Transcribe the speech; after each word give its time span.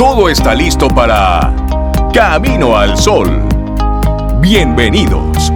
todo 0.00 0.30
está 0.30 0.54
listo 0.54 0.88
para 0.88 1.54
Camino 2.14 2.74
al 2.74 2.96
Sol. 2.96 3.46
Bienvenidos. 4.40 5.52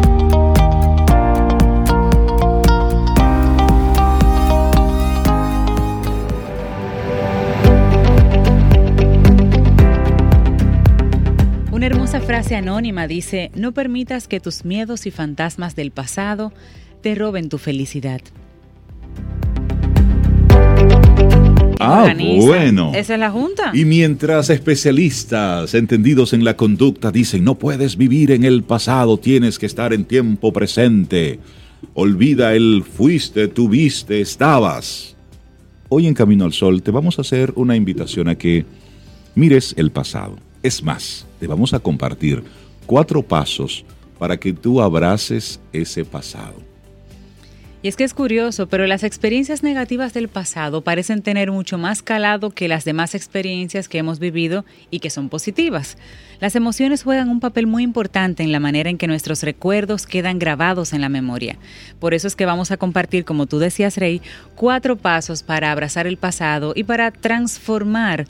Una 11.73 11.87
hermosa 11.87 12.21
frase 12.21 12.55
anónima 12.55 13.07
dice, 13.07 13.51
no 13.55 13.73
permitas 13.73 14.29
que 14.29 14.41
tus 14.41 14.67
miedos 14.67 15.07
y 15.07 15.11
fantasmas 15.11 15.75
del 15.75 15.91
pasado 15.91 16.53
te 17.01 17.15
roben 17.15 17.49
tu 17.49 17.57
felicidad. 17.57 18.21
Ah, 21.81 22.15
bueno. 22.41 22.93
Esa 22.95 23.15
es 23.15 23.21
la 23.21 23.31
Junta. 23.31 23.71
Y 23.75 23.85
mientras 23.85 24.51
especialistas 24.51 25.75
entendidos 25.75 26.33
en 26.33 26.45
la 26.45 26.57
conducta 26.57 27.11
dicen 27.11 27.45
no 27.45 27.57
puedes 27.57 27.97
vivir 27.97 28.31
en 28.31 28.45
el 28.45 28.63
pasado, 28.63 29.19
tienes 29.19 29.59
que 29.59 29.67
estar 29.67 29.93
en 29.93 30.05
tiempo 30.05 30.53
presente. 30.53 31.41
Olvida 31.95 32.55
el 32.55 32.83
fuiste, 32.83 33.49
tuviste, 33.49 34.21
estabas. 34.21 35.17
Hoy 35.89 36.07
en 36.07 36.15
Camino 36.15 36.45
al 36.45 36.53
Sol 36.53 36.83
te 36.83 36.91
vamos 36.91 37.19
a 37.19 37.23
hacer 37.23 37.53
una 37.57 37.77
invitación 37.77 38.29
a 38.29 38.37
que 38.37 38.65
mires 39.35 39.75
el 39.77 39.91
pasado. 39.91 40.37
Es 40.63 40.83
más, 40.83 41.27
te 41.41 41.47
vamos 41.47 41.75
a 41.75 41.81
compartir 41.81 42.43
cuatro 42.87 43.23
pasos 43.23 43.85
para 44.19 44.39
que 44.39 44.53
tú 44.53 44.81
abraces 44.81 45.61
ese 45.73 46.05
pasado. 46.05 46.74
Y 47.85 47.89
es 47.89 47.97
que 47.97 48.05
es 48.05 48.15
curioso, 48.15 48.67
pero 48.67 48.87
las 48.87 49.03
experiencias 49.03 49.63
negativas 49.63 50.15
del 50.15 50.29
pasado 50.29 50.81
parecen 50.81 51.21
tener 51.21 51.53
mucho 51.53 51.77
más 51.77 52.03
calado 52.03 52.49
que 52.49 52.67
las 52.67 52.87
demás 52.87 53.15
experiencias 53.15 53.91
que 53.91 53.99
hemos 53.99 54.21
vivido 54.21 54.65
y 54.91 55.01
que 55.01 55.11
son 55.11 55.29
positivas. 55.29 55.99
Las 56.41 56.57
emociones 56.57 57.03
juegan 57.03 57.29
un 57.29 57.41
papel 57.41 57.67
muy 57.67 57.83
importante 57.83 58.43
en 58.43 58.53
la 58.53 58.59
manera 58.59 58.89
en 58.89 58.97
que 58.97 59.07
nuestros 59.07 59.43
recuerdos 59.43 60.07
quedan 60.07 60.39
grabados 60.39 60.95
en 60.95 61.03
la 61.03 61.11
memoria. 61.11 61.59
Por 61.99 62.15
eso 62.15 62.27
es 62.27 62.37
que 62.37 62.47
vamos 62.47 62.71
a 62.71 62.79
compartir, 62.79 63.27
como 63.27 63.45
tú 63.45 63.59
decías, 63.59 63.99
Rey, 63.99 64.23
cuatro 64.55 64.97
pasos 64.97 65.43
para 65.43 65.71
abrazar 65.71 66.07
el 66.07 66.17
pasado 66.17 66.73
y 66.75 66.85
para 66.85 67.11
transformar 67.11 68.25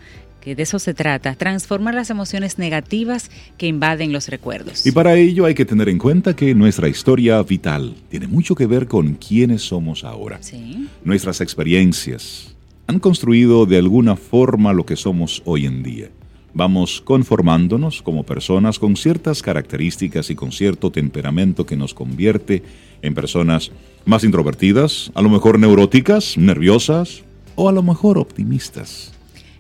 que 0.44 0.54
de 0.54 0.62
eso 0.62 0.78
se 0.78 0.92
trata, 0.92 1.34
transformar 1.34 1.94
las 1.94 2.10
emociones 2.10 2.58
negativas 2.58 3.30
que 3.56 3.66
invaden 3.66 4.12
los 4.12 4.28
recuerdos. 4.28 4.86
Y 4.86 4.92
para 4.92 5.14
ello 5.14 5.46
hay 5.46 5.54
que 5.54 5.64
tener 5.64 5.88
en 5.88 5.98
cuenta 5.98 6.36
que 6.36 6.54
nuestra 6.54 6.88
historia 6.88 7.42
vital 7.42 7.94
tiene 8.10 8.26
mucho 8.26 8.54
que 8.54 8.66
ver 8.66 8.86
con 8.86 9.14
quiénes 9.14 9.62
somos 9.62 10.04
ahora. 10.04 10.38
Sí. 10.42 10.86
Nuestras 11.02 11.40
experiencias 11.40 12.54
han 12.86 12.98
construido 13.00 13.64
de 13.64 13.78
alguna 13.78 14.16
forma 14.16 14.74
lo 14.74 14.84
que 14.84 14.96
somos 14.96 15.42
hoy 15.46 15.64
en 15.64 15.82
día. 15.82 16.10
Vamos 16.52 17.00
conformándonos 17.00 18.02
como 18.02 18.22
personas 18.22 18.78
con 18.78 18.96
ciertas 18.96 19.42
características 19.42 20.30
y 20.30 20.36
con 20.36 20.52
cierto 20.52 20.92
temperamento 20.92 21.66
que 21.66 21.76
nos 21.76 21.94
convierte 21.94 22.62
en 23.02 23.14
personas 23.14 23.72
más 24.04 24.22
introvertidas, 24.22 25.10
a 25.14 25.22
lo 25.22 25.30
mejor 25.30 25.58
neuróticas, 25.58 26.36
nerviosas 26.36 27.24
o 27.56 27.68
a 27.68 27.72
lo 27.72 27.82
mejor 27.82 28.18
optimistas. 28.18 29.13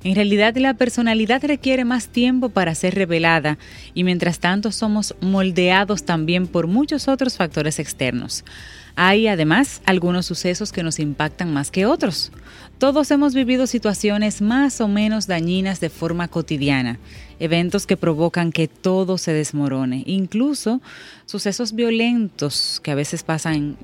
En 0.04 0.14
realidad 0.14 0.54
la 0.58 0.74
personalidad 0.74 1.42
requiere 1.42 1.86
más 1.86 2.08
tiempo 2.08 2.50
para 2.50 2.74
ser 2.74 2.94
revelada 2.94 3.56
y 3.94 4.04
mientras 4.04 4.38
tanto 4.38 4.70
somos 4.70 5.14
moldeados 5.22 6.04
también 6.04 6.46
por 6.46 6.66
muchos 6.66 7.08
otros 7.08 7.38
factores 7.38 7.78
externos. 7.78 8.44
Hay 8.96 9.26
además 9.28 9.80
algunos 9.86 10.26
sucesos 10.26 10.72
que 10.72 10.82
nos 10.82 10.98
impactan 10.98 11.54
más 11.54 11.70
que 11.70 11.86
otros. 11.86 12.32
Todos 12.76 13.10
hemos 13.10 13.34
vivido 13.34 13.66
situaciones 13.66 14.42
más 14.42 14.82
o 14.82 14.88
menos 14.88 15.26
dañinas 15.26 15.80
de 15.80 15.88
forma 15.88 16.28
cotidiana, 16.28 16.98
eventos 17.40 17.86
que 17.86 17.96
provocan 17.96 18.52
que 18.52 18.68
todo 18.68 19.16
se 19.16 19.32
desmorone, 19.32 20.02
incluso 20.04 20.82
sucesos 21.24 21.72
violentos 21.72 22.78
que 22.84 22.90
a 22.90 22.94
veces 22.94 23.22
pasan 23.22 23.78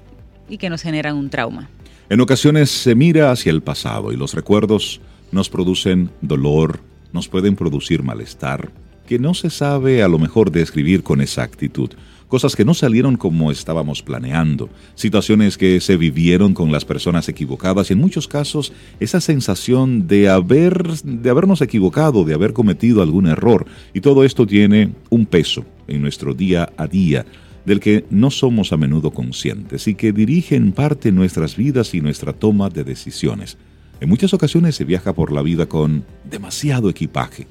y 0.51 0.59
que 0.59 0.69
nos 0.69 0.83
generan 0.83 1.17
un 1.17 1.31
trauma. 1.31 1.71
En 2.11 2.21
ocasiones 2.21 2.71
se 2.71 2.95
mira 2.95 3.31
hacia 3.31 3.51
el 3.51 3.63
pasado 3.63 4.13
y 4.13 4.17
los 4.17 4.35
recuerdos 4.35 5.01
nos 5.33 5.49
producen 5.49 6.11
dolor, 6.21 6.81
nos 7.13 7.29
pueden 7.29 7.57
producir 7.57 8.03
malestar, 8.03 8.71
que 9.07 9.19
no 9.19 9.35
se 9.35 9.51
sabe 9.51 10.03
a 10.03 10.09
lo 10.09 10.19
mejor 10.19 10.51
describir 10.51 11.03
con 11.03 11.21
exactitud, 11.21 11.91
cosas 12.29 12.55
que 12.55 12.65
no 12.65 12.75
salieron 12.75 13.17
como 13.17 13.51
estábamos 13.51 14.03
planeando, 14.03 14.71
situaciones 14.95 15.59
que 15.59 15.81
se 15.81 15.97
vivieron 15.97 16.55
con 16.55 16.71
las 16.71 16.85
personas 16.85 17.29
equivocadas 17.29 17.91
y 17.91 17.95
en 17.95 17.99
muchos 17.99 18.29
casos 18.29 18.73
esa 19.01 19.21
sensación 19.21 20.07
de 20.07 20.29
haber 20.29 20.87
de 21.03 21.29
habernos 21.29 21.61
equivocado, 21.61 22.25
de 22.25 22.35
haber 22.35 22.53
cometido 22.53 23.03
algún 23.03 23.27
error 23.27 23.67
y 23.93 24.01
todo 24.01 24.23
esto 24.23 24.47
tiene 24.47 24.93
un 25.11 25.27
peso 25.27 25.65
en 25.89 26.01
nuestro 26.01 26.33
día 26.33 26.73
a 26.77 26.87
día 26.87 27.27
del 27.65 27.81
que 27.81 28.05
no 28.11 28.31
somos 28.31 28.73
a 28.73 28.77
menudo 28.77 29.11
conscientes 29.11 29.89
y 29.89 29.95
que 29.95 30.13
dirige 30.13 30.55
en 30.55 30.73
parte 30.73 31.13
nuestras 31.13 31.57
vidas 31.57 31.95
y 31.95 32.01
nuestra 32.01 32.33
toma 32.33 32.71
de 32.71 32.85
decisiones. 32.85 33.59
En 34.01 34.09
muchas 34.09 34.33
ocasiones 34.33 34.77
se 34.77 34.85
viaja 34.85 35.13
por 35.13 35.31
la 35.31 35.43
vida 35.43 35.67
con 35.67 36.05
demasiado 36.25 36.89
equipaje. 36.89 37.47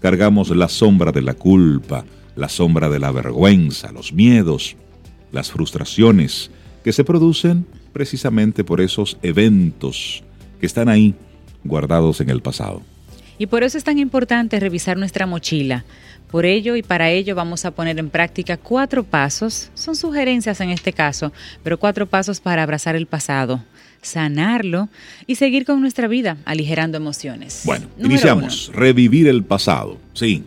Cargamos 0.00 0.48
la 0.48 0.68
sombra 0.70 1.12
de 1.12 1.20
la 1.20 1.34
culpa, 1.34 2.06
la 2.36 2.48
sombra 2.48 2.88
de 2.88 2.98
la 2.98 3.12
vergüenza, 3.12 3.92
los 3.92 4.14
miedos, 4.14 4.76
las 5.30 5.50
frustraciones 5.50 6.50
que 6.82 6.92
se 6.92 7.04
producen 7.04 7.66
precisamente 7.92 8.64
por 8.64 8.80
esos 8.80 9.18
eventos 9.22 10.24
que 10.58 10.64
están 10.64 10.88
ahí 10.88 11.14
guardados 11.64 12.22
en 12.22 12.30
el 12.30 12.40
pasado. 12.40 12.80
Y 13.40 13.46
por 13.46 13.64
eso 13.64 13.78
es 13.78 13.84
tan 13.84 13.98
importante 13.98 14.60
revisar 14.60 14.98
nuestra 14.98 15.24
mochila. 15.24 15.86
Por 16.30 16.44
ello 16.44 16.76
y 16.76 16.82
para 16.82 17.08
ello 17.08 17.34
vamos 17.34 17.64
a 17.64 17.70
poner 17.70 17.98
en 17.98 18.10
práctica 18.10 18.58
cuatro 18.58 19.02
pasos, 19.02 19.70
son 19.72 19.96
sugerencias 19.96 20.60
en 20.60 20.68
este 20.68 20.92
caso, 20.92 21.32
pero 21.62 21.80
cuatro 21.80 22.06
pasos 22.06 22.38
para 22.38 22.62
abrazar 22.62 22.96
el 22.96 23.06
pasado, 23.06 23.64
sanarlo 24.02 24.90
y 25.26 25.36
seguir 25.36 25.64
con 25.64 25.80
nuestra 25.80 26.06
vida, 26.06 26.36
aligerando 26.44 26.98
emociones. 26.98 27.62
Bueno, 27.64 27.86
iniciamos. 27.98 28.70
Revivir 28.74 29.26
el 29.26 29.42
pasado. 29.42 29.96
Sí. 30.12 30.44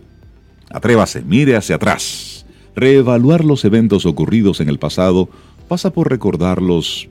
Atrévase, 0.69 1.23
mire 1.23 1.55
hacia 1.55 1.77
atrás. 1.77 2.45
Reevaluar 2.75 3.43
los 3.43 3.65
eventos 3.65 4.05
ocurridos 4.05 4.61
en 4.61 4.69
el 4.69 4.77
pasado 4.77 5.29
pasa 5.67 5.91
por 5.91 6.11
recordarlos 6.11 7.09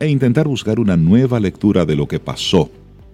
e 0.00 0.08
intentar 0.08 0.48
buscar 0.48 0.80
una 0.80 0.96
nueva 0.96 1.38
lectura 1.38 1.86
de 1.86 1.94
lo 1.94 2.08
que 2.08 2.18
pasó 2.18 2.68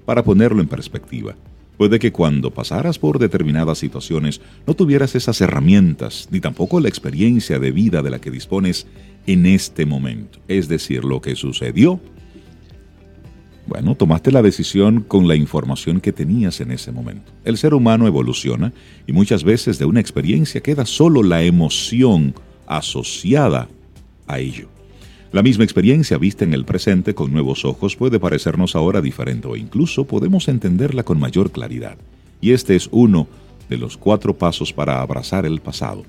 para 0.06 0.24
ponerlo 0.24 0.62
en 0.62 0.68
perspectiva. 0.68 1.36
Puede 1.76 1.98
que 1.98 2.12
cuando 2.12 2.52
pasaras 2.52 2.98
por 2.98 3.18
determinadas 3.18 3.78
situaciones 3.78 4.40
no 4.66 4.74
tuvieras 4.74 5.14
esas 5.14 5.40
herramientas 5.40 6.28
ni 6.30 6.40
tampoco 6.40 6.80
la 6.80 6.88
experiencia 6.88 7.58
de 7.58 7.72
vida 7.72 8.02
de 8.02 8.10
la 8.10 8.20
que 8.20 8.30
dispones 8.30 8.86
en 9.26 9.46
este 9.46 9.86
momento. 9.86 10.38
Es 10.48 10.68
decir, 10.68 11.04
lo 11.04 11.20
que 11.20 11.34
sucedió 11.34 12.00
bueno, 13.66 13.94
tomaste 13.94 14.30
la 14.30 14.42
decisión 14.42 15.00
con 15.00 15.26
la 15.26 15.36
información 15.36 16.00
que 16.00 16.12
tenías 16.12 16.60
en 16.60 16.70
ese 16.70 16.92
momento. 16.92 17.32
El 17.44 17.56
ser 17.56 17.72
humano 17.72 18.06
evoluciona 18.06 18.74
y 19.06 19.12
muchas 19.12 19.42
veces 19.42 19.78
de 19.78 19.86
una 19.86 20.00
experiencia 20.00 20.60
queda 20.60 20.84
solo 20.84 21.22
la 21.22 21.42
emoción 21.42 22.34
asociada 22.66 23.68
a 24.26 24.38
ello. 24.38 24.68
La 25.34 25.42
misma 25.42 25.64
experiencia 25.64 26.16
vista 26.16 26.44
en 26.44 26.54
el 26.54 26.64
presente 26.64 27.12
con 27.12 27.32
nuevos 27.32 27.64
ojos 27.64 27.96
puede 27.96 28.20
parecernos 28.20 28.76
ahora 28.76 29.00
diferente 29.00 29.48
o 29.48 29.56
incluso 29.56 30.04
podemos 30.04 30.46
entenderla 30.46 31.02
con 31.02 31.18
mayor 31.18 31.50
claridad. 31.50 31.96
Y 32.40 32.52
este 32.52 32.76
es 32.76 32.88
uno 32.92 33.26
de 33.68 33.76
los 33.76 33.96
cuatro 33.96 34.38
pasos 34.38 34.72
para 34.72 35.02
abrazar 35.02 35.44
el 35.44 35.60
pasado. 35.60 36.04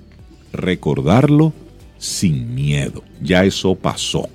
Recordarlo 0.54 1.54
sin 1.98 2.54
miedo. 2.54 3.02
Ya 3.20 3.46
eso 3.46 3.74
pasó. 3.74 4.30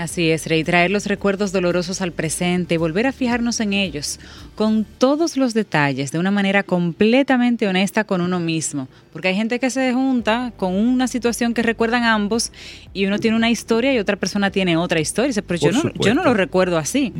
Así 0.00 0.30
es, 0.30 0.46
Rey, 0.46 0.64
traer 0.64 0.90
los 0.90 1.04
recuerdos 1.04 1.52
dolorosos 1.52 2.00
al 2.00 2.12
presente 2.12 2.74
y 2.74 2.78
volver 2.78 3.06
a 3.06 3.12
fijarnos 3.12 3.60
en 3.60 3.74
ellos, 3.74 4.18
con 4.54 4.86
todos 4.86 5.36
los 5.36 5.52
detalles, 5.52 6.10
de 6.10 6.18
una 6.18 6.30
manera 6.30 6.62
completamente 6.62 7.68
honesta 7.68 8.04
con 8.04 8.22
uno 8.22 8.40
mismo. 8.40 8.88
Porque 9.12 9.28
hay 9.28 9.34
gente 9.34 9.58
que 9.58 9.68
se 9.68 9.92
junta 9.92 10.54
con 10.56 10.74
una 10.74 11.06
situación 11.06 11.52
que 11.52 11.62
recuerdan 11.62 12.04
ambos 12.04 12.50
y 12.94 13.04
uno 13.04 13.18
tiene 13.18 13.36
una 13.36 13.50
historia 13.50 13.92
y 13.92 13.98
otra 13.98 14.16
persona 14.16 14.50
tiene 14.50 14.78
otra 14.78 15.00
historia. 15.00 15.28
Dice, 15.28 15.42
pero 15.42 15.60
yo 15.60 15.70
no, 15.70 15.92
yo 16.00 16.14
no, 16.14 16.24
lo 16.24 16.32
recuerdo 16.32 16.78
así. 16.78 17.12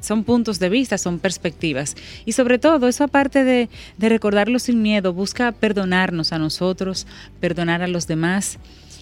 son 0.00 0.22
puntos 0.22 0.60
de 0.60 0.68
vista, 0.68 0.98
son 0.98 1.18
perspectivas. 1.18 1.96
Y 2.26 2.32
sobre 2.32 2.60
todo, 2.60 2.86
eso 2.86 3.02
aparte 3.02 3.42
de, 3.42 3.68
de 3.98 4.08
recordarlo 4.08 4.60
sin 4.60 4.82
miedo, 4.82 5.12
busca 5.12 5.50
perdonarnos 5.50 6.32
a 6.32 6.38
nosotros, 6.38 7.08
perdonar 7.40 7.82
a 7.82 7.88
los 7.88 8.06
demás 8.06 8.60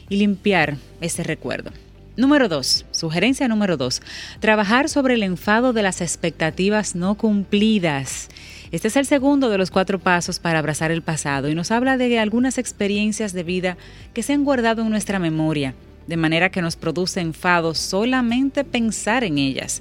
y 0.08 0.16
limpiar 0.16 0.78
ese 1.02 1.24
recuerdo. 1.24 1.72
Número 2.18 2.48
dos, 2.48 2.84
sugerencia 2.90 3.46
número 3.46 3.76
dos, 3.76 4.02
trabajar 4.40 4.88
sobre 4.88 5.14
el 5.14 5.22
enfado 5.22 5.72
de 5.72 5.84
las 5.84 6.00
expectativas 6.00 6.96
no 6.96 7.14
cumplidas. 7.14 8.28
Este 8.72 8.88
es 8.88 8.96
el 8.96 9.06
segundo 9.06 9.50
de 9.50 9.56
los 9.56 9.70
cuatro 9.70 10.00
pasos 10.00 10.40
para 10.40 10.58
abrazar 10.58 10.90
el 10.90 11.02
pasado 11.02 11.48
y 11.48 11.54
nos 11.54 11.70
habla 11.70 11.96
de 11.96 12.18
algunas 12.18 12.58
experiencias 12.58 13.32
de 13.34 13.44
vida 13.44 13.76
que 14.14 14.24
se 14.24 14.32
han 14.32 14.42
guardado 14.42 14.82
en 14.82 14.90
nuestra 14.90 15.20
memoria, 15.20 15.76
de 16.08 16.16
manera 16.16 16.50
que 16.50 16.60
nos 16.60 16.74
produce 16.74 17.20
enfado 17.20 17.72
solamente 17.76 18.64
pensar 18.64 19.22
en 19.22 19.38
ellas. 19.38 19.80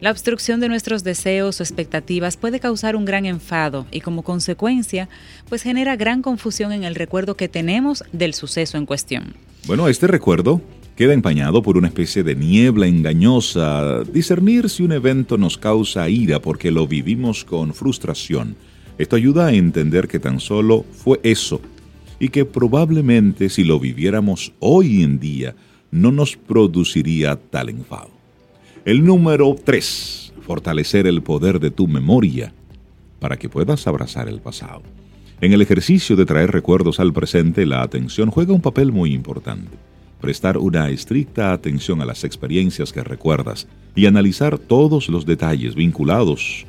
La 0.00 0.10
obstrucción 0.10 0.58
de 0.58 0.68
nuestros 0.68 1.04
deseos 1.04 1.60
o 1.60 1.62
expectativas 1.62 2.36
puede 2.36 2.58
causar 2.58 2.96
un 2.96 3.04
gran 3.04 3.26
enfado 3.26 3.86
y 3.92 4.00
como 4.00 4.24
consecuencia, 4.24 5.08
pues 5.48 5.62
genera 5.62 5.94
gran 5.94 6.20
confusión 6.20 6.72
en 6.72 6.82
el 6.82 6.96
recuerdo 6.96 7.36
que 7.36 7.48
tenemos 7.48 8.02
del 8.10 8.34
suceso 8.34 8.76
en 8.76 8.86
cuestión. 8.86 9.36
Bueno, 9.66 9.88
este 9.88 10.06
recuerdo 10.08 10.60
queda 10.96 11.12
empañado 11.12 11.62
por 11.62 11.76
una 11.76 11.88
especie 11.88 12.24
de 12.24 12.34
niebla 12.34 12.86
engañosa. 12.86 14.02
Discernir 14.04 14.70
si 14.70 14.82
un 14.82 14.92
evento 14.92 15.36
nos 15.36 15.58
causa 15.58 16.08
ira 16.08 16.40
porque 16.40 16.70
lo 16.70 16.88
vivimos 16.88 17.44
con 17.44 17.74
frustración. 17.74 18.56
Esto 18.96 19.16
ayuda 19.16 19.48
a 19.48 19.52
entender 19.52 20.08
que 20.08 20.18
tan 20.18 20.40
solo 20.40 20.86
fue 20.92 21.20
eso 21.22 21.60
y 22.18 22.30
que 22.30 22.46
probablemente 22.46 23.50
si 23.50 23.62
lo 23.62 23.78
viviéramos 23.78 24.54
hoy 24.58 25.02
en 25.02 25.20
día 25.20 25.54
no 25.90 26.10
nos 26.12 26.34
produciría 26.36 27.36
tal 27.36 27.68
enfado. 27.68 28.10
El 28.86 29.04
número 29.04 29.54
3. 29.62 30.32
Fortalecer 30.40 31.06
el 31.06 31.22
poder 31.22 31.60
de 31.60 31.70
tu 31.70 31.88
memoria 31.88 32.54
para 33.20 33.36
que 33.36 33.50
puedas 33.50 33.86
abrazar 33.86 34.28
el 34.28 34.40
pasado. 34.40 34.82
En 35.42 35.52
el 35.52 35.60
ejercicio 35.60 36.16
de 36.16 36.24
traer 36.24 36.52
recuerdos 36.52 37.00
al 37.00 37.12
presente, 37.12 37.66
la 37.66 37.82
atención 37.82 38.30
juega 38.30 38.54
un 38.54 38.62
papel 38.62 38.92
muy 38.92 39.12
importante 39.12 39.76
prestar 40.26 40.58
una 40.58 40.90
estricta 40.90 41.52
atención 41.52 42.02
a 42.02 42.04
las 42.04 42.24
experiencias 42.24 42.92
que 42.92 43.04
recuerdas 43.04 43.68
y 43.94 44.06
analizar 44.06 44.58
todos 44.58 45.08
los 45.08 45.24
detalles 45.24 45.76
vinculados. 45.76 46.66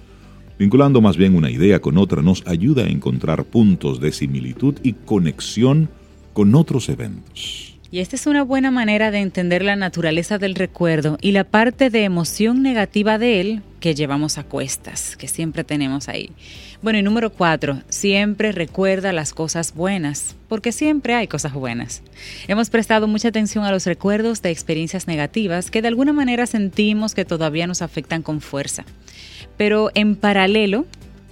Vinculando 0.60 1.02
más 1.02 1.18
bien 1.18 1.36
una 1.36 1.50
idea 1.50 1.82
con 1.82 1.98
otra 1.98 2.22
nos 2.22 2.46
ayuda 2.46 2.84
a 2.84 2.88
encontrar 2.88 3.46
puntos 3.46 4.00
de 4.00 4.12
similitud 4.12 4.76
y 4.84 4.94
conexión 4.94 5.90
con 6.34 6.54
otros 6.54 6.88
eventos. 6.90 7.77
Y 7.90 8.00
esta 8.00 8.18
es 8.18 8.28
una 8.28 8.44
buena 8.44 8.70
manera 8.70 9.12
de 9.12 9.20
entender 9.20 9.64
la 9.64 9.78
naturaleza 9.78 10.38
del 10.38 10.56
recuerdo 10.56 11.18
y 11.22 11.32
la 11.32 11.46
parte 11.46 11.90
de 11.90 12.04
emoción 12.04 12.62
negativa 12.62 13.18
de 13.18 13.40
él 13.40 13.62
que 13.80 13.96
llevamos 13.96 14.38
a 14.38 14.44
cuestas, 14.44 15.16
que 15.16 15.30
siempre 15.30 15.64
tenemos 15.64 16.10
ahí. 16.10 16.32
Bueno, 16.82 17.00
y 17.00 17.02
número 17.02 17.32
cuatro, 17.32 17.82
siempre 17.88 18.52
recuerda 18.52 19.14
las 19.14 19.34
cosas 19.34 19.74
buenas, 19.74 20.36
porque 20.50 20.74
siempre 20.74 21.14
hay 21.14 21.28
cosas 21.28 21.54
buenas. 21.54 22.04
Hemos 22.50 22.70
prestado 22.70 23.08
mucha 23.08 23.30
atención 23.30 23.64
a 23.64 23.72
los 23.72 23.86
recuerdos 23.86 24.42
de 24.42 24.50
experiencias 24.50 25.08
negativas 25.08 25.72
que 25.72 25.82
de 25.82 25.88
alguna 25.88 26.12
manera 26.12 26.46
sentimos 26.46 27.16
que 27.16 27.24
todavía 27.24 27.68
nos 27.68 27.82
afectan 27.82 28.22
con 28.22 28.42
fuerza. 28.42 28.84
Pero 29.56 29.92
en 29.96 30.16
paralelo, 30.18 30.86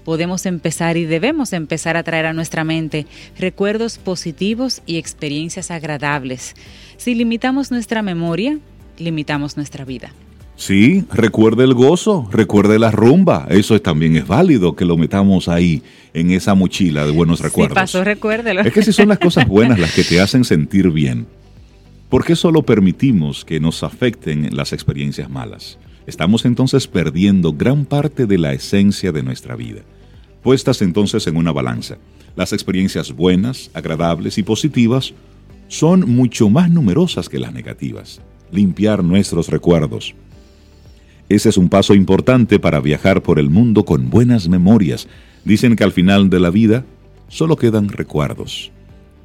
podemos 0.06 0.46
empezar 0.46 0.96
y 0.96 1.04
debemos 1.06 1.52
empezar 1.52 1.98
a 1.98 2.04
traer 2.04 2.28
a 2.28 2.34
nuestra 2.34 2.64
mente 2.64 3.08
recuerdos 3.38 3.98
positivos 3.98 4.82
y 4.86 4.98
experiencias 4.98 5.72
agradables. 5.72 6.54
Si 6.96 7.16
limitamos 7.16 7.72
nuestra 7.72 8.02
memoria, 8.04 8.60
limitamos 8.98 9.58
nuestra 9.58 9.84
vida. 9.84 10.14
Sí, 10.58 11.04
recuerde 11.12 11.66
el 11.66 11.74
gozo, 11.74 12.30
recuerde 12.32 12.80
la 12.80 12.92
rumba. 12.92 13.48
Eso 13.50 13.82
también 13.82 14.16
es 14.16 14.26
válido 14.26 14.76
que 14.76 14.86
lo 14.86 14.96
metamos 14.96 15.50
ahí 15.50 15.82
en 16.14 16.32
esa 16.32 16.56
mochila 16.56 17.06
de 17.06 17.12
buenos 17.12 17.42
recuerdos. 17.42 17.74
Si 17.74 17.82
pasó, 17.82 18.04
recuérdelo. 18.06 18.62
Es 18.62 18.72
que 18.72 18.84
si 18.84 18.94
son 18.94 19.10
las 19.10 19.20
cosas 19.20 19.48
buenas 19.50 19.80
las 19.80 19.94
que 19.94 20.06
te 20.06 20.22
hacen 20.22 20.46
sentir 20.46 20.92
bien, 20.92 21.26
¿por 22.10 22.24
qué 22.24 22.38
solo 22.38 22.62
permitimos 22.62 23.44
que 23.44 23.60
nos 23.60 23.84
afecten 23.84 24.56
las 24.56 24.72
experiencias 24.72 25.30
malas? 25.30 25.78
Estamos 26.08 26.46
entonces 26.46 26.88
perdiendo 26.88 27.52
gran 27.52 27.84
parte 27.84 28.28
de 28.28 28.38
la 28.38 28.54
esencia 28.54 29.12
de 29.12 29.24
nuestra 29.24 29.56
vida 29.56 29.82
puestas 30.46 30.84
entonces 30.84 31.26
en 31.26 31.38
una 31.38 31.52
balanza. 31.52 31.98
Las 32.36 32.54
experiencias 32.54 33.12
buenas, 33.12 33.72
agradables 33.74 34.38
y 34.38 34.44
positivas 34.44 35.16
son 35.70 36.02
mucho 36.02 36.52
más 36.52 36.70
numerosas 36.70 37.30
que 37.30 37.40
las 37.40 37.52
negativas. 37.52 38.22
Limpiar 38.52 39.04
nuestros 39.04 39.50
recuerdos. 39.50 40.14
Ese 41.30 41.50
es 41.50 41.58
un 41.58 41.68
paso 41.68 41.96
importante 41.96 42.60
para 42.60 42.80
viajar 42.80 43.24
por 43.24 43.40
el 43.40 43.50
mundo 43.50 43.86
con 43.86 44.12
buenas 44.12 44.48
memorias. 44.48 45.08
Dicen 45.46 45.76
que 45.76 45.84
al 45.84 45.92
final 45.92 46.30
de 46.30 46.40
la 46.40 46.52
vida 46.52 46.86
solo 47.28 47.56
quedan 47.56 47.90
recuerdos, 47.90 48.72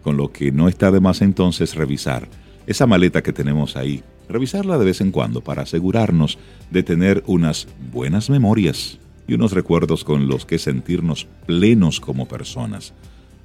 con 0.02 0.16
lo 0.16 0.32
que 0.32 0.52
no 0.52 0.69
está 0.69 0.90
de 0.90 1.00
más 1.00 1.20
entonces 1.20 1.75
revisar 1.75 2.28
esa 2.66 2.87
maleta 2.87 3.23
que 3.23 3.34
tenemos 3.34 3.76
ahí, 3.76 4.02
revisarla 4.26 4.78
de 4.78 4.87
vez 4.87 5.02
en 5.02 5.11
cuando 5.11 5.43
para 5.43 5.64
asegurarnos 5.64 6.38
de 6.70 6.82
tener 6.82 7.23
unas 7.26 7.69
buenas 7.93 8.31
memorias 8.31 8.99
y 9.30 9.34
unos 9.34 9.52
recuerdos 9.52 10.02
con 10.02 10.26
los 10.26 10.44
que 10.44 10.58
sentirnos 10.58 11.28
plenos 11.46 12.00
como 12.00 12.26
personas. 12.26 12.92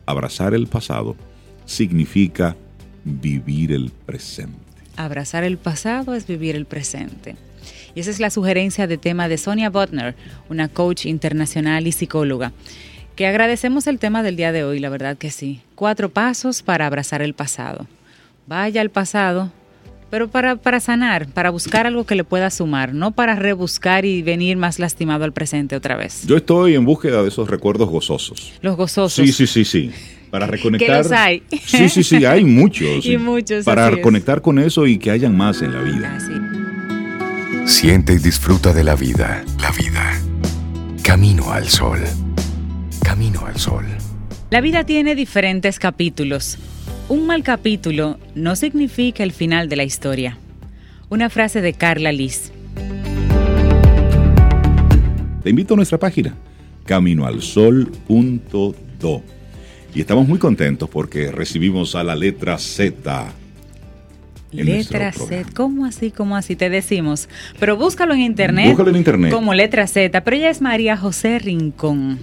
Abrazar 0.08 0.56
el 0.56 0.66
pasado 0.66 1.16
significa 1.66 2.56
vivir 3.04 3.72
el 3.72 3.92
presente. 3.92 4.58
Abrazar 4.98 5.44
el 5.44 5.60
pasado 5.60 6.16
es 6.16 6.26
vivir 6.26 6.56
el 6.56 6.66
presente. 6.66 7.36
Y 7.94 8.00
esa 8.00 8.10
es 8.10 8.20
la 8.20 8.32
sugerencia 8.32 8.88
de 8.88 8.98
tema 8.98 9.28
de 9.28 9.38
Sonia 9.38 9.70
Butner, 9.70 10.16
una 10.50 10.70
coach 10.70 11.06
internacional 11.06 11.86
y 11.86 11.92
psicóloga, 11.92 12.52
que 13.16 13.28
agradecemos 13.28 13.86
el 13.86 14.00
tema 14.00 14.24
del 14.24 14.38
día 14.38 14.52
de 14.52 14.64
hoy, 14.64 14.80
la 14.80 14.90
verdad 14.90 15.18
que 15.18 15.30
sí. 15.30 15.62
Cuatro 15.76 16.10
pasos 16.10 16.64
para 16.64 16.88
abrazar 16.88 17.22
el 17.22 17.36
pasado. 17.36 17.86
Vaya 18.48 18.82
al 18.82 18.90
pasado, 18.90 19.52
pero 20.10 20.28
para, 20.30 20.56
para 20.56 20.80
sanar, 20.80 21.28
para 21.28 21.50
buscar 21.50 21.88
algo 21.88 22.06
que 22.06 22.16
le 22.16 22.24
pueda 22.24 22.50
sumar, 22.50 22.94
no 22.94 23.12
para 23.12 23.36
rebuscar 23.36 24.06
y 24.06 24.22
venir 24.22 24.58
más 24.58 24.80
lastimado 24.80 25.24
al 25.24 25.34
presente 25.34 25.76
otra 25.76 25.96
vez. 25.96 26.26
Yo 26.26 26.38
estoy 26.38 26.76
en 26.76 26.86
búsqueda 26.86 27.22
de 27.22 27.30
esos 27.30 27.50
recuerdos 27.50 27.90
gozosos. 27.90 28.54
Los 28.62 28.76
gozosos. 28.78 29.14
Sí, 29.26 29.32
sí, 29.32 29.48
sí, 29.48 29.66
sí. 29.66 29.92
Para 30.30 30.48
reconectar. 30.48 30.88
Que 31.04 31.04
los 31.04 31.12
hay. 31.12 31.44
Sí, 31.66 31.90
sí, 31.90 32.04
sí, 32.04 32.26
hay 32.26 32.44
muchos. 32.46 33.06
y 33.06 33.18
muchos. 33.18 33.66
Para 33.66 33.90
reconectar 33.90 34.42
con 34.42 34.60
eso 34.60 34.86
y 34.86 34.98
que 34.98 35.12
hayan 35.12 35.36
más 35.36 35.62
en 35.62 35.74
la 35.74 35.82
vida. 35.82 36.18
Siente 37.66 38.14
y 38.14 38.20
disfruta 38.20 38.74
de 38.74 38.84
la 38.84 38.96
vida. 38.96 39.44
La 39.60 39.72
vida. 39.72 40.20
Camino 41.04 41.52
al 41.52 41.68
sol. 41.68 42.00
Camino 43.04 43.46
al 43.46 43.58
sol. 43.58 43.86
La 44.50 44.62
vida 44.62 44.84
tiene 44.84 45.16
diferentes 45.16 45.80
capítulos 45.80 46.58
un 47.08 47.28
mal 47.28 47.44
capítulo 47.44 48.18
no 48.34 48.56
significa 48.56 49.22
el 49.24 49.32
final 49.32 49.70
de 49.70 49.76
la 49.76 49.84
historia. 49.84 50.40
Una 51.10 51.30
frase 51.30 51.62
de 51.62 51.74
Carla 51.74 52.12
Liz. 52.12 52.52
Te 55.44 55.52
invito 55.52 55.76
a 55.76 55.78
nuestra 55.78 56.00
página, 56.00 56.34
caminoalsol.do. 56.86 59.22
Y 59.94 60.02
estamos 60.02 60.28
muy 60.28 60.40
contentos 60.40 60.90
porque 60.90 61.32
recibimos 61.32 61.94
a 61.96 62.04
la 62.04 62.16
letra 62.16 62.58
Z. 62.58 63.32
Letra 64.52 65.12
Z, 65.12 65.52
¿cómo 65.54 65.86
así? 65.86 66.10
¿Cómo 66.12 66.36
así? 66.36 66.56
Te 66.56 66.72
decimos. 66.72 67.30
Pero 67.60 67.78
búscalo 67.78 68.16
en 68.16 68.22
internet. 68.22 68.70
Búscalo 68.70 68.90
en 68.90 68.96
internet. 68.96 69.32
Como 69.32 69.54
letra 69.54 69.86
Z. 69.86 70.24
Pero 70.24 70.38
ella 70.38 70.50
es 70.50 70.60
María 70.62 70.98
José 70.98 71.38
Rincón 71.40 72.20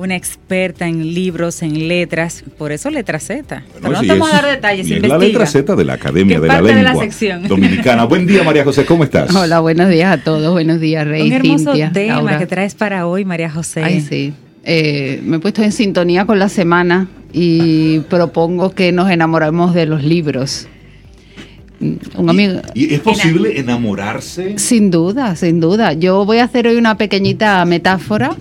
una 0.00 0.16
experta 0.16 0.88
en 0.88 1.14
libros, 1.14 1.62
en 1.62 1.86
letras, 1.86 2.42
por 2.56 2.72
eso 2.72 2.90
letra 2.90 3.20
Z. 3.20 3.62
No 3.82 4.26
a 4.26 4.30
dar 4.30 4.46
detalles, 4.46 4.88
y 4.88 4.94
es 4.94 5.06
la 5.06 5.18
letra 5.18 5.46
Z 5.46 5.76
de 5.76 5.84
la 5.84 5.94
Academia 5.94 6.40
de 6.40 6.48
la 6.48 6.62
Lengua 6.62 6.74
de 6.74 6.82
la 6.82 6.94
sección. 6.96 7.46
Dominicana. 7.46 8.04
Buen 8.04 8.26
día, 8.26 8.42
María 8.42 8.64
José, 8.64 8.86
¿cómo 8.86 9.04
estás? 9.04 9.34
Hola, 9.34 9.60
buenos 9.60 9.90
días 9.90 10.12
a 10.12 10.22
todos, 10.22 10.52
buenos 10.52 10.80
días, 10.80 11.06
Rey. 11.06 11.28
Un 11.28 11.32
hermoso 11.34 11.72
tema 11.92 12.38
que 12.38 12.46
traes 12.46 12.74
para 12.74 13.06
hoy, 13.06 13.24
María 13.24 13.50
José. 13.50 13.84
Ay, 13.84 14.00
sí. 14.00 14.32
Eh, 14.64 15.20
me 15.22 15.36
he 15.36 15.40
puesto 15.40 15.62
en 15.62 15.72
sintonía 15.72 16.24
con 16.24 16.38
la 16.38 16.48
semana 16.48 17.08
y 17.32 18.00
propongo 18.00 18.74
que 18.74 18.92
nos 18.92 19.10
enamoremos 19.10 19.74
de 19.74 19.86
los 19.86 20.02
libros. 20.02 20.66
Un 22.16 22.28
amigo. 22.28 22.60
¿Y, 22.74 22.92
es 22.92 23.00
posible 23.00 23.58
enamorarse? 23.58 24.58
Sin 24.58 24.90
duda, 24.90 25.34
sin 25.36 25.60
duda. 25.60 25.94
Yo 25.94 26.26
voy 26.26 26.38
a 26.38 26.44
hacer 26.44 26.66
hoy 26.66 26.76
una 26.76 26.98
pequeñita 26.98 27.64
metáfora 27.64 28.36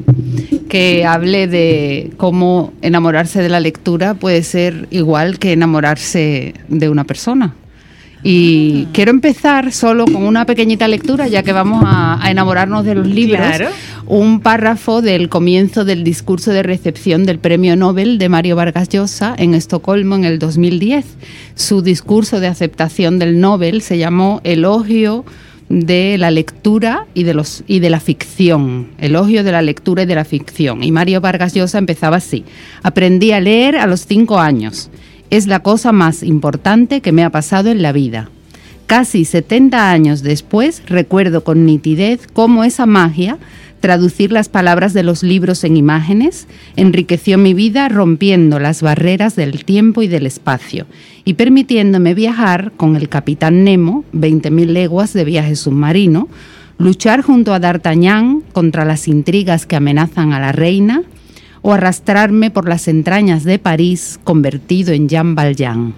que 0.69 1.05
hable 1.05 1.47
de 1.47 2.11
cómo 2.17 2.71
enamorarse 2.81 3.41
de 3.41 3.49
la 3.49 3.59
lectura 3.59 4.13
puede 4.13 4.43
ser 4.43 4.87
igual 4.91 5.39
que 5.39 5.51
enamorarse 5.51 6.53
de 6.69 6.89
una 6.89 7.03
persona. 7.03 7.55
Y 8.23 8.85
ah. 8.85 8.89
quiero 8.93 9.11
empezar 9.11 9.71
solo 9.71 10.05
con 10.05 10.23
una 10.23 10.45
pequeñita 10.45 10.87
lectura, 10.87 11.27
ya 11.27 11.43
que 11.43 11.53
vamos 11.53 11.83
a, 11.85 12.19
enamorarnos 12.29 12.85
de 12.85 12.95
los 12.95 13.07
libros. 13.07 13.41
Un 14.05 14.41
párrafo 14.41 15.01
del 15.01 15.29
comienzo 15.29 15.85
del 15.85 16.03
discurso 16.03 16.51
de 16.51 16.63
recepción 16.63 17.25
del 17.25 17.39
Premio 17.39 17.75
Nobel 17.75 18.17
de 18.17 18.27
Mario 18.27 18.55
Vargas 18.55 18.89
Llosa 18.89 19.35
en 19.37 19.53
Estocolmo 19.53 20.15
en 20.15 20.25
el 20.25 20.39
2010. 20.39 21.05
Su 21.55 21.81
discurso 21.81 22.39
de 22.39 22.47
aceptación 22.47 23.19
del 23.19 23.39
Nobel 23.39 23.81
se 23.81 23.97
llamó 23.97 24.41
Elogio 24.43 25.25
de 25.69 26.17
la 26.17 26.31
lectura 26.31 27.05
y 27.13 27.23
de, 27.23 27.33
los, 27.33 27.63
y 27.67 27.79
de 27.79 27.89
la 27.89 27.99
ficción, 27.99 28.87
elogio 28.97 29.43
de 29.43 29.51
la 29.51 29.61
lectura 29.61 30.03
y 30.03 30.05
de 30.07 30.15
la 30.15 30.25
ficción. 30.25 30.83
Y 30.83 30.91
Mario 30.91 31.21
Vargas 31.21 31.53
Llosa 31.53 31.77
empezaba 31.77 32.17
así, 32.17 32.43
aprendí 32.81 33.31
a 33.31 33.39
leer 33.39 33.77
a 33.77 33.87
los 33.87 34.05
cinco 34.05 34.39
años. 34.39 34.89
Es 35.29 35.45
la 35.45 35.59
cosa 35.59 35.91
más 35.91 36.23
importante 36.23 37.01
que 37.01 37.11
me 37.11 37.23
ha 37.23 37.29
pasado 37.29 37.69
en 37.69 37.83
la 37.83 37.91
vida. 37.91 38.29
Casi 38.87 39.23
70 39.23 39.91
años 39.91 40.23
después 40.23 40.81
recuerdo 40.87 41.43
con 41.43 41.67
nitidez 41.67 42.25
cómo 42.33 42.63
esa 42.63 42.87
magia 42.87 43.37
traducir 43.79 44.31
las 44.31 44.49
palabras 44.49 44.93
de 44.93 45.03
los 45.03 45.23
libros 45.23 45.63
en 45.63 45.77
imágenes, 45.77 46.47
enriqueció 46.75 47.37
mi 47.37 47.53
vida 47.53 47.89
rompiendo 47.89 48.59
las 48.59 48.81
barreras 48.81 49.35
del 49.35 49.65
tiempo 49.65 50.01
y 50.01 50.07
del 50.07 50.25
espacio 50.25 50.85
y 51.25 51.33
permitiéndome 51.33 52.13
viajar 52.13 52.71
con 52.75 52.95
el 52.95 53.09
capitán 53.09 53.63
Nemo, 53.63 54.03
20.000 54.13 54.65
leguas 54.67 55.13
de 55.13 55.25
viaje 55.25 55.55
submarino, 55.55 56.27
luchar 56.77 57.21
junto 57.21 57.53
a 57.53 57.59
D'Artagnan 57.59 58.41
contra 58.51 58.85
las 58.85 59.07
intrigas 59.07 59.65
que 59.65 59.75
amenazan 59.75 60.33
a 60.33 60.39
la 60.39 60.51
reina 60.51 61.03
o 61.61 61.73
arrastrarme 61.73 62.51
por 62.51 62.67
las 62.69 62.87
entrañas 62.87 63.43
de 63.43 63.59
París 63.59 64.19
convertido 64.23 64.93
en 64.93 65.09
Jean 65.09 65.35
Valjean. 65.35 65.93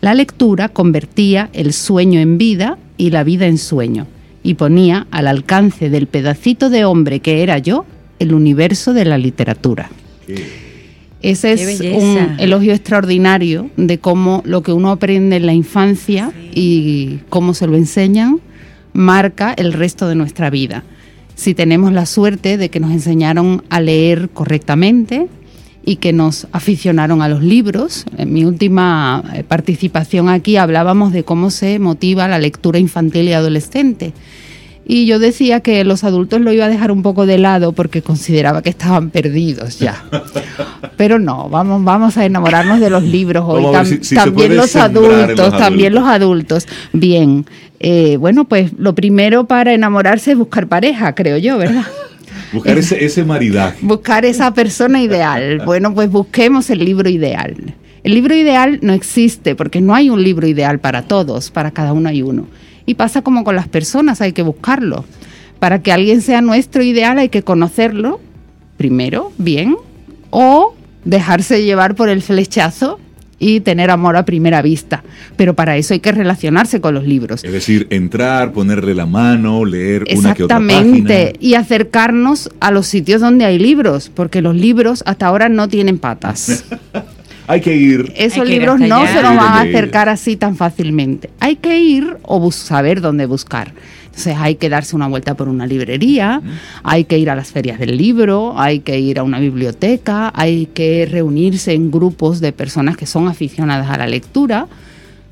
La 0.00 0.14
lectura 0.14 0.68
convertía 0.68 1.50
el 1.52 1.72
sueño 1.72 2.20
en 2.20 2.38
vida 2.38 2.78
y 2.96 3.10
la 3.10 3.24
vida 3.24 3.46
en 3.46 3.58
sueño 3.58 4.06
y 4.42 4.54
ponía 4.54 5.06
al 5.10 5.26
alcance 5.26 5.90
del 5.90 6.06
pedacito 6.06 6.70
de 6.70 6.84
hombre 6.84 7.20
que 7.20 7.42
era 7.42 7.58
yo 7.58 7.84
el 8.18 8.34
universo 8.34 8.92
de 8.92 9.04
la 9.04 9.18
literatura. 9.18 9.90
Ese 11.20 11.52
es 11.52 11.80
un 11.80 12.36
elogio 12.38 12.72
extraordinario 12.72 13.70
de 13.76 13.98
cómo 13.98 14.42
lo 14.44 14.62
que 14.62 14.72
uno 14.72 14.90
aprende 14.90 15.36
en 15.36 15.46
la 15.46 15.52
infancia 15.52 16.32
y 16.54 17.20
cómo 17.28 17.54
se 17.54 17.66
lo 17.66 17.76
enseñan 17.76 18.40
marca 18.92 19.52
el 19.56 19.72
resto 19.72 20.08
de 20.08 20.14
nuestra 20.14 20.50
vida. 20.50 20.84
Si 21.34 21.54
tenemos 21.54 21.92
la 21.92 22.06
suerte 22.06 22.56
de 22.56 22.68
que 22.68 22.80
nos 22.80 22.90
enseñaron 22.90 23.62
a 23.70 23.80
leer 23.80 24.28
correctamente, 24.30 25.28
y 25.84 25.96
que 25.96 26.12
nos 26.12 26.46
aficionaron 26.52 27.22
a 27.22 27.28
los 27.28 27.42
libros. 27.42 28.04
En 28.16 28.32
mi 28.32 28.44
última 28.44 29.24
eh, 29.34 29.42
participación 29.42 30.28
aquí 30.28 30.56
hablábamos 30.56 31.12
de 31.12 31.24
cómo 31.24 31.50
se 31.50 31.78
motiva 31.78 32.28
la 32.28 32.38
lectura 32.38 32.78
infantil 32.78 33.28
y 33.28 33.32
adolescente. 33.32 34.12
Y 34.90 35.04
yo 35.04 35.18
decía 35.18 35.60
que 35.60 35.84
los 35.84 36.02
adultos 36.02 36.40
lo 36.40 36.50
iba 36.50 36.64
a 36.64 36.68
dejar 36.68 36.90
un 36.90 37.02
poco 37.02 37.26
de 37.26 37.36
lado 37.36 37.72
porque 37.72 38.00
consideraba 38.00 38.62
que 38.62 38.70
estaban 38.70 39.10
perdidos 39.10 39.78
ya. 39.78 40.02
Pero 40.96 41.18
no, 41.18 41.50
vamos, 41.50 41.84
vamos 41.84 42.16
a 42.16 42.24
enamorarnos 42.24 42.80
de 42.80 42.88
los 42.88 43.02
libros 43.02 43.44
hoy. 43.46 43.66
también 44.14 44.56
los 44.56 44.74
adultos, 44.76 45.56
también 45.58 45.94
los 45.94 46.04
adultos. 46.04 46.66
Bien, 46.94 47.44
eh, 47.80 48.16
bueno, 48.16 48.46
pues 48.46 48.72
lo 48.78 48.94
primero 48.94 49.44
para 49.44 49.74
enamorarse 49.74 50.32
es 50.32 50.38
buscar 50.38 50.68
pareja, 50.68 51.14
creo 51.14 51.36
yo, 51.36 51.58
¿verdad? 51.58 51.84
Buscar 52.52 52.78
ese, 52.78 53.04
ese 53.04 53.24
maridaje. 53.24 53.78
Buscar 53.82 54.24
esa 54.24 54.52
persona 54.54 55.02
ideal. 55.02 55.62
Bueno, 55.68 55.94
pues 55.94 56.10
busquemos 56.10 56.70
el 56.70 56.84
libro 56.84 57.08
ideal. 57.08 57.74
El 58.04 58.14
libro 58.14 58.34
ideal 58.34 58.78
no 58.82 58.92
existe 58.92 59.54
porque 59.54 59.80
no 59.80 59.94
hay 59.94 60.08
un 60.08 60.22
libro 60.22 60.46
ideal 60.46 60.78
para 60.78 61.02
todos, 61.02 61.50
para 61.50 61.72
cada 61.72 61.92
uno 61.92 62.08
hay 62.08 62.22
uno. 62.22 62.46
Y 62.86 62.94
pasa 62.94 63.22
como 63.22 63.44
con 63.44 63.54
las 63.54 63.68
personas, 63.68 64.20
hay 64.20 64.32
que 64.32 64.42
buscarlo. 64.42 65.04
Para 65.58 65.82
que 65.82 65.92
alguien 65.92 66.22
sea 66.22 66.40
nuestro 66.40 66.82
ideal 66.82 67.18
hay 67.18 67.28
que 67.28 67.42
conocerlo 67.42 68.20
primero, 68.76 69.32
bien, 69.36 69.76
o 70.30 70.74
dejarse 71.04 71.64
llevar 71.64 71.94
por 71.94 72.08
el 72.08 72.22
flechazo 72.22 72.98
y 73.38 73.60
tener 73.60 73.90
amor 73.90 74.16
a 74.16 74.24
primera 74.24 74.62
vista. 74.62 75.02
Pero 75.36 75.54
para 75.54 75.76
eso 75.76 75.94
hay 75.94 76.00
que 76.00 76.12
relacionarse 76.12 76.80
con 76.80 76.94
los 76.94 77.04
libros. 77.04 77.44
Es 77.44 77.52
decir, 77.52 77.86
entrar, 77.90 78.52
ponerle 78.52 78.94
la 78.94 79.06
mano, 79.06 79.64
leer 79.64 80.04
una 80.16 80.34
que 80.34 80.44
otra 80.44 80.56
página. 80.56 80.80
Exactamente, 80.80 81.34
y 81.40 81.54
acercarnos 81.54 82.50
a 82.60 82.70
los 82.70 82.86
sitios 82.86 83.20
donde 83.20 83.44
hay 83.44 83.58
libros, 83.58 84.10
porque 84.12 84.42
los 84.42 84.56
libros 84.56 85.02
hasta 85.06 85.26
ahora 85.26 85.48
no 85.48 85.68
tienen 85.68 85.98
patas. 85.98 86.64
hay 87.48 87.62
que 87.62 87.74
ir. 87.74 88.12
Esos 88.14 88.46
libros 88.46 88.78
no 88.78 89.06
se 89.06 89.22
nos 89.22 89.36
van 89.36 89.38
a 89.38 89.60
acercar 89.62 90.08
así 90.08 90.36
tan 90.36 90.54
fácilmente. 90.54 91.30
Hay 91.40 91.56
que 91.56 91.80
ir 91.80 92.18
o 92.22 92.52
saber 92.52 93.00
dónde 93.00 93.24
buscar. 93.24 93.72
Entonces 94.04 94.36
hay 94.38 94.56
que 94.56 94.68
darse 94.68 94.94
una 94.94 95.06
vuelta 95.06 95.34
por 95.34 95.48
una 95.48 95.66
librería, 95.66 96.42
hay 96.82 97.04
que 97.04 97.18
ir 97.18 97.30
a 97.30 97.36
las 97.36 97.52
ferias 97.52 97.78
del 97.78 97.96
libro, 97.96 98.58
hay 98.58 98.80
que 98.80 98.98
ir 98.98 99.18
a 99.18 99.22
una 99.22 99.38
biblioteca, 99.38 100.32
hay 100.34 100.66
que 100.66 101.06
reunirse 101.08 101.72
en 101.72 101.90
grupos 101.90 102.40
de 102.40 102.52
personas 102.52 102.96
que 102.96 103.06
son 103.06 103.28
aficionadas 103.28 103.88
a 103.88 103.96
la 103.96 104.08
lectura. 104.08 104.66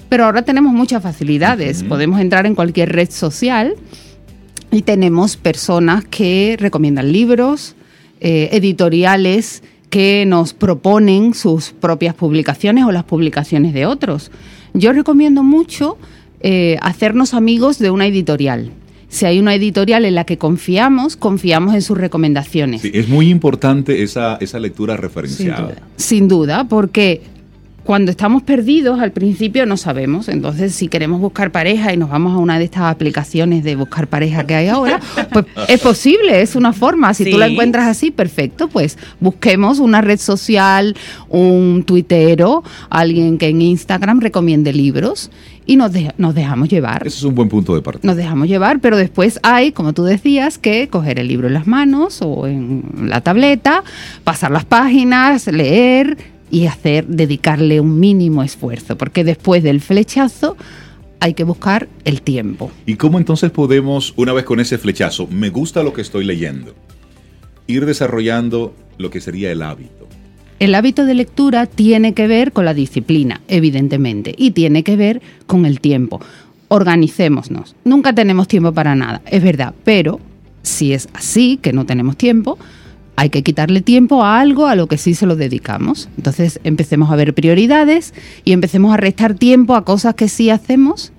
Pero 0.08 0.25
ahora 0.25 0.42
tenemos 0.42 0.73
muchas 0.73 1.02
facilidades. 1.02 1.82
Podemos 1.82 2.20
entrar 2.20 2.46
en 2.46 2.54
cualquier 2.54 2.92
red 2.92 3.11
social 3.11 3.75
y 4.70 4.82
tenemos 4.82 5.37
personas 5.37 6.04
que 6.04 6.56
recomiendan 6.58 7.12
libros, 7.12 7.75
eh, 8.20 8.49
editoriales 8.52 9.62
que 9.97 10.26
nos 10.26 10.53
proponen 10.53 11.33
sus 11.33 11.71
propias 11.71 12.15
publicaciones 12.15 12.85
o 12.85 12.93
las 12.93 13.05
publicaciones 13.05 13.73
de 13.73 13.87
otros. 13.87 14.31
Yo 14.75 14.93
recomiendo 14.93 15.43
mucho 15.43 15.97
eh, 16.41 16.76
hacernos 16.83 17.33
amigos 17.33 17.79
de 17.79 17.88
una 17.88 18.05
editorial. 18.07 18.73
Si 19.09 19.25
hay 19.25 19.38
una 19.38 19.55
editorial 19.55 20.05
en 20.05 20.15
la 20.15 20.25
que 20.25 20.37
confiamos, 20.37 21.17
confiamos 21.17 21.75
en 21.75 21.81
sus 21.81 21.97
recomendaciones. 21.97 22.83
Sí, 22.83 22.91
es 22.93 23.09
muy 23.09 23.31
importante 23.31 24.03
esa, 24.03 24.37
esa 24.38 24.59
lectura 24.59 24.99
referenciada. 24.99 25.76
Sin 25.97 26.29
duda, 26.29 26.65
porque 26.69 27.23
cuando 27.87 28.11
estamos 28.11 28.43
perdidos 28.43 29.00
al 29.00 29.12
principio 29.12 29.64
no 29.64 29.76
sabemos. 29.76 30.28
Entonces, 30.28 30.75
si 30.75 30.88
queremos 30.88 31.21
buscar 31.21 31.52
pareja 31.52 31.95
y 31.95 31.97
nos 31.97 32.11
vamos 32.11 32.35
a 32.35 32.38
una 32.38 32.59
de 32.59 32.64
estas 32.64 32.83
aplicaciones 32.83 33.64
de 33.64 33.76
buscar 33.76 34.09
pareja 34.09 34.45
que 34.45 34.57
hay 34.57 34.66
ahora, 34.66 35.00
pues 35.33 35.47
es 35.69 35.81
posible, 35.81 36.43
es 36.43 36.57
una 36.57 36.73
forma. 36.73 37.14
Si 37.14 37.31
tú 37.31 37.38
la 37.38 37.47
encuentras 37.47 37.87
así, 37.87 38.11
perfecto, 38.11 38.69
pues 38.69 38.99
busquemos 39.21 39.78
una 39.78 40.00
red 40.00 40.19
social, 40.19 40.97
un 41.28 41.85
tuitero, 41.87 42.64
alguien 42.90 43.38
que 43.38 43.49
en 43.49 43.62
Instagram 43.62 44.21
recomiende 44.21 44.73
libros 44.73 45.31
y 45.64 45.76
nos, 45.76 45.93
nos 46.19 46.35
dejamos 46.35 46.69
llevar. 46.69 47.07
Ese 47.07 47.19
es 47.19 47.23
un 47.23 47.37
buen 47.37 47.49
punto 47.49 47.75
de 47.75 47.83
partida. 47.83 48.07
Nos 48.07 48.16
dejamos 48.16 48.49
llevar, 48.49 48.81
pero 48.81 48.97
después 48.97 49.38
hay, 49.45 49.71
como 49.71 49.93
tú 49.93 50.02
decías, 50.02 50.59
que 50.59 50.88
coger 50.88 51.21
el 51.21 51.28
libro 51.28 51.47
en 51.47 51.55
las 51.55 51.69
manos 51.69 52.21
o 52.21 52.49
en 52.49 52.83
la 53.05 53.21
tableta, 53.21 53.85
pasar 54.25 54.50
las 54.50 54.64
páginas, 54.64 55.47
leer 55.47 56.36
y 56.50 56.67
hacer, 56.67 57.07
dedicarle 57.07 57.81
un 57.81 57.99
mínimo 57.99 58.43
esfuerzo, 58.43 58.97
porque 58.97 59.25
después 59.25 59.62
del 59.62 59.81
flechazo 59.81 60.57
hay 61.21 61.35
que 61.35 61.45
buscar 61.45 61.88
el 62.05 62.23
tiempo. 62.23 62.71
¿Y 62.85 62.97
cómo 62.97 63.19
entonces 63.19 63.50
podemos, 63.50 64.15
una 64.17 64.33
vez 64.33 64.45
con 64.45 64.61
ese 64.61 64.79
flechazo, 64.79 65.26
me 65.29 65.50
gusta 65.50 65.83
lo 65.83 65.93
que 65.93 66.03
estoy 66.03 66.25
leyendo, 66.25 66.75
ir 67.67 67.87
desarrollando 67.87 68.75
lo 68.99 69.11
que 69.11 69.21
sería 69.21 69.50
el 69.50 69.62
hábito? 69.62 70.07
El 70.59 70.75
hábito 70.75 71.05
de 71.05 71.15
lectura 71.15 71.67
tiene 71.67 72.15
que 72.15 72.26
ver 72.26 72.53
con 72.53 72.65
la 72.65 72.73
disciplina, 72.73 73.43
evidentemente, 73.49 74.35
y 74.38 74.53
tiene 74.53 74.83
que 74.85 74.97
ver 74.97 75.21
con 75.47 75.67
el 75.67 75.81
tiempo. 75.81 76.21
Organicémonos. 76.69 77.76
Nunca 77.85 78.15
tenemos 78.15 78.49
tiempo 78.49 78.73
para 78.73 78.95
nada, 78.95 79.21
es 79.26 79.43
verdad, 79.43 79.75
pero 79.85 80.19
si 80.62 80.93
es 80.93 81.09
así, 81.12 81.59
que 81.61 81.73
no 81.73 81.87
tenemos 81.87 82.17
tiempo, 82.17 82.59
hay 83.16 83.30
que 83.30 83.42
quitarle 83.42 83.80
tiempo 83.80 84.23
a 84.23 84.40
algo 84.40 84.66
a 84.66 84.76
lo 84.76 84.87
que 84.87 84.99
sí 84.99 85.14
se 85.14 85.26
lo 85.26 85.37
dedicamos. 85.37 86.08
Entonces 86.18 86.61
empecemos 86.64 87.11
a 87.11 87.16
ver 87.16 87.35
prioridades 87.35 88.14
y 88.44 88.52
empecemos 88.52 88.92
a 88.92 88.99
restar 88.99 89.35
tiempo 89.35 89.75
a 89.75 89.85
cosas 89.85 90.14
que 90.14 90.28
sí 90.28 90.50
hacemos 90.50 91.12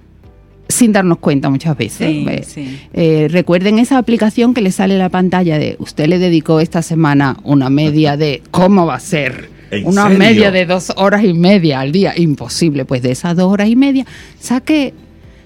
sin 0.70 0.92
darnos 0.92 1.18
cuenta 1.20 1.50
muchas 1.50 1.78
veces. 1.78 2.56
Eh, 2.94 3.28
recuerden 3.32 3.80
esa 3.80 3.98
aplicación 3.98 4.54
que 4.54 4.62
le 4.62 4.72
sale 4.72 4.94
en 4.94 5.00
la 5.00 5.10
pantalla 5.10 5.58
de 5.58 5.76
usted 5.80 6.08
le 6.08 6.20
dedicó 6.20 6.60
esta 6.60 6.82
semana 6.82 7.38
una 7.44 7.70
media 7.70 8.18
de 8.18 8.44
cómo 8.52 8.86
va 8.86 8.96
a 8.96 9.00
ser. 9.00 9.50
Una 9.84 10.08
media 10.08 10.52
de 10.52 10.66
dos 10.66 10.94
horas 10.96 11.24
y 11.26 11.34
media 11.34 11.82
al 11.82 11.92
día. 11.92 12.14
Imposible. 12.16 12.86
Pues 12.86 13.02
de 13.02 13.12
esas 13.12 13.36
dos 13.36 13.52
horas 13.52 13.68
y 13.68 13.76
media, 13.76 14.06
saque, 14.40 14.94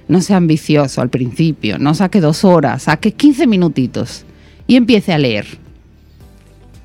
no 0.08 0.22
sea 0.22 0.38
ambicioso 0.38 1.02
al 1.02 1.10
principio, 1.10 1.80
no 1.80 1.96
saque 1.96 2.20
dos 2.20 2.44
horas, 2.44 2.84
saque 2.84 3.14
15 3.14 3.48
minutitos 3.48 4.26
y 4.68 4.76
empiece 4.76 5.14
a 5.14 5.18
leer 5.18 5.46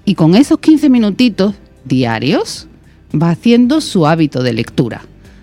y 0.06 0.14
con 0.14 0.34
esos 0.34 0.60
15 0.60 0.88
minutitos 0.88 1.54
diarios 1.84 2.68
va 3.12 3.30
haciendo 3.30 3.80
su 3.82 4.06
hábito 4.06 4.42
de 4.42 4.54
lectura. 4.54 5.02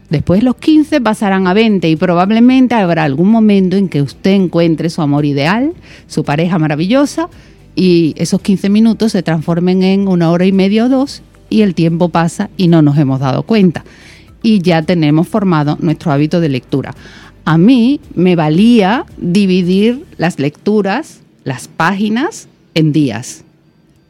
Después 0.10 0.42
los 0.42 0.56
15 0.56 1.02
pasarán 1.02 1.48
a 1.48 1.54
20 1.54 1.90
y 1.90 1.96
probablemente 1.96 2.76
habrá 2.76 3.04
algún 3.04 3.30
momento 3.30 3.76
en 3.76 3.90
que 3.90 4.02
usted 4.02 4.32
encuentre 4.32 4.90
su 4.90 5.02
amor 5.02 5.26
ideal, 5.26 5.74
su 6.08 6.24
pareja 6.24 6.58
maravillosa 6.60 7.30
y 7.76 8.14
esos 8.18 8.42
15 8.42 8.70
minutos 8.70 9.12
se 9.12 9.24
transformen 9.24 9.84
en 9.84 10.08
una 10.08 10.32
hora 10.32 10.46
y 10.46 10.52
media 10.52 10.86
o 10.86 10.90
dos 10.90 11.22
y 11.50 11.62
el 11.62 11.76
tiempo 11.76 12.10
pasa 12.10 12.50
y 12.56 12.68
no 12.68 12.82
nos 12.82 12.98
hemos 12.98 13.20
dado 13.20 13.44
cuenta. 13.44 13.84
Y 14.42 14.62
ya 14.62 14.82
tenemos 14.82 15.28
formado 15.28 15.78
nuestro 15.82 16.12
hábito 16.12 16.40
de 16.40 16.50
lectura. 16.50 16.96
A 17.44 17.58
mí 17.58 18.00
me 18.16 18.36
valía 18.36 19.06
dividir 19.18 20.06
las 20.18 20.40
lecturas, 20.40 21.22
las 21.44 21.68
páginas, 21.68 22.48
en 22.76 22.92
días. 22.92 23.44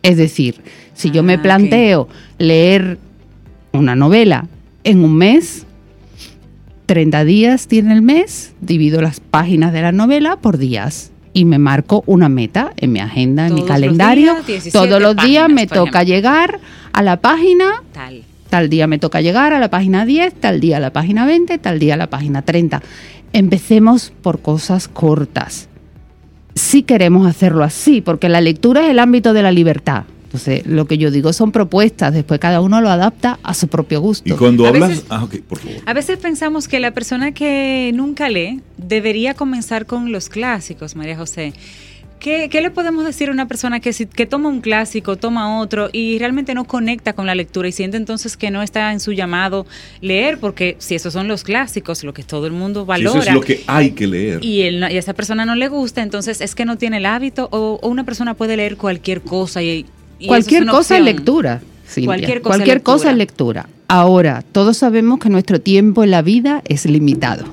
Es 0.03 0.17
decir, 0.17 0.61
si 0.93 1.11
yo 1.11 1.23
me 1.23 1.35
ah, 1.35 1.41
planteo 1.41 2.07
leer 2.37 2.99
una 3.71 3.95
novela 3.95 4.47
en 4.83 5.03
un 5.03 5.15
mes, 5.15 5.65
30 6.85 7.23
días 7.25 7.67
tiene 7.67 7.93
el 7.93 8.01
mes, 8.01 8.53
divido 8.61 9.01
las 9.01 9.19
páginas 9.19 9.73
de 9.73 9.81
la 9.81 9.91
novela 9.91 10.35
por 10.35 10.57
días 10.57 11.11
y 11.33 11.45
me 11.45 11.57
marco 11.57 12.03
una 12.05 12.29
meta 12.29 12.73
en 12.77 12.91
mi 12.91 12.99
agenda, 12.99 13.47
en 13.47 13.55
mi 13.55 13.61
los 13.61 13.69
calendario. 13.69 14.33
días, 14.33 14.47
17 14.47 14.77
Todos 14.77 15.01
los 15.01 15.15
días 15.25 15.49
me 15.49 15.65
toca 15.65 16.01
ejemplo. 16.01 16.03
llegar 16.03 16.59
a 16.91 17.01
la 17.01 17.19
página 17.21 17.81
Tal. 17.93 18.23
Tal 18.49 18.69
día 18.69 18.85
me 18.85 18.99
toca 18.99 19.19
llegar 19.19 19.51
a 19.51 19.59
la 19.59 19.71
página 19.71 20.05
10, 20.05 20.35
tal 20.35 20.59
día 20.59 20.77
a 20.77 20.79
la 20.79 20.93
página 20.93 21.25
20, 21.25 21.57
tal 21.57 21.79
día 21.79 21.95
a 21.95 21.97
la 21.97 22.11
página 22.11 22.43
30. 22.43 22.83
Empecemos 23.31 24.13
por 24.21 24.41
cosas 24.41 24.87
cortas. 24.87 25.69
Si 26.55 26.83
queremos 26.83 27.27
hacerlo 27.27 27.63
así, 27.63 28.01
porque 28.01 28.29
la 28.29 28.41
lectura 28.41 28.83
es 28.85 28.89
el 28.91 28.99
ámbito 28.99 29.33
de 29.33 29.43
la 29.43 29.51
libertad. 29.51 30.03
Entonces, 30.25 30.65
lo 30.65 30.87
que 30.87 30.97
yo 30.97 31.11
digo 31.11 31.31
son 31.31 31.51
propuestas, 31.51 32.11
después 32.13 32.39
cada 32.39 32.59
uno 32.59 32.81
lo 32.81 32.89
adapta 32.89 33.37
a 33.43 33.53
su 33.53 33.67
propio 33.67 34.01
gusto. 34.01 34.33
Y 34.33 34.35
cuando 34.35 34.65
A 34.65 34.69
hablas... 34.69 34.89
veces- 34.89 35.05
Ah, 35.09 35.23
ok, 35.23 35.35
por 35.47 35.59
favor. 35.59 35.77
A 35.85 35.93
veces 35.93 36.17
pensamos 36.17 36.67
que 36.67 36.79
la 36.79 36.91
persona 36.91 37.33
que 37.33 37.91
nunca 37.93 38.29
lee 38.29 38.61
debería 38.77 39.35
comenzar 39.35 39.85
con 39.85 40.11
los 40.11 40.29
clásicos, 40.29 40.95
María 40.95 41.17
José. 41.17 41.53
¿Qué, 42.23 42.47
qué 42.49 42.61
le 42.61 42.71
podemos 42.71 43.03
decir 43.03 43.27
a 43.27 43.31
una 43.33 43.47
persona 43.49 43.81
que, 43.81 43.91
si- 43.91 44.05
que 44.05 44.25
toma 44.25 44.47
un 44.47 44.61
clásico, 44.61 45.17
toma 45.17 45.59
otro 45.59 45.89
y 45.91 46.17
realmente 46.19 46.53
no 46.55 46.63
conecta 46.63 47.11
con 47.11 47.25
la 47.25 47.35
lectura 47.35 47.67
y 47.67 47.73
siente 47.73 47.97
entonces 47.97 48.37
que 48.37 48.49
no 48.49 48.63
está 48.63 48.93
en 48.93 49.01
su 49.01 49.11
llamado 49.11 49.65
leer? 49.99 50.39
Porque 50.39 50.77
si 50.79 50.95
esos 50.95 51.11
son 51.11 51.27
los 51.27 51.43
clásicos, 51.43 52.01
lo 52.05 52.13
que 52.13 52.23
todo 52.23 52.47
el 52.47 52.53
mundo 52.53 52.83
Si 52.83 52.87
valora. 52.87 53.19
eso 53.19 53.27
es 53.29 53.33
lo 53.35 53.41
que 53.41 53.63
hay 53.67 53.91
que 53.91 54.07
leer. 54.07 54.43
y, 54.43 54.61
él 54.61 54.79
no- 54.79 54.89
y 54.89 54.95
a 54.95 54.99
esa 54.99 55.13
persona 55.13 55.45
no 55.45 55.53
le 55.55 55.67
gusta, 55.67 56.01
entonces 56.01 56.39
es 56.39 56.55
que 56.55 56.63
no 56.63 56.77
tiene 56.77 56.97
el 56.97 57.05
hábito 57.05 57.49
o, 57.51 57.77
o 57.81 57.89
una 57.89 58.05
persona 58.05 58.35
puede 58.35 58.55
leer 58.55 58.77
cualquier 58.77 59.19
cosa 59.19 59.61
y, 59.61 59.85
y 60.17 60.27
Cualquier 60.27 60.63
eso 60.63 60.69
es 60.69 60.69
una 60.69 60.71
cosa 60.71 60.97
es 60.97 61.03
lectura. 61.03 61.61
Cualquier 62.05 62.41
cosa 62.41 62.55
es 62.55 62.57
Cualquier 62.57 62.81
cosa 62.83 62.95
lectura. 62.97 63.11
es 63.11 63.17
lectura. 63.17 63.69
Ahora, 63.89 64.43
todos 64.53 64.77
sabemos 64.77 65.19
que 65.19 65.27
nuestro 65.27 65.59
tiempo 65.59 66.05
en 66.05 66.11
la 66.11 66.21
vida 66.21 66.61
es 66.65 66.85
limitado. 66.85 67.43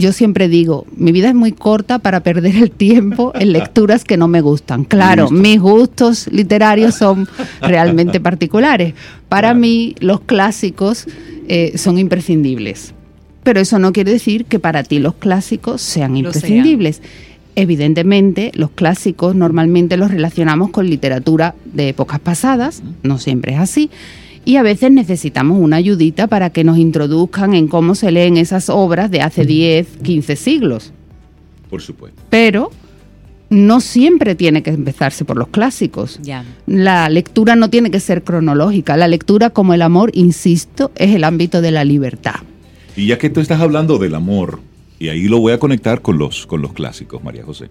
Yo 0.00 0.12
siempre 0.12 0.48
digo, 0.48 0.86
mi 0.96 1.12
vida 1.12 1.28
es 1.28 1.34
muy 1.34 1.52
corta 1.52 1.98
para 2.00 2.20
perder 2.22 2.56
el 2.56 2.70
tiempo 2.70 3.32
en 3.34 3.52
lecturas 3.58 4.04
que 4.04 4.16
no 4.16 4.26
me 4.28 4.40
gustan. 4.40 4.84
Claro, 4.84 5.30
mis 5.30 5.60
gustos 5.60 6.26
literarios 6.32 6.94
son 6.96 7.28
realmente 7.60 8.18
particulares. 8.20 8.94
Para 9.28 9.48
Claro. 9.48 9.60
mí, 9.60 9.94
los 10.00 10.20
clásicos 10.22 11.06
eh, 11.48 11.72
son 11.76 11.98
imprescindibles. 11.98 12.94
Pero 13.42 13.60
eso 13.60 13.78
no 13.78 13.92
quiere 13.92 14.12
decir 14.12 14.44
que 14.44 14.58
para 14.58 14.82
ti 14.82 14.98
los 14.98 15.14
clásicos 15.14 15.80
sean 15.80 16.10
Lo 16.12 16.16
sean. 16.16 16.26
imprescindibles. 16.26 17.00
Evidentemente, 17.56 18.52
los 18.54 18.70
clásicos 18.70 19.34
normalmente 19.34 19.96
los 19.96 20.10
relacionamos 20.10 20.70
con 20.70 20.88
literatura 20.88 21.54
de 21.64 21.90
épocas 21.90 22.18
pasadas, 22.20 22.82
no 23.02 23.18
siempre 23.18 23.52
es 23.54 23.58
así, 23.58 23.90
y 24.44 24.56
a 24.56 24.62
veces 24.62 24.90
necesitamos 24.90 25.58
una 25.60 25.76
ayudita 25.76 26.26
para 26.26 26.50
que 26.50 26.64
nos 26.64 26.78
introduzcan 26.78 27.54
en 27.54 27.68
cómo 27.68 27.94
se 27.94 28.10
leen 28.10 28.36
esas 28.36 28.68
obras 28.68 29.10
de 29.10 29.20
hace 29.20 29.44
10, 29.44 29.98
15 30.02 30.36
siglos. 30.36 30.92
Por 31.68 31.82
supuesto. 31.82 32.20
Pero 32.30 32.70
no 33.50 33.80
siempre 33.80 34.34
tiene 34.34 34.62
que 34.62 34.70
empezarse 34.70 35.24
por 35.24 35.36
los 35.36 35.48
clásicos. 35.48 36.18
Ya. 36.22 36.44
La 36.66 37.08
lectura 37.08 37.56
no 37.56 37.68
tiene 37.68 37.90
que 37.90 38.00
ser 38.00 38.22
cronológica. 38.22 38.96
La 38.96 39.08
lectura, 39.08 39.50
como 39.50 39.74
el 39.74 39.82
amor, 39.82 40.10
insisto, 40.14 40.92
es 40.94 41.14
el 41.14 41.24
ámbito 41.24 41.60
de 41.60 41.72
la 41.72 41.84
libertad. 41.84 42.36
Y 42.96 43.06
ya 43.06 43.18
que 43.18 43.30
tú 43.30 43.40
estás 43.40 43.60
hablando 43.60 43.98
del 43.98 44.14
amor, 44.14 44.60
y 44.98 45.08
ahí 45.08 45.28
lo 45.28 45.38
voy 45.40 45.52
a 45.52 45.58
conectar 45.58 46.00
con 46.00 46.18
los, 46.18 46.46
con 46.46 46.62
los 46.62 46.72
clásicos, 46.72 47.22
María 47.22 47.44
José. 47.44 47.68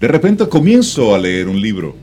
De 0.00 0.08
repente 0.08 0.48
comienzo 0.48 1.14
a 1.14 1.18
leer 1.18 1.48
un 1.48 1.60
libro, 1.60 1.96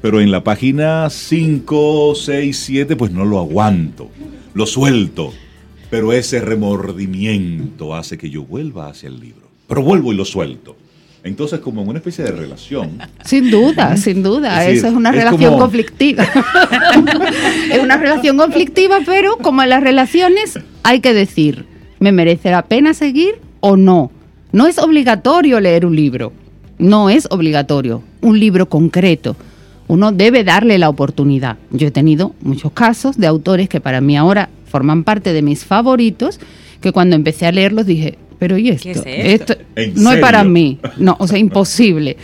pero 0.00 0.20
en 0.20 0.30
la 0.30 0.44
página 0.44 1.08
5, 1.10 2.14
6, 2.14 2.56
7, 2.58 2.96
pues 2.96 3.10
no 3.10 3.24
lo 3.24 3.38
aguanto, 3.38 4.10
lo 4.54 4.66
suelto. 4.66 5.32
Pero 5.90 6.12
ese 6.12 6.40
remordimiento 6.40 7.94
hace 7.94 8.18
que 8.18 8.28
yo 8.30 8.42
vuelva 8.44 8.88
hacia 8.88 9.08
el 9.08 9.18
libro. 9.20 9.48
Pero 9.66 9.82
vuelvo 9.82 10.12
y 10.12 10.16
lo 10.16 10.24
suelto. 10.24 10.76
Entonces, 11.24 11.60
como 11.60 11.82
en 11.82 11.88
una 11.88 11.98
especie 11.98 12.24
de 12.24 12.30
relación, 12.32 12.98
Sin 13.24 13.50
duda, 13.50 13.96
sin 13.96 14.22
duda. 14.22 14.60
Es 14.62 14.66
decir, 14.68 14.78
Eso 14.78 14.86
es 14.88 14.94
una 14.94 15.10
es 15.10 15.16
relación 15.16 15.50
como- 15.52 15.58
conflictiva. 15.62 16.24
es 17.72 17.78
una 17.82 17.96
relación 17.96 18.36
conflictiva, 18.36 18.98
pero 19.04 19.36
como 19.38 19.62
en 19.62 19.70
las 19.70 19.82
relaciones 19.82 20.58
hay 20.82 21.00
que 21.00 21.12
decir, 21.12 21.64
¿me 21.98 22.12
merece 22.12 22.50
la 22.50 22.62
pena 22.62 22.94
seguir 22.94 23.34
o 23.60 23.76
no? 23.76 24.10
No 24.52 24.66
es 24.66 24.78
obligatorio 24.78 25.60
leer 25.60 25.84
un 25.86 25.96
libro. 25.96 26.32
No 26.78 27.10
es 27.10 27.26
obligatorio. 27.30 28.02
Un 28.20 28.38
libro 28.38 28.68
concreto. 28.68 29.36
Uno 29.88 30.12
debe 30.12 30.44
darle 30.44 30.78
la 30.78 30.88
oportunidad. 30.88 31.56
Yo 31.70 31.88
he 31.88 31.90
tenido 31.90 32.34
muchos 32.40 32.72
casos 32.72 33.16
de 33.16 33.26
autores 33.26 33.68
que 33.68 33.80
para 33.80 34.00
mí 34.00 34.16
ahora 34.16 34.50
forman 34.70 35.02
parte 35.02 35.32
de 35.32 35.42
mis 35.42 35.64
favoritos, 35.64 36.38
que 36.80 36.92
cuando 36.92 37.16
empecé 37.16 37.46
a 37.46 37.52
leerlos 37.52 37.86
dije, 37.86 38.18
pero 38.38 38.56
¿y 38.56 38.68
esto? 38.68 38.88
es 38.88 39.02
esto? 39.06 39.56
¿En 39.74 39.94
no 39.94 40.12
es 40.12 40.20
para 40.20 40.44
mí. 40.44 40.78
No, 40.96 41.16
o 41.18 41.26
sea, 41.26 41.38
imposible. 41.38 42.16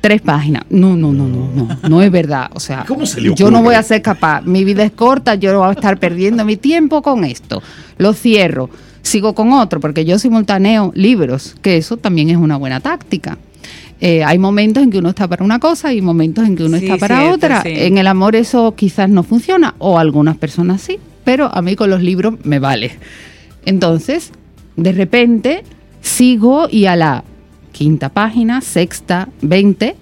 Tres 0.00 0.22
páginas. 0.22 0.64
No, 0.70 0.96
no, 0.96 1.12
no, 1.12 1.28
no, 1.28 1.50
no. 1.54 1.78
No 1.86 2.02
es 2.02 2.10
verdad. 2.10 2.48
O 2.54 2.60
sea, 2.60 2.84
¿Cómo 2.88 3.04
se 3.04 3.20
le 3.20 3.34
yo 3.34 3.50
no 3.50 3.62
voy 3.62 3.74
a 3.74 3.82
ser 3.82 4.00
capaz. 4.00 4.40
Mi 4.42 4.64
vida 4.64 4.82
es 4.82 4.92
corta, 4.92 5.34
yo 5.34 5.52
no 5.52 5.58
voy 5.58 5.68
a 5.68 5.72
estar 5.72 5.98
perdiendo 5.98 6.44
mi 6.44 6.56
tiempo 6.56 7.02
con 7.02 7.24
esto. 7.24 7.62
Lo 7.98 8.14
cierro. 8.14 8.70
Sigo 9.02 9.34
con 9.34 9.52
otro, 9.52 9.80
porque 9.80 10.04
yo 10.04 10.18
simultaneo 10.18 10.92
libros, 10.94 11.56
que 11.62 11.76
eso 11.76 11.96
también 11.96 12.30
es 12.30 12.36
una 12.36 12.56
buena 12.56 12.80
táctica. 12.80 13.38
Eh, 14.00 14.24
hay 14.24 14.38
momentos 14.38 14.82
en 14.82 14.90
que 14.90 14.98
uno 14.98 15.10
está 15.10 15.28
para 15.28 15.44
una 15.44 15.58
cosa 15.58 15.92
y 15.92 16.00
momentos 16.00 16.46
en 16.46 16.56
que 16.56 16.64
uno 16.64 16.78
Sí, 16.78 16.84
está 16.86 16.96
para 16.96 17.18
cierto, 17.20 17.34
otra. 17.36 17.62
sí. 17.62 17.68
En 17.74 17.98
el 17.98 18.06
amor 18.06 18.34
eso 18.34 18.74
quizás 18.74 19.10
no 19.10 19.22
funciona, 19.22 19.74
o 19.78 19.98
algunas 19.98 20.36
personas 20.38 20.80
sí, 20.80 20.98
pero 21.24 21.54
a 21.54 21.60
mí 21.60 21.76
con 21.76 21.90
los 21.90 22.02
libros 22.02 22.34
me 22.44 22.58
vale. 22.58 22.92
Entonces, 23.66 24.32
de 24.76 24.92
repente, 24.92 25.64
sigo 26.00 26.66
y 26.70 26.86
a 26.86 26.96
la 26.96 27.24
quinta 27.72 28.08
página, 28.08 28.62
sexta, 28.62 29.28
veinte, 29.42 29.96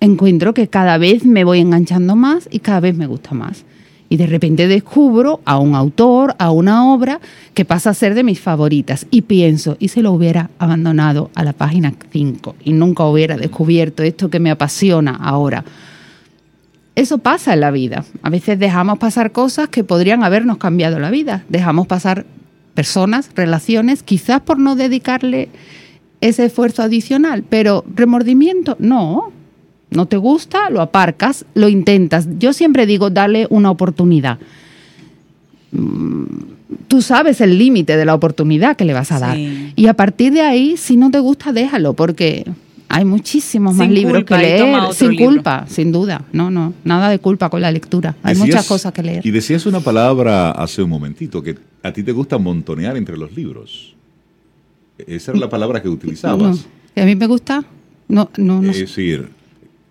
encuentro 0.00 0.54
que 0.54 0.68
cada 0.68 0.96
vez 0.98 1.24
me 1.24 1.44
voy 1.44 1.60
enganchando 1.60 2.16
más 2.16 2.48
y 2.50 2.60
cada 2.60 2.80
vez 2.80 2.96
me 2.96 3.06
gusta 3.06 3.34
más. 3.34 3.64
Y 4.12 4.18
de 4.18 4.26
repente 4.26 4.68
descubro 4.68 5.40
a 5.46 5.56
un 5.56 5.74
autor, 5.74 6.36
a 6.38 6.50
una 6.50 6.92
obra 6.92 7.18
que 7.54 7.64
pasa 7.64 7.88
a 7.88 7.94
ser 7.94 8.14
de 8.14 8.22
mis 8.22 8.38
favoritas. 8.38 9.06
Y 9.10 9.22
pienso, 9.22 9.78
¿y 9.80 9.88
si 9.88 10.02
lo 10.02 10.12
hubiera 10.12 10.50
abandonado 10.58 11.30
a 11.34 11.42
la 11.42 11.54
página 11.54 11.94
5 12.10 12.56
y 12.62 12.74
nunca 12.74 13.06
hubiera 13.06 13.38
descubierto 13.38 14.02
esto 14.02 14.28
que 14.28 14.38
me 14.38 14.50
apasiona 14.50 15.12
ahora? 15.12 15.64
Eso 16.94 17.16
pasa 17.16 17.54
en 17.54 17.60
la 17.60 17.70
vida. 17.70 18.04
A 18.22 18.28
veces 18.28 18.58
dejamos 18.58 18.98
pasar 18.98 19.32
cosas 19.32 19.70
que 19.70 19.82
podrían 19.82 20.24
habernos 20.24 20.58
cambiado 20.58 20.98
la 20.98 21.08
vida. 21.08 21.46
Dejamos 21.48 21.86
pasar 21.86 22.26
personas, 22.74 23.30
relaciones, 23.34 24.02
quizás 24.02 24.42
por 24.42 24.58
no 24.58 24.76
dedicarle 24.76 25.48
ese 26.20 26.44
esfuerzo 26.44 26.82
adicional. 26.82 27.44
Pero 27.48 27.82
remordimiento, 27.94 28.76
no. 28.78 29.32
No 29.94 30.06
te 30.06 30.16
gusta, 30.16 30.70
lo 30.70 30.80
aparcas, 30.80 31.44
lo 31.54 31.68
intentas. 31.68 32.26
Yo 32.38 32.52
siempre 32.52 32.86
digo, 32.86 33.10
dale 33.10 33.46
una 33.50 33.70
oportunidad. 33.70 34.38
Mm, 35.72 36.24
Tú 36.88 37.02
sabes 37.02 37.40
el 37.40 37.58
límite 37.58 37.96
de 37.96 38.04
la 38.04 38.14
oportunidad 38.14 38.76
que 38.76 38.84
le 38.84 38.92
vas 38.94 39.12
a 39.12 39.18
dar. 39.18 39.36
Sí. 39.36 39.72
Y 39.76 39.86
a 39.86 39.94
partir 39.94 40.32
de 40.32 40.40
ahí, 40.42 40.76
si 40.76 40.96
no 40.96 41.10
te 41.10 41.18
gusta, 41.20 41.52
déjalo, 41.52 41.92
porque 41.94 42.44
hay 42.88 43.04
muchísimos 43.04 43.74
más 43.74 43.86
Sin 43.86 43.94
libros 43.94 44.24
que 44.24 44.36
leer. 44.36 44.64
Sin 44.94 45.10
libro. 45.10 45.26
culpa, 45.26 45.66
sin 45.68 45.92
duda. 45.92 46.22
No, 46.32 46.50
no, 46.50 46.72
nada 46.84 47.08
de 47.10 47.18
culpa 47.18 47.48
con 47.50 47.60
la 47.62 47.70
lectura. 47.70 48.16
Hay 48.22 48.34
Decías- 48.34 48.46
muchas 48.46 48.66
cosas 48.66 48.92
que 48.92 49.02
leer. 49.02 49.26
Y 49.26 49.30
decías 49.30 49.64
una 49.66 49.80
palabra 49.80 50.50
hace 50.52 50.82
un 50.82 50.90
momentito, 50.90 51.42
que 51.42 51.56
a 51.82 51.92
ti 51.92 52.02
te 52.02 52.12
gusta 52.12 52.36
montonear 52.38 52.96
entre 52.96 53.16
los 53.18 53.34
libros. 53.34 53.94
Esa 55.06 55.32
era 55.32 55.40
la 55.40 55.48
palabra 55.50 55.80
que 55.82 55.88
No, 55.88 55.94
utilizabas. 55.94 56.66
que 56.94 57.00
a 57.02 57.04
mí 57.06 57.14
me 57.16 57.26
gusta. 57.26 57.64
No, 58.08 58.30
no, 58.36 58.60
no. 58.62 58.70
Es 58.70 58.78
decir, 58.80 59.28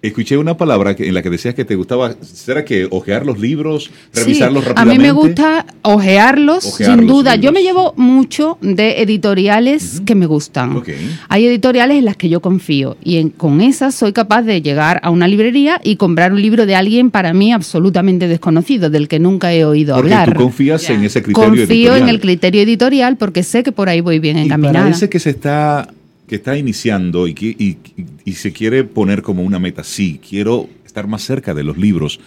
escuché 0.02 0.36
una 0.38 0.58
palabra 0.58 0.96
en 0.98 1.14
la 1.14 1.22
que 1.22 1.30
decías 1.30 1.54
que 1.54 1.64
te 1.64 1.76
gustaba, 1.76 2.16
¿será 2.22 2.66
que 2.66 2.88
ojear 2.90 3.24
los 3.26 3.40
libros, 3.40 3.92
revisarlos 4.14 4.64
Sí, 4.64 4.70
a 4.70 4.74
rápidamente? 4.74 4.98
mí 4.98 5.08
me 5.08 5.12
gusta 5.12 5.66
ojearlos, 5.84 6.66
Ojear 6.66 6.98
sin 6.98 7.08
duda. 7.08 7.36
Yo 7.36 7.52
me 7.52 7.62
llevo 7.62 7.94
mucho 7.98 8.58
de 8.62 9.02
editoriales 9.02 10.02
que 10.06 10.16
me 10.16 10.26
gustan. 10.26 10.82
Hay 11.30 11.46
editoriales 11.46 11.98
en 12.00 12.06
las 12.06 12.18
que 12.18 12.30
yo 12.30 12.42
confío 12.42 12.98
y 13.04 13.18
en- 13.18 13.30
con 13.30 13.62
esas 13.62 13.94
soy 13.94 14.12
capaz 14.12 14.42
de 14.42 14.62
llegar 14.62 15.00
a 15.04 15.10
una 15.12 15.28
librería 15.28 15.80
y 15.84 15.98
comprar 15.98 16.34
un 16.34 16.42
libro 16.42 16.66
de 16.66 16.76
alguien 16.76 17.12
para 17.12 17.34
mí 17.34 17.52
absolutamente 17.54 18.28
desconocido, 18.28 18.90
del 18.90 19.08
que 19.08 19.20
nunca 19.20 19.54
he 19.54 19.66
oído 19.66 19.96
Porque 19.96 20.14
hablar. 20.14 20.34
tú 20.34 20.42
confías 20.44 20.90
en 20.90 21.04
ese 21.04 21.22
criterio 21.22 21.50
Confío 21.50 21.64
editorial. 21.66 22.02
en 22.02 22.10
el 22.10 22.20
criterio 22.20 22.62
editorial 22.64 23.18
porque 23.18 23.44
sé 23.44 23.62
que 23.64 23.72
por 23.72 23.88
ahí 23.90 24.02
voy 24.02 24.18
bien 24.20 24.38
Y 24.38 24.42
encaminada. 24.42 24.80
para 24.86 24.90
ese 24.96 25.10
que 25.10 25.20
se 25.20 25.30
está 25.30 25.88
que 26.32 26.38
está 26.38 26.58
iniciando 26.58 27.28
y, 27.28 27.34
que, 27.34 27.78
y, 28.24 28.32
se 28.32 28.54
quiere 28.54 28.86
poner 28.86 29.22
como 29.22 29.44
una 29.44 29.60
meta, 29.60 29.84
sí, 29.84 30.18
quiero 30.26 30.70
estar 30.86 31.06
más 31.06 31.24
cerca 31.24 31.54
de 31.54 31.62
los 31.62 31.78
libros. 31.78 32.22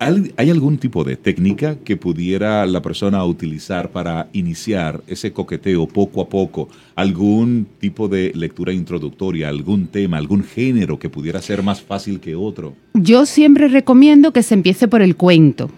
¿Hay 0.00 0.32
hay 0.36 0.50
algún 0.50 0.76
tipo 0.78 1.04
de 1.04 1.14
técnica 1.14 1.76
que 1.76 1.96
pudiera 1.96 2.66
la 2.66 2.82
persona 2.82 3.24
utilizar 3.24 3.92
para 3.92 4.26
iniciar 4.32 5.02
ese 5.06 5.32
coqueteo 5.32 5.86
poco 5.86 6.20
a 6.20 6.28
poco? 6.28 6.68
¿Algún 6.96 7.68
tipo 7.78 8.08
de 8.08 8.32
lectura 8.34 8.72
introductoria, 8.72 9.50
algún 9.50 9.86
tema, 9.86 10.16
algún 10.16 10.42
género 10.42 10.98
que 10.98 11.08
pudiera 11.08 11.40
ser 11.40 11.62
más 11.62 11.80
fácil 11.80 12.18
que 12.18 12.34
otro? 12.34 12.74
Yo 12.94 13.24
siempre 13.24 13.68
recomiendo 13.68 14.32
que 14.32 14.42
se 14.42 14.54
empiece 14.54 14.88
por 14.88 15.00
el 15.00 15.14
cuento, 15.14 15.70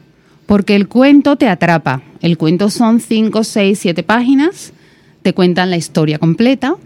Porque 0.47 0.77
el 0.77 0.89
cuento 0.89 1.37
te 1.37 1.47
atrapa. 1.47 2.01
El 2.23 2.39
cuento 2.39 2.71
son 2.71 3.01
5, 3.01 3.45
6, 3.45 3.79
7 3.79 4.03
páginas, 4.03 4.73
te 5.21 5.35
cuentan 5.35 5.69
la 5.69 5.77
historia 5.77 6.19
completa 6.19 6.79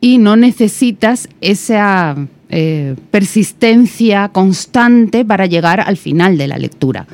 y 0.00 0.18
no 0.18 0.36
necesitas 0.36 1.28
esa 1.40 2.16
eh, 2.48 2.96
persistencia 3.10 4.28
constante 4.28 5.24
para 5.24 5.46
llegar 5.46 5.80
al 5.80 5.96
final 5.96 6.38
de 6.38 6.48
la 6.48 6.58
lectura. 6.58 7.06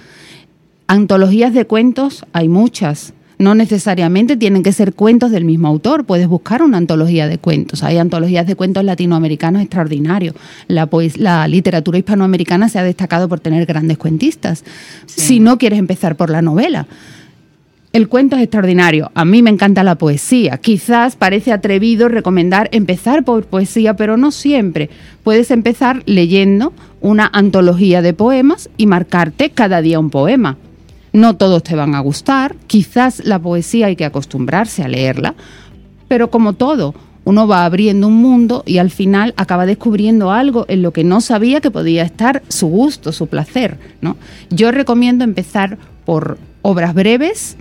Antologías 0.86 1.52
de 1.52 1.66
cuentos 1.66 2.24
hay 2.32 2.48
muchas. 2.48 3.12
No 3.38 3.54
necesariamente 3.54 4.38
tienen 4.38 4.62
que 4.62 4.72
ser 4.72 4.94
cuentos 4.94 5.30
del 5.30 5.44
mismo 5.44 5.68
autor, 5.68 6.06
puedes 6.06 6.26
buscar 6.26 6.62
una 6.62 6.78
antología 6.78 7.28
de 7.28 7.36
cuentos. 7.36 7.82
Hay 7.82 7.98
antologías 7.98 8.46
de 8.46 8.56
cuentos 8.56 8.82
latinoamericanos 8.82 9.60
extraordinarios. 9.60 10.34
La, 10.68 10.88
la 11.16 11.46
literatura 11.46 11.98
hispanoamericana 11.98 12.70
se 12.70 12.78
ha 12.78 12.82
destacado 12.82 13.28
por 13.28 13.40
tener 13.40 13.66
grandes 13.66 13.98
cuentistas. 13.98 14.64
Si 15.04 15.38
no 15.38 15.58
quieres 15.58 15.78
empezar 15.78 16.16
por 16.16 16.30
la 16.30 16.40
novela, 16.40 16.86
el 17.96 18.08
cuento 18.10 18.36
es 18.36 18.42
extraordinario. 18.42 19.10
A 19.14 19.24
mí 19.24 19.40
me 19.42 19.48
encanta 19.48 19.82
la 19.82 19.94
poesía. 19.94 20.58
Quizás 20.58 21.16
parece 21.16 21.50
atrevido 21.50 22.10
recomendar 22.10 22.68
empezar 22.72 23.24
por 23.24 23.46
poesía, 23.46 23.96
pero 23.96 24.18
no 24.18 24.32
siempre. 24.32 24.90
Puedes 25.24 25.50
empezar 25.50 26.02
leyendo 26.04 26.74
una 27.00 27.30
antología 27.32 28.02
de 28.02 28.12
poemas 28.12 28.68
y 28.76 28.84
marcarte 28.84 29.48
cada 29.48 29.80
día 29.80 29.98
un 29.98 30.10
poema. 30.10 30.58
No 31.14 31.38
todos 31.38 31.62
te 31.62 31.74
van 31.74 31.94
a 31.94 32.00
gustar, 32.00 32.54
quizás 32.66 33.24
la 33.24 33.38
poesía 33.38 33.86
hay 33.86 33.96
que 33.96 34.04
acostumbrarse 34.04 34.82
a 34.82 34.88
leerla, 34.88 35.34
pero 36.06 36.30
como 36.30 36.52
todo, 36.52 36.94
uno 37.24 37.48
va 37.48 37.64
abriendo 37.64 38.08
un 38.08 38.16
mundo 38.16 38.62
y 38.66 38.76
al 38.76 38.90
final 38.90 39.32
acaba 39.38 39.64
descubriendo 39.64 40.32
algo 40.32 40.66
en 40.68 40.82
lo 40.82 40.92
que 40.92 41.02
no 41.02 41.22
sabía 41.22 41.62
que 41.62 41.70
podía 41.70 42.02
estar 42.02 42.42
su 42.48 42.66
gusto, 42.66 43.12
su 43.12 43.26
placer. 43.26 43.78
¿no? 44.02 44.18
Yo 44.50 44.70
recomiendo 44.70 45.24
empezar 45.24 45.78
por 46.04 46.36
obras 46.60 46.92
breves, 46.92 47.56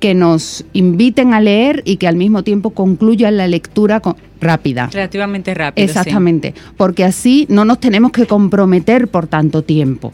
que 0.00 0.14
nos 0.14 0.64
inviten 0.72 1.34
a 1.34 1.40
leer 1.40 1.82
y 1.84 1.96
que 1.98 2.08
al 2.08 2.16
mismo 2.16 2.42
tiempo 2.42 2.70
concluyan 2.70 3.36
la 3.36 3.46
lectura 3.46 4.02
rápida. 4.40 4.88
Relativamente 4.92 5.54
rápida. 5.54 5.84
Exactamente, 5.84 6.54
porque 6.76 7.04
así 7.04 7.46
no 7.50 7.64
nos 7.64 7.78
tenemos 7.78 8.10
que 8.10 8.26
comprometer 8.26 9.08
por 9.08 9.26
tanto 9.26 9.62
tiempo. 9.62 10.12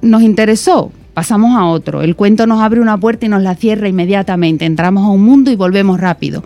Nos 0.00 0.22
interesó, 0.22 0.90
pasamos 1.12 1.56
a 1.58 1.66
otro. 1.66 2.02
El 2.02 2.16
cuento 2.16 2.46
nos 2.46 2.62
abre 2.62 2.80
una 2.80 2.98
puerta 2.98 3.26
y 3.26 3.28
nos 3.28 3.42
la 3.42 3.54
cierra 3.54 3.88
inmediatamente. 3.88 4.64
Entramos 4.64 5.04
a 5.04 5.10
un 5.10 5.22
mundo 5.22 5.50
y 5.50 5.56
volvemos 5.56 6.00
rápido. 6.00 6.42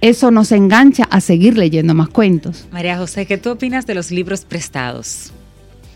Eso 0.00 0.30
nos 0.30 0.52
engancha 0.52 1.04
a 1.10 1.20
seguir 1.20 1.56
leyendo 1.56 1.94
más 1.94 2.08
cuentos. 2.08 2.66
María 2.72 2.98
José, 2.98 3.26
¿qué 3.26 3.38
tú 3.38 3.50
opinas 3.50 3.86
de 3.86 3.94
los 3.94 4.10
libros 4.10 4.44
prestados? 4.44 5.32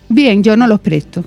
Bien, 0.08 0.42
yo 0.42 0.56
no 0.56 0.66
los 0.66 0.80
presto. 0.80 1.24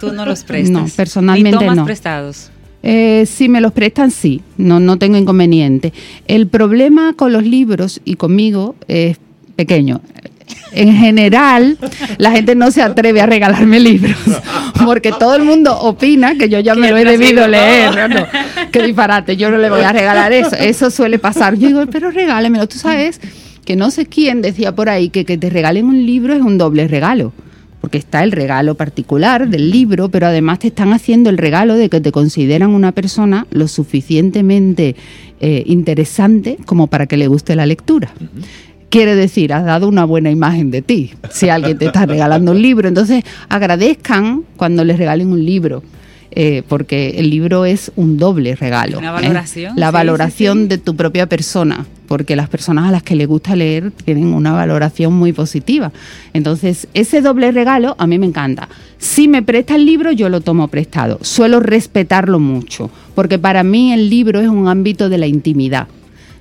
¿Tú 0.00 0.12
no 0.12 0.24
los 0.26 0.44
prestas? 0.44 0.70
No, 0.70 0.86
personalmente 0.94 1.58
¿Ni 1.58 1.58
tomas 1.58 1.76
no. 1.76 1.84
prestados? 1.84 2.50
Eh, 2.88 3.26
si 3.26 3.48
me 3.48 3.60
los 3.60 3.72
prestan, 3.72 4.12
sí, 4.12 4.42
no, 4.58 4.78
no 4.78 4.96
tengo 4.96 5.16
inconveniente. 5.16 5.92
El 6.28 6.46
problema 6.46 7.14
con 7.14 7.32
los 7.32 7.42
libros 7.42 8.00
y 8.04 8.14
conmigo 8.14 8.76
es 8.86 9.18
pequeño. 9.56 10.02
En 10.70 10.94
general, 10.94 11.78
la 12.18 12.30
gente 12.30 12.54
no 12.54 12.70
se 12.70 12.82
atreve 12.82 13.20
a 13.20 13.26
regalarme 13.26 13.80
libros, 13.80 14.16
porque 14.84 15.10
todo 15.10 15.34
el 15.34 15.42
mundo 15.42 15.76
opina 15.76 16.38
que 16.38 16.48
yo 16.48 16.60
ya 16.60 16.76
me 16.76 16.92
lo 16.92 16.98
he 16.98 17.04
debido 17.04 17.48
leer. 17.48 18.08
No, 18.08 18.24
qué 18.70 18.82
disparate, 18.84 19.36
yo 19.36 19.50
no 19.50 19.58
le 19.58 19.68
voy 19.68 19.80
a 19.80 19.90
regalar 19.90 20.32
eso. 20.32 20.54
Eso 20.54 20.88
suele 20.92 21.18
pasar. 21.18 21.56
Yo 21.56 21.66
digo, 21.66 21.84
pero 21.90 22.12
regálemelo. 22.12 22.68
Tú 22.68 22.78
sabes 22.78 23.20
que 23.64 23.74
no 23.74 23.90
sé 23.90 24.06
quién 24.06 24.42
decía 24.42 24.76
por 24.76 24.88
ahí 24.88 25.08
que 25.08 25.24
que 25.24 25.36
te 25.36 25.50
regalen 25.50 25.86
un 25.86 26.06
libro 26.06 26.34
es 26.34 26.40
un 26.40 26.56
doble 26.56 26.86
regalo 26.86 27.32
porque 27.86 27.98
está 27.98 28.24
el 28.24 28.32
regalo 28.32 28.74
particular 28.74 29.48
del 29.48 29.70
libro, 29.70 30.08
pero 30.08 30.26
además 30.26 30.58
te 30.58 30.66
están 30.66 30.92
haciendo 30.92 31.30
el 31.30 31.38
regalo 31.38 31.76
de 31.76 31.88
que 31.88 32.00
te 32.00 32.10
consideran 32.10 32.70
una 32.70 32.90
persona 32.90 33.46
lo 33.52 33.68
suficientemente 33.68 34.96
eh, 35.38 35.62
interesante 35.66 36.58
como 36.66 36.88
para 36.88 37.06
que 37.06 37.16
le 37.16 37.28
guste 37.28 37.54
la 37.54 37.64
lectura. 37.64 38.10
Quiere 38.88 39.14
decir, 39.14 39.52
has 39.52 39.64
dado 39.64 39.86
una 39.86 40.04
buena 40.04 40.32
imagen 40.32 40.72
de 40.72 40.82
ti, 40.82 41.12
si 41.30 41.48
alguien 41.48 41.78
te 41.78 41.86
está 41.86 42.06
regalando 42.06 42.50
un 42.50 42.60
libro. 42.60 42.88
Entonces, 42.88 43.22
agradezcan 43.48 44.42
cuando 44.56 44.82
les 44.82 44.98
regalen 44.98 45.28
un 45.28 45.44
libro. 45.44 45.84
Eh, 46.38 46.62
porque 46.68 47.14
el 47.16 47.30
libro 47.30 47.64
es 47.64 47.90
un 47.96 48.18
doble 48.18 48.54
regalo. 48.56 48.98
Una 48.98 49.10
valoración. 49.10 49.72
¿eh? 49.72 49.80
La 49.80 49.86
sí, 49.86 49.92
valoración 49.94 50.58
sí, 50.58 50.62
sí. 50.64 50.68
de 50.68 50.76
tu 50.76 50.94
propia 50.94 51.26
persona, 51.26 51.86
porque 52.06 52.36
las 52.36 52.50
personas 52.50 52.86
a 52.86 52.90
las 52.90 53.02
que 53.02 53.16
les 53.16 53.26
gusta 53.26 53.56
leer 53.56 53.90
tienen 53.90 54.34
una 54.34 54.52
valoración 54.52 55.14
muy 55.14 55.32
positiva. 55.32 55.92
Entonces, 56.34 56.88
ese 56.92 57.22
doble 57.22 57.52
regalo 57.52 57.96
a 57.98 58.06
mí 58.06 58.18
me 58.18 58.26
encanta. 58.26 58.68
Si 58.98 59.28
me 59.28 59.42
presta 59.42 59.76
el 59.76 59.86
libro, 59.86 60.12
yo 60.12 60.28
lo 60.28 60.42
tomo 60.42 60.68
prestado. 60.68 61.18
Suelo 61.22 61.58
respetarlo 61.58 62.38
mucho, 62.38 62.90
porque 63.14 63.38
para 63.38 63.62
mí 63.62 63.94
el 63.94 64.10
libro 64.10 64.38
es 64.38 64.48
un 64.48 64.68
ámbito 64.68 65.08
de 65.08 65.16
la 65.16 65.26
intimidad. 65.26 65.88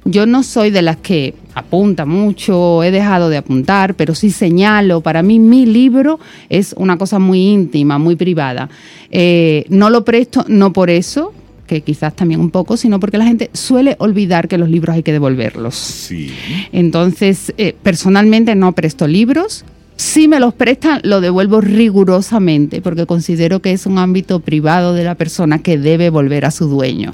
Yo 0.08 0.28
no 0.28 0.44
soy 0.44 0.70
de 0.70 0.84
las 0.84 0.98
que 0.98 1.34
apunta 1.56 2.06
mucho, 2.06 2.84
he 2.84 2.92
dejado 2.92 3.28
de 3.30 3.38
apuntar, 3.38 3.96
pero 3.96 4.14
sí 4.14 4.30
señalo. 4.30 5.02
Para 5.02 5.24
mí 5.24 5.40
mi 5.40 5.66
libro 5.66 6.20
es 6.48 6.76
una 6.78 6.98
cosa 6.98 7.18
muy 7.18 7.40
íntima, 7.40 7.98
muy 7.98 8.16
privada. 8.16 8.70
Eh, 9.10 9.66
no 9.70 9.90
lo 9.90 10.06
presto, 10.06 10.46
no 10.48 10.74
por 10.74 10.92
eso, 10.92 11.34
que 11.66 11.82
quizás 11.82 12.16
también 12.16 12.40
un 12.40 12.52
poco, 12.52 12.78
sino 12.78 13.00
porque 13.00 13.18
la 13.18 13.26
gente 13.26 13.50
suele 13.54 13.96
olvidar 13.98 14.48
que 14.48 14.60
los 14.60 14.70
libros 14.70 14.96
hay 14.96 15.02
que 15.02 15.12
devolverlos. 15.12 15.74
Sí. 15.74 16.32
Entonces, 16.72 17.52
eh, 17.58 17.76
personalmente 17.82 18.54
no 18.54 18.74
presto 18.74 19.08
libros. 19.08 19.66
Si 19.98 20.28
me 20.28 20.40
los 20.40 20.54
prestan, 20.54 21.00
lo 21.04 21.22
devuelvo 21.22 21.62
rigurosamente, 21.62 22.82
porque 22.82 23.06
considero 23.06 23.62
que 23.62 23.72
es 23.72 23.86
un 23.86 23.98
ámbito 23.98 24.42
privado 24.42 24.94
de 24.94 25.06
la 25.06 25.16
persona 25.16 25.60
que 25.60 25.78
debe 25.78 26.10
volver 26.10 26.46
a 26.46 26.52
su 26.52 26.68
dueño. 26.68 27.14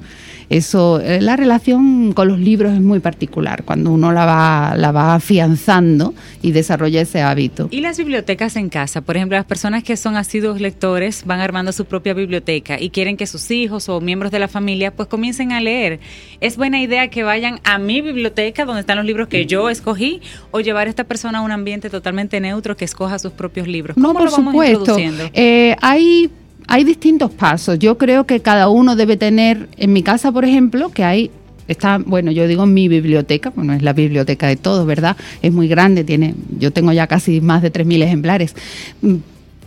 Eso, 0.51 0.99
eh, 0.99 1.21
la 1.21 1.37
relación 1.37 2.11
con 2.11 2.27
los 2.27 2.37
libros 2.37 2.73
es 2.73 2.81
muy 2.81 2.99
particular, 2.99 3.63
cuando 3.63 3.89
uno 3.89 4.11
la 4.11 4.25
va, 4.25 4.75
la 4.75 4.91
va 4.91 5.15
afianzando 5.15 6.13
y 6.41 6.51
desarrolla 6.51 6.99
ese 6.99 7.21
hábito. 7.21 7.69
Y 7.71 7.79
las 7.79 7.97
bibliotecas 7.97 8.57
en 8.57 8.67
casa, 8.67 8.99
por 8.99 9.15
ejemplo, 9.15 9.37
las 9.37 9.45
personas 9.45 9.81
que 9.81 9.95
son 9.95 10.17
asiduos 10.17 10.59
lectores 10.59 11.23
van 11.25 11.39
armando 11.39 11.71
su 11.71 11.85
propia 11.85 12.13
biblioteca 12.13 12.77
y 12.77 12.89
quieren 12.89 13.15
que 13.15 13.27
sus 13.27 13.49
hijos 13.49 13.87
o 13.87 14.01
miembros 14.01 14.29
de 14.29 14.39
la 14.39 14.49
familia 14.49 14.91
pues 14.91 15.07
comiencen 15.07 15.53
a 15.53 15.61
leer. 15.61 16.01
¿Es 16.41 16.57
buena 16.57 16.81
idea 16.81 17.07
que 17.07 17.23
vayan 17.23 17.61
a 17.63 17.77
mi 17.77 18.01
biblioteca 18.01 18.65
donde 18.65 18.81
están 18.81 18.97
los 18.97 19.05
libros 19.05 19.29
que 19.29 19.45
yo 19.45 19.69
escogí 19.69 20.19
o 20.51 20.59
llevar 20.59 20.87
a 20.87 20.89
esta 20.89 21.05
persona 21.05 21.39
a 21.39 21.41
un 21.43 21.51
ambiente 21.51 21.89
totalmente 21.89 22.41
neutro 22.41 22.75
que 22.75 22.83
escoja 22.83 23.19
sus 23.19 23.31
propios 23.31 23.69
libros? 23.69 23.95
No, 23.95 24.09
¿Cómo 24.09 24.19
por 24.19 24.25
lo 24.25 24.31
vamos 24.31 24.51
supuesto. 24.51 24.79
introduciendo? 24.79 25.29
Eh, 25.33 25.77
hay, 25.81 26.29
hay 26.71 26.85
distintos 26.85 27.31
pasos. 27.31 27.77
Yo 27.79 27.97
creo 27.97 28.25
que 28.25 28.39
cada 28.39 28.69
uno 28.69 28.95
debe 28.95 29.17
tener, 29.17 29.67
en 29.75 29.91
mi 29.91 30.03
casa, 30.03 30.31
por 30.31 30.45
ejemplo, 30.45 30.89
que 30.89 31.03
hay 31.03 31.29
está, 31.67 31.97
bueno, 31.97 32.31
yo 32.31 32.47
digo 32.47 32.65
mi 32.65 32.87
biblioteca, 32.87 33.51
bueno, 33.53 33.73
es 33.73 33.81
la 33.81 33.91
biblioteca 33.91 34.47
de 34.47 34.55
todos, 34.55 34.85
¿verdad? 34.85 35.17
Es 35.41 35.51
muy 35.51 35.67
grande, 35.67 36.05
tiene, 36.05 36.33
yo 36.57 36.71
tengo 36.71 36.93
ya 36.93 37.07
casi 37.07 37.41
más 37.41 37.61
de 37.61 37.73
3.000 37.73 38.03
ejemplares. 38.03 38.55
Mm, 39.01 39.15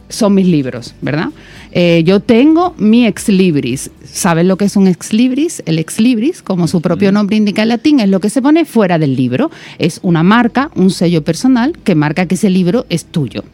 Son 0.08 0.32
mis 0.32 0.46
libros, 0.46 0.94
¿verdad? 1.02 1.28
Eh, 1.72 2.02
yo 2.06 2.20
tengo 2.20 2.74
mi 2.78 3.06
ex 3.06 3.28
libris. 3.28 3.90
¿Saben 4.04 4.48
lo 4.48 4.56
que 4.56 4.64
es 4.64 4.76
un 4.76 4.86
ex 4.86 5.12
libris? 5.12 5.62
El 5.66 5.78
ex 5.78 6.00
libris, 6.00 6.40
como 6.40 6.68
su 6.68 6.80
propio 6.80 7.12
nombre 7.12 7.36
indica 7.36 7.62
en 7.62 7.68
latín, 7.68 8.00
es 8.00 8.08
lo 8.08 8.20
que 8.20 8.30
se 8.30 8.40
pone 8.40 8.64
fuera 8.64 8.98
del 8.98 9.14
libro. 9.14 9.50
Es 9.78 10.00
una 10.02 10.22
marca, 10.22 10.70
un 10.74 10.90
sello 10.90 11.22
personal 11.22 11.76
que 11.84 11.94
marca 11.94 12.24
que 12.26 12.36
ese 12.36 12.48
libro 12.48 12.86
es 12.88 13.04
tuyo. 13.04 13.44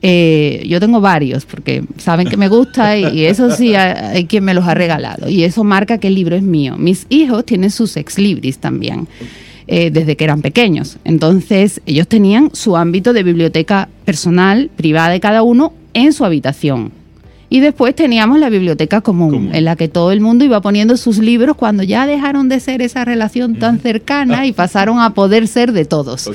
Eh, 0.00 0.64
yo 0.68 0.78
tengo 0.78 1.00
varios 1.00 1.44
porque 1.44 1.82
saben 1.96 2.28
que 2.28 2.36
me 2.36 2.46
gusta 2.48 2.96
y, 2.96 3.18
y 3.18 3.24
eso 3.24 3.50
sí 3.50 3.74
hay, 3.74 4.16
hay 4.16 4.24
quien 4.26 4.44
me 4.44 4.54
los 4.54 4.64
ha 4.66 4.74
regalado 4.74 5.28
y 5.28 5.42
eso 5.42 5.64
marca 5.64 5.98
que 5.98 6.06
el 6.08 6.14
libro 6.14 6.36
es 6.36 6.42
mío. 6.42 6.76
Mis 6.78 7.06
hijos 7.08 7.44
tienen 7.44 7.70
sus 7.70 7.96
ex 7.96 8.18
libris 8.18 8.58
también. 8.58 9.08
eh, 9.70 9.90
desde 9.90 10.16
que 10.16 10.24
eran 10.24 10.40
pequeños. 10.40 10.96
Entonces, 11.04 11.82
ellos 11.84 12.08
tenían 12.08 12.50
su 12.54 12.76
ámbito 12.76 13.12
de 13.12 13.22
biblioteca 13.22 13.88
personal, 14.06 14.70
privada 14.76 15.10
de 15.10 15.20
cada 15.20 15.42
uno, 15.42 15.74
en 15.92 16.14
su 16.14 16.24
habitación. 16.24 16.90
Y 17.50 17.60
después 17.60 17.94
teníamos 17.94 18.38
la 18.38 18.48
biblioteca 18.50 19.00
común, 19.02 19.50
en 19.52 19.64
la 19.64 19.76
que 19.76 19.88
todo 19.88 20.12
el 20.12 20.20
mundo 20.20 20.44
iba 20.44 20.60
poniendo 20.60 20.96
sus 20.96 21.18
libros 21.18 21.56
cuando 21.56 21.82
ya 21.82 22.06
dejaron 22.06 22.48
de 22.48 22.60
ser 22.60 22.82
esa 22.82 23.04
relación 23.04 23.56
tan 23.56 23.78
cercana 23.80 24.46
y 24.46 24.52
pasaron 24.62 25.00
a 25.00 25.12
poder 25.14 25.46
ser 25.48 25.72
de 25.72 25.84
todos. 25.84 26.30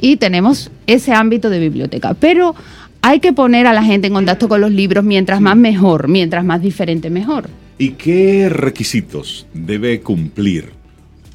Y 0.00 0.16
tenemos 0.16 0.70
ese 0.86 1.12
ámbito 1.12 1.50
de 1.50 1.58
biblioteca. 1.60 2.14
Pero 2.14 2.54
hay 3.02 3.20
que 3.20 3.32
poner 3.32 3.66
a 3.66 3.72
la 3.72 3.82
gente 3.82 4.08
en 4.08 4.14
contacto 4.14 4.48
con 4.48 4.60
los 4.60 4.70
libros 4.70 5.04
mientras 5.04 5.40
más 5.40 5.56
mejor, 5.56 6.08
mientras 6.08 6.44
más 6.44 6.62
diferente 6.62 7.10
mejor. 7.10 7.48
¿Y 7.78 7.90
qué 7.90 8.48
requisitos 8.48 9.46
debe 9.54 10.00
cumplir 10.00 10.79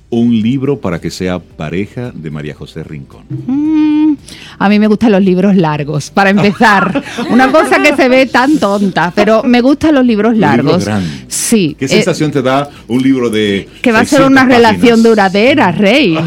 un 0.10 0.42
libro 0.42 0.80
para 0.80 1.00
que 1.00 1.10
sea 1.10 1.40
pareja 1.40 2.12
de 2.14 2.32
María 2.32 2.54
José 2.54 2.84
Rincón? 2.84 3.24
Mm, 3.30 4.16
a 4.60 4.70
mí 4.70 4.80
me 4.80 4.88
gustan 4.88 5.12
los 5.12 5.22
libros 5.24 5.56
largos, 5.56 6.10
para 6.10 6.30
empezar. 6.30 7.04
Una 7.30 7.52
cosa 7.52 7.82
que 7.82 7.96
se 7.96 8.08
ve 8.08 8.26
tan 8.28 8.58
tonta, 8.58 9.12
pero 9.16 9.44
me 9.44 9.62
gustan 9.62 9.96
los 9.96 10.06
libros 10.06 10.38
largos. 10.38 10.86
grandes. 10.86 11.26
Sí, 11.28 11.46
Sí. 11.46 11.76
¿Qué 11.78 11.86
eh, 11.86 11.90
sensación 11.90 12.32
te 12.32 12.42
da 12.42 12.70
un 12.88 13.02
libro 13.02 13.30
de 13.30 13.70
que 13.82 13.92
va 13.92 14.00
a 14.00 14.06
ser 14.06 14.20
600 14.20 14.32
una 14.32 14.46
relación 14.46 15.04
duradera, 15.04 15.72
Rey. 15.72 16.18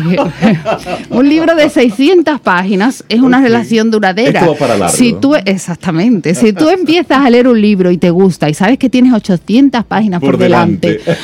un 1.10 1.28
libro 1.28 1.56
de 1.56 1.68
600 1.68 2.40
páginas 2.40 3.04
es 3.08 3.20
una 3.20 3.40
relación 3.40 3.90
duradera. 3.90 4.40
Esto 4.40 4.52
va 4.52 4.58
para 4.58 4.76
largo. 4.76 4.96
Si 4.96 5.14
tú, 5.14 5.34
exactamente. 5.34 6.34
Si 6.36 6.52
tú 6.52 6.68
empiezas 6.78 7.18
a 7.18 7.30
leer 7.30 7.48
un 7.48 7.60
libro 7.60 7.90
y 7.90 7.98
te 7.98 8.10
gusta 8.10 8.48
y 8.48 8.54
sabes 8.54 8.78
que 8.78 8.88
tienes 8.88 9.12
800 9.12 9.84
páginas 9.84 10.20
por, 10.20 10.30
Por 10.30 10.38
delante, 10.38 10.98
delante. 10.98 11.20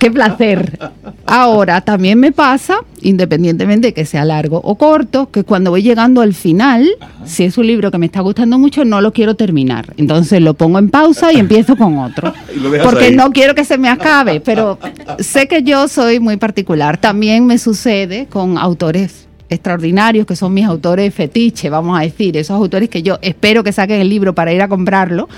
qué 0.00 0.10
placer. 0.10 0.78
Ahora, 1.26 1.82
también 1.86 2.18
me 2.18 2.32
pasa, 2.32 2.80
independientemente 3.00 3.86
de 3.86 3.94
que 3.94 4.04
sea 4.04 4.24
largo 4.24 4.60
o 4.64 4.74
corto, 4.74 5.30
que 5.30 5.44
cuando 5.44 5.70
voy 5.70 5.82
llegando 5.82 6.20
al 6.20 6.34
final, 6.34 6.84
si 7.24 7.44
es 7.44 7.56
un 7.58 7.68
libro 7.68 7.92
que 7.92 7.98
me 7.98 8.06
está 8.06 8.22
gustando 8.22 8.58
mucho, 8.58 8.84
no 8.84 9.00
lo 9.00 9.12
quiero 9.12 9.36
terminar. 9.36 9.94
Entonces 9.96 10.42
lo 10.42 10.54
pongo 10.54 10.80
en 10.80 10.90
pausa 10.90 11.32
y 11.32 11.36
empiezo 11.36 11.76
con 11.76 11.98
otro. 11.98 12.34
Porque 12.82 13.04
ahí. 13.04 13.14
no 13.14 13.30
quiero 13.30 13.54
que 13.54 13.64
se 13.64 13.78
me 13.78 13.88
acabe, 13.88 14.40
pero 14.40 14.80
sé 15.20 15.46
que 15.46 15.62
yo 15.62 15.86
soy 15.86 16.18
muy 16.18 16.36
particular. 16.38 16.98
También 16.98 17.46
me 17.46 17.56
sucede 17.56 18.26
con 18.26 18.58
autores 18.58 19.28
extraordinarios 19.48 20.26
que 20.26 20.34
son 20.34 20.52
mis 20.52 20.66
autores 20.66 21.14
fetiche, 21.14 21.70
vamos 21.70 21.96
a 21.96 22.02
decir, 22.02 22.36
esos 22.36 22.56
autores 22.56 22.88
que 22.88 23.04
yo 23.04 23.20
espero 23.22 23.62
que 23.62 23.70
saquen 23.70 24.00
el 24.00 24.08
libro 24.08 24.34
para 24.34 24.52
ir 24.52 24.60
a 24.60 24.66
comprarlo, 24.66 25.28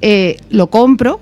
eh, 0.00 0.36
lo 0.50 0.66
compro, 0.66 1.20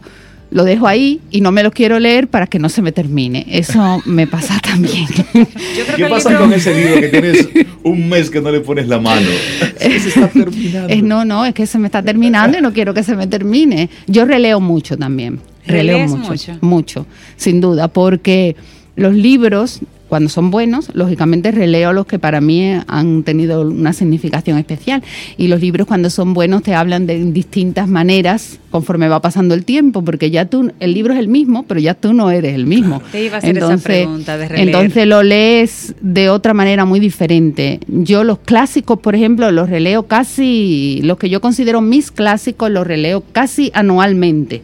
lo 0.50 0.64
dejo 0.64 0.86
ahí 0.88 1.20
y 1.30 1.40
no 1.42 1.52
me 1.52 1.62
lo 1.62 1.70
quiero 1.70 1.98
leer 2.00 2.26
para 2.28 2.46
que 2.46 2.58
no 2.58 2.68
se 2.68 2.82
me 2.82 2.92
termine. 2.92 3.46
Eso 3.48 4.02
me 4.06 4.26
pasa 4.26 4.58
también. 4.62 5.06
Yo 5.06 5.24
creo 5.34 5.46
que 5.86 5.96
¿Qué 5.96 6.06
pasa 6.06 6.30
libro- 6.30 6.44
con 6.44 6.52
ese 6.54 6.74
libro 6.74 7.00
que 7.00 7.08
tienes 7.08 7.48
un 7.84 8.08
mes 8.08 8.30
que 8.30 8.40
no 8.40 8.50
le 8.50 8.60
pones 8.60 8.88
la 8.88 8.98
mano? 8.98 9.26
Se 9.80 9.96
está 10.08 10.28
terminando. 10.28 10.88
Es, 10.92 11.02
no, 11.02 11.24
no, 11.24 11.44
es 11.46 11.54
que 11.54 11.66
se 11.66 11.78
me 11.78 11.86
está 11.86 12.02
terminando 12.02 12.58
y 12.58 12.60
no 12.62 12.72
quiero 12.72 12.92
que 12.94 13.02
se 13.02 13.14
me 13.16 13.26
termine. 13.26 13.88
Yo 14.06 14.24
releo 14.24 14.60
mucho 14.60 14.96
también. 14.98 15.40
Releo 15.66 15.98
¿Relees 15.98 16.10
mucho, 16.10 16.30
mucho? 16.30 16.58
mucho, 16.60 17.06
sin 17.36 17.60
duda, 17.60 17.88
porque 17.88 18.56
los 18.96 19.14
libros, 19.14 19.80
cuando 20.10 20.28
son 20.28 20.50
buenos, 20.50 20.90
lógicamente 20.92 21.52
releo 21.52 21.92
los 21.92 22.04
que 22.04 22.18
para 22.18 22.40
mí 22.40 22.72
han 22.88 23.22
tenido 23.22 23.62
una 23.62 23.92
significación 23.92 24.58
especial. 24.58 25.04
Y 25.36 25.46
los 25.46 25.60
libros 25.60 25.86
cuando 25.86 26.10
son 26.10 26.34
buenos 26.34 26.64
te 26.64 26.74
hablan 26.74 27.06
de 27.06 27.24
distintas 27.32 27.86
maneras 27.88 28.58
conforme 28.70 29.08
va 29.08 29.22
pasando 29.22 29.54
el 29.54 29.64
tiempo, 29.64 30.02
porque 30.02 30.32
ya 30.32 30.46
tú, 30.46 30.72
el 30.80 30.94
libro 30.94 31.14
es 31.14 31.20
el 31.20 31.28
mismo, 31.28 31.62
pero 31.62 31.78
ya 31.78 31.94
tú 31.94 32.12
no 32.12 32.30
eres 32.32 32.56
el 32.56 32.66
mismo. 32.66 33.00
Te 33.12 33.24
iba 33.24 33.36
a 33.36 33.38
hacer 33.38 33.56
esa 33.56 33.76
pregunta 33.78 34.36
de 34.36 34.48
releer. 34.48 34.68
entonces 34.68 35.06
lo 35.06 35.22
lees 35.22 35.94
de 36.00 36.28
otra 36.28 36.54
manera 36.54 36.84
muy 36.84 36.98
diferente. 36.98 37.78
Yo 37.86 38.24
los 38.24 38.40
clásicos, 38.40 38.98
por 38.98 39.14
ejemplo, 39.14 39.52
los 39.52 39.70
releo 39.70 40.08
casi, 40.08 41.00
los 41.04 41.18
que 41.18 41.30
yo 41.30 41.40
considero 41.40 41.80
mis 41.80 42.10
clásicos, 42.10 42.68
los 42.68 42.84
releo 42.84 43.22
casi 43.30 43.70
anualmente. 43.74 44.62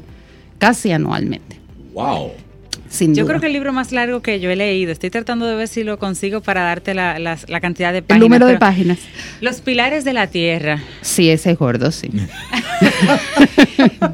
Casi 0.59 0.91
anualmente. 0.91 1.57
Wow. 1.95 2.33
Sin 2.97 3.15
Yo 3.15 3.23
duda. 3.25 3.33
creo 3.33 3.41
que 3.43 3.47
el 3.49 3.53
libro 3.53 3.73
más 3.73 3.93
largo 3.93 4.23
que 4.23 4.41
yo 4.41 4.51
he 4.51 4.57
leído, 4.57 4.91
estoy 4.91 5.11
tratando 5.11 5.47
de 5.47 5.55
ver 5.55 5.69
si 5.69 5.85
lo 5.85 5.99
consigo 5.99 6.41
para 6.41 6.63
darte 6.63 6.95
la, 6.95 7.19
la 7.19 7.61
cantidad 7.61 7.93
de 7.93 7.99
el 7.99 8.05
páginas. 8.05 8.29
número 8.29 8.47
de 8.47 8.57
páginas. 8.59 8.99
Los 9.41 9.61
pilares 9.61 10.05
de 10.05 10.13
la 10.15 10.29
tierra. 10.29 10.81
Sí, 11.03 11.29
ese 11.31 11.51
es 11.51 11.59
gordo, 11.59 11.91
sí. 11.93 12.11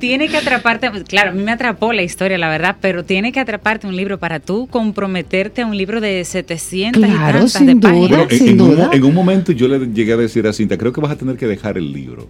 tiene 0.00 0.28
que 0.28 0.36
atraparte, 0.36 0.90
pues, 0.90 1.04
claro, 1.04 1.30
a 1.30 1.32
mí 1.32 1.42
me 1.42 1.52
atrapó 1.52 1.92
la 1.92 2.02
historia, 2.02 2.38
la 2.38 2.48
verdad, 2.48 2.76
pero 2.80 3.04
tiene 3.04 3.32
que 3.32 3.40
atraparte 3.40 3.86
un 3.86 3.96
libro 3.96 4.18
para 4.18 4.40
tú 4.40 4.66
comprometerte 4.68 5.62
a 5.62 5.66
un 5.66 5.76
libro 5.76 6.00
de 6.00 6.24
700 6.24 7.02
Claro, 7.02 7.14
y 7.14 7.32
tantas 7.32 7.52
sin 7.52 7.66
de 7.66 7.74
duda. 7.74 7.88
páginas. 7.90 8.08
Bueno, 8.08 8.26
en, 8.30 8.38
sin 8.38 8.48
en 8.48 8.60
un, 8.60 8.70
duda. 8.70 8.90
en 8.92 9.04
un 9.04 9.14
momento 9.14 9.52
yo 9.52 9.68
le 9.68 9.78
llegué 9.92 10.12
a 10.12 10.16
decir 10.16 10.46
a 10.46 10.52
Cinta, 10.52 10.76
creo 10.76 10.92
que 10.92 11.00
vas 11.00 11.12
a 11.12 11.16
tener 11.16 11.36
que 11.36 11.46
dejar 11.46 11.78
el 11.78 11.92
libro. 11.92 12.28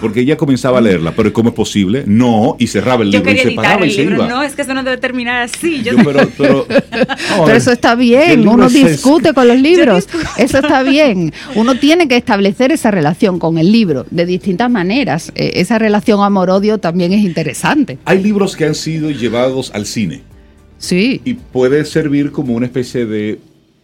Porque 0.00 0.20
ella 0.20 0.36
comenzaba 0.36 0.78
a 0.78 0.80
leerla, 0.80 1.12
pero 1.14 1.32
¿cómo 1.32 1.50
es 1.50 1.54
posible? 1.54 2.04
No, 2.06 2.56
y 2.58 2.66
cerraba 2.66 3.02
el 3.04 3.10
Yo 3.10 3.18
libro 3.18 3.32
y 3.32 3.38
se 3.38 3.50
paraba 3.52 3.86
y 3.86 3.90
se 3.90 4.00
libro. 4.02 4.16
iba. 4.16 4.28
No, 4.28 4.42
es 4.42 4.54
que 4.54 4.62
eso 4.62 4.72
no 4.74 4.82
debe 4.82 4.96
terminar 4.96 5.42
así. 5.42 5.82
Yo, 5.82 5.92
Yo, 5.92 6.04
pero, 6.04 6.28
pero, 6.38 6.66
no, 6.68 7.44
Pero 7.44 7.56
eso 7.56 7.70
está 7.70 7.94
bien, 7.94 8.48
uno 8.48 8.66
es 8.66 8.72
discute 8.72 9.34
con 9.34 9.46
los 9.46 9.60
libros, 9.60 10.08
eso 10.38 10.58
está 10.58 10.82
bien. 10.82 11.32
Uno 11.54 11.76
tiene 11.76 12.08
que 12.08 12.16
establecer 12.16 12.72
esa 12.72 12.90
relación 12.90 13.38
con 13.38 13.58
el 13.58 13.70
libro 13.70 14.06
de 14.10 14.26
distintas 14.26 14.70
maneras. 14.70 15.32
Eh, 15.34 15.52
esa 15.56 15.78
relación 15.78 16.22
amor-odio 16.22 16.78
también 16.78 17.12
es 17.12 17.22
interesante. 17.22 17.98
Hay 18.04 18.22
libros 18.22 18.56
que 18.56 18.64
han 18.64 18.74
sido 18.74 19.10
llevados 19.10 19.70
al 19.74 19.86
cine 19.86 20.22
Sí, 20.78 21.20
y 21.24 21.34
puede 21.34 21.84
servir 21.84 22.30
como 22.30 22.54
una 22.54 22.66
especie 22.66 23.06
de 23.06 23.38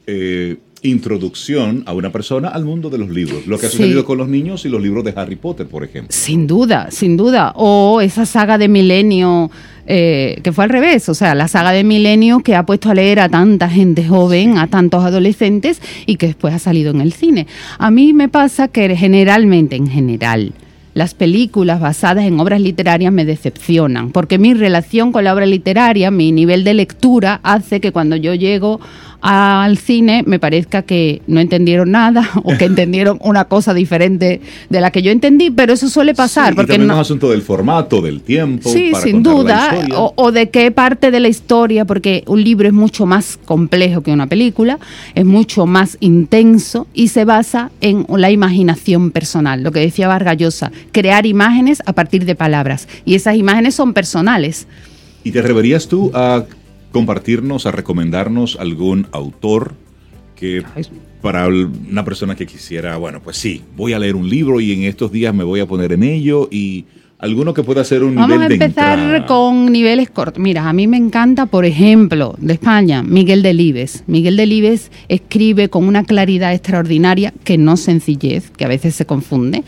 eh, 0.07 0.57
introducción 0.83 1.83
a 1.87 1.93
una 1.93 2.11
persona 2.11 2.49
al 2.49 2.65
mundo 2.65 2.91
de 2.91 2.99
los 2.99 3.11
libros. 3.11 3.47
Lo 3.47 3.59
que 3.59 3.67
ha 3.67 3.71
Sí. 3.71 3.77
sucedido 3.79 4.05
con 4.05 4.19
los 4.19 4.29
niños 4.29 4.65
y 4.65 4.69
los 4.69 4.81
libros 4.83 5.05
de 5.05 5.13
Harry 5.17 5.37
Potter, 5.37 5.67
por 5.67 5.85
ejemplo. 5.85 6.09
sin 6.11 6.47
duda, 6.47 6.89
sin 6.91 7.17
duda. 7.17 7.53
O 7.57 8.01
esa 8.01 8.27
saga 8.27 8.59
de 8.59 8.69
Milenio, 8.69 9.51
eh, 9.87 10.39
que 10.43 10.53
fue 10.53 10.65
al 10.65 10.71
revés, 10.71 11.09
o 11.09 11.15
sea, 11.15 11.35
la 11.35 11.49
saga 11.49 11.73
de 11.73 11.85
Milenio 11.85 12.41
que 12.41 12.55
ha 12.55 12.65
puesto 12.65 12.91
a 12.91 12.95
leer 12.95 13.21
a 13.21 13.29
tanta 13.29 13.69
gente 13.69 14.07
joven, 14.07 14.59
a 14.59 14.67
tantos 14.69 15.05
adolescentes 15.05 15.81
y 16.07 16.17
que 16.17 16.27
después 16.29 16.55
ha 16.55 16.59
salido 16.59 16.91
en 16.93 17.01
el 17.01 17.13
cine. 17.13 17.47
A 17.79 17.91
mí 17.91 18.13
me 18.13 18.29
pasa 18.29 18.69
que 18.69 18.95
generalmente, 18.97 19.77
en 19.77 19.89
general, 19.89 20.53
las 20.93 21.15
películas 21.15 21.81
basadas 21.81 22.25
en 22.25 22.41
obras 22.41 22.61
literarias 22.61 23.13
me 23.13 23.25
decepcionan, 23.25 24.11
porque 24.11 24.39
mi 24.39 24.55
relación 24.55 25.13
con 25.13 25.23
la 25.25 25.33
obra 25.35 25.47
literaria, 25.47 26.11
mi 26.11 26.33
nivel 26.33 26.65
de 26.65 26.75
lectura, 26.75 27.39
hace 27.45 27.81
que 27.81 27.93
cuando 27.93 28.17
yo 28.17 28.35
llego 28.35 28.81
al 29.21 29.79
cine 29.79 30.23
me 30.27 30.39
parezca 30.39 30.83
que 30.83 31.23
no 31.27 31.41
entendieron 31.41 31.91
nada 31.91 32.29
o 32.45 32.57
que 32.57 32.65
entendieron 32.65 33.19
una 33.23 33.45
cosa 33.47 33.75
diferente 33.75 34.41
de 34.69 34.81
la 34.81 34.91
que 34.91 35.03
yo 35.03 35.11
entendí, 35.11 35.51
pero 35.51 35.73
eso 35.73 35.89
suele 35.89 36.15
pasar. 36.15 36.49
Sí, 36.49 36.53
y 36.53 36.57
porque 36.57 36.73
también 36.73 36.89
no, 36.89 36.95
es 36.95 36.99
un 36.99 37.01
asunto 37.01 37.31
del 37.31 37.43
formato, 37.43 38.01
del 38.01 38.23
tiempo. 38.23 38.71
Sí, 38.71 38.91
para 38.93 39.05
sin 39.05 39.23
duda. 39.23 39.89
O, 39.97 40.13
o 40.17 40.33
de 40.33 40.51
qué 40.51 40.71
parte 40.71 41.11
de 41.11 41.21
la 41.21 41.29
historia, 41.29 41.85
porque 41.85 42.25
un 42.27 42.43
libro 42.43 42.67
es 42.69 42.75
mucho 42.75 43.07
más 43.07 43.39
complejo 43.45 44.03
que 44.03 44.13
una 44.13 44.27
película, 44.27 44.79
es 45.15 45.25
mucho 45.25 45.67
más 45.67 45.97
intenso 46.01 46.87
y 46.95 47.09
se 47.09 47.25
basa 47.25 47.71
en 47.81 48.07
la 48.09 48.31
imaginación 48.31 49.11
personal. 49.11 49.63
Lo 49.63 49.73
que 49.73 49.81
decía 49.81 50.09
Vargas 50.09 50.37
Llosa, 50.37 50.73
crear 50.93 51.27
imágenes 51.27 51.83
a 51.87 51.93
partir 51.93 52.25
de 52.25 52.35
palabras. 52.35 52.89
Y 53.05 53.15
esas 53.15 53.37
imágenes 53.37 53.75
son 53.75 53.93
personales. 53.93 54.67
¿Y 55.23 55.33
te 55.33 55.41
atreverías 55.41 55.87
tú 55.87 56.11
a 56.15 56.45
compartirnos, 56.93 57.67
a 57.67 57.71
recomendarnos 57.73 58.57
algún 58.61 59.07
autor 59.13 59.75
que 60.37 60.63
para 61.21 61.47
una 61.49 62.05
persona 62.05 62.35
que 62.35 62.47
quisiera, 62.47 62.97
bueno, 62.97 63.21
pues 63.23 63.37
sí, 63.37 63.63
voy 63.77 63.93
a 63.93 63.99
leer 63.99 64.17
un 64.17 64.29
libro 64.29 64.61
y 64.61 64.73
en 64.73 64.85
estos 64.85 65.13
días 65.13 65.35
me 65.35 65.45
voy 65.45 65.61
a 65.61 65.67
poner 65.67 65.93
en 65.93 66.03
ello 66.03 66.49
y 66.51 66.87
alguno 67.19 67.53
que 67.53 67.63
pueda 67.63 67.85
ser 67.85 68.03
un 68.03 68.15
Vamos 68.15 68.31
nivel 68.31 68.45
a 68.45 68.49
de 68.49 68.55
empezar 68.55 68.99
entrada? 68.99 69.27
con 69.27 69.71
niveles 69.71 70.09
cortos. 70.09 70.43
Mira, 70.43 70.67
a 70.69 70.73
mí 70.73 70.87
me 70.87 70.97
encanta, 70.97 71.45
por 71.45 71.67
ejemplo, 71.67 72.35
de 72.39 72.55
España, 72.55 73.03
Miguel 73.03 73.43
Delibes. 73.43 74.05
Miguel 74.07 74.39
Delibes 74.39 74.91
escribe 75.09 75.69
con 75.69 75.85
una 75.87 76.05
claridad 76.05 76.55
extraordinaria, 76.55 77.35
que 77.45 77.59
no 77.59 77.77
sencillez, 77.77 78.51
que 78.51 78.65
a 78.65 78.69
veces 78.69 78.95
se 78.95 79.05
confunde. 79.05 79.63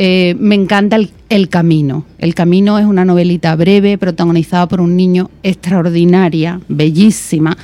Eh, 0.00 0.36
me 0.38 0.54
encanta 0.54 0.94
el, 0.94 1.10
El 1.28 1.48
Camino. 1.48 2.04
El 2.18 2.32
Camino 2.32 2.78
es 2.78 2.86
una 2.86 3.04
novelita 3.04 3.56
breve, 3.56 3.98
protagonizada 3.98 4.68
por 4.68 4.80
un 4.80 4.94
niño 4.96 5.28
extraordinaria, 5.42 6.60
bellísima. 6.68 7.56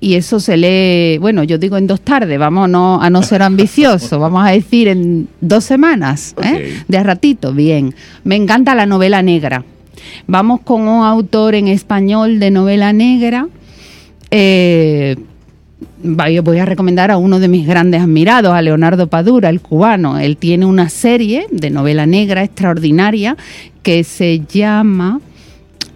Y 0.00 0.14
eso 0.14 0.40
se 0.40 0.56
lee, 0.56 1.18
bueno, 1.18 1.44
yo 1.44 1.58
digo 1.58 1.76
en 1.76 1.86
dos 1.86 2.00
tardes, 2.00 2.36
vamos 2.36 2.68
no, 2.68 3.00
a 3.00 3.08
no 3.10 3.22
ser 3.22 3.42
ambicioso, 3.42 4.18
vamos 4.18 4.44
a 4.44 4.50
decir 4.50 4.88
en 4.88 5.28
dos 5.40 5.62
semanas, 5.62 6.34
¿eh? 6.42 6.82
De 6.88 6.98
a 6.98 7.04
ratito, 7.04 7.52
bien. 7.52 7.94
Me 8.24 8.34
encanta 8.34 8.74
la 8.74 8.84
novela 8.84 9.22
negra. 9.22 9.64
Vamos 10.26 10.62
con 10.62 10.88
un 10.88 11.04
autor 11.04 11.54
en 11.54 11.68
español 11.68 12.40
de 12.40 12.50
novela 12.50 12.92
negra. 12.92 13.46
Eh, 14.32 15.14
voy 16.02 16.58
a 16.58 16.64
recomendar 16.64 17.10
a 17.10 17.16
uno 17.16 17.40
de 17.40 17.48
mis 17.48 17.66
grandes 17.66 18.02
admirados, 18.02 18.52
a 18.52 18.62
Leonardo 18.62 19.08
Padura, 19.08 19.48
el 19.48 19.60
cubano. 19.60 20.18
Él 20.18 20.36
tiene 20.36 20.66
una 20.66 20.88
serie 20.88 21.46
de 21.50 21.70
novela 21.70 22.06
negra 22.06 22.42
extraordinaria 22.42 23.36
que 23.82 24.04
se 24.04 24.40
llama 24.40 25.20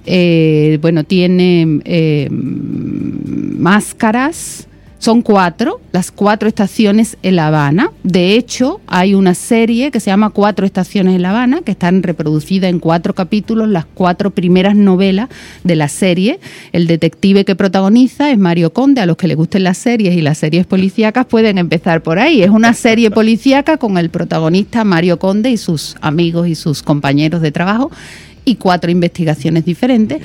eh, 0.07 0.79
bueno, 0.81 1.05
tiene 1.05 1.81
eh, 1.85 2.29
máscaras. 2.31 4.69
Son 4.99 5.21
cuatro, 5.21 5.81
las 5.93 6.11
cuatro 6.11 6.49
estaciones 6.49 7.19
en 7.23 7.37
La 7.37 7.49
Habana. 7.49 7.91
De 8.03 8.35
hecho, 8.35 8.81
hay 8.87 9.15
una 9.15 9.35
serie 9.35 9.91
que 9.91 10.01
se 10.01 10.11
llama 10.11 10.31
Cuatro 10.31 10.65
estaciones 10.65 11.15
en 11.15 11.23
La 11.23 11.31
Habana, 11.31 11.61
que 11.61 11.73
están 11.73 12.03
reproducidas 12.03 12.71
en 12.71 12.79
cuatro 12.79 13.15
capítulos, 13.15 13.69
las 13.69 13.85
cuatro 13.85 14.31
primeras 14.31 14.75
novelas 14.75 15.29
de 15.65 15.77
la 15.77 15.89
serie. 15.89 16.41
El 16.73 16.87
detective 16.87 17.45
que 17.45 17.55
protagoniza 17.55 18.31
es 18.31 18.39
Mario 18.39 18.73
Conde. 18.73 19.03
A 19.03 19.07
los 19.07 19.19
que 19.19 19.29
les 19.29 19.37
gusten 19.37 19.65
las 19.65 19.77
series 19.77 20.17
y 20.17 20.23
las 20.23 20.39
series 20.39 20.67
policíacas 20.67 21.27
pueden 21.27 21.59
empezar 21.59 22.03
por 22.03 22.19
ahí. 22.19 22.43
Es 22.43 22.51
una 22.51 22.73
serie 22.73 23.11
policíaca 23.11 23.77
con 23.77 23.99
el 23.99 24.09
protagonista 24.09 24.83
Mario 24.85 25.19
Conde 25.19 25.51
y 25.51 25.59
sus 25.59 25.97
amigos 26.01 26.49
y 26.49 26.55
sus 26.55 26.83
compañeros 26.83 27.43
de 27.43 27.53
trabajo 27.53 27.91
y 28.47 28.55
cuatro 28.55 28.91
investigaciones 28.91 29.65
diferentes 29.65 30.23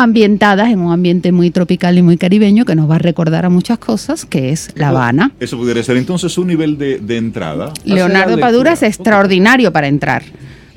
ambientadas 0.00 0.70
en 0.70 0.80
un 0.80 0.92
ambiente 0.92 1.32
muy 1.32 1.50
tropical 1.50 1.98
y 1.98 2.02
muy 2.02 2.16
caribeño 2.16 2.64
que 2.64 2.74
nos 2.74 2.90
va 2.90 2.96
a 2.96 2.98
recordar 2.98 3.44
a 3.44 3.50
muchas 3.50 3.78
cosas, 3.78 4.24
que 4.24 4.50
es 4.50 4.70
La 4.74 4.88
Habana. 4.88 5.32
Eso 5.40 5.56
pudiera 5.56 5.82
ser 5.82 5.96
entonces 5.96 6.36
un 6.38 6.48
nivel 6.48 6.78
de, 6.78 6.98
de 6.98 7.16
entrada. 7.16 7.72
Leonardo 7.84 8.38
Padura 8.38 8.72
es 8.72 8.82
extraordinario 8.82 9.72
para 9.72 9.88
entrar. 9.88 10.22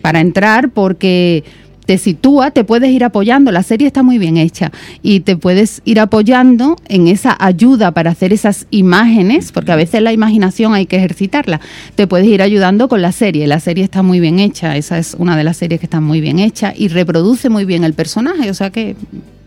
Para 0.01 0.19
entrar 0.19 0.69
porque 0.69 1.43
te 1.85 1.97
sitúa, 1.97 2.51
te 2.51 2.63
puedes 2.63 2.91
ir 2.91 3.03
apoyando, 3.03 3.51
la 3.51 3.63
serie 3.63 3.87
está 3.87 4.03
muy 4.03 4.17
bien 4.17 4.37
hecha 4.37 4.71
y 5.01 5.21
te 5.21 5.37
puedes 5.37 5.81
ir 5.85 5.99
apoyando 5.99 6.77
en 6.87 7.07
esa 7.07 7.35
ayuda 7.39 7.91
para 7.91 8.11
hacer 8.11 8.33
esas 8.33 8.67
imágenes, 8.69 9.51
porque 9.51 9.71
a 9.71 9.75
veces 9.75 10.01
la 10.01 10.13
imaginación 10.13 10.73
hay 10.73 10.85
que 10.85 10.97
ejercitarla, 10.97 11.59
te 11.95 12.07
puedes 12.07 12.27
ir 12.27 12.41
ayudando 12.41 12.87
con 12.87 13.01
la 13.01 13.11
serie, 13.11 13.47
la 13.47 13.59
serie 13.59 13.83
está 13.83 14.03
muy 14.03 14.19
bien 14.19 14.39
hecha, 14.39 14.77
esa 14.77 14.97
es 14.97 15.15
una 15.17 15.37
de 15.37 15.43
las 15.43 15.57
series 15.57 15.79
que 15.79 15.85
está 15.85 16.01
muy 16.01 16.21
bien 16.21 16.39
hecha 16.39 16.73
y 16.75 16.87
reproduce 16.87 17.49
muy 17.49 17.65
bien 17.65 17.83
el 17.83 17.93
personaje, 17.93 18.49
o 18.49 18.53
sea 18.53 18.69
que 18.69 18.95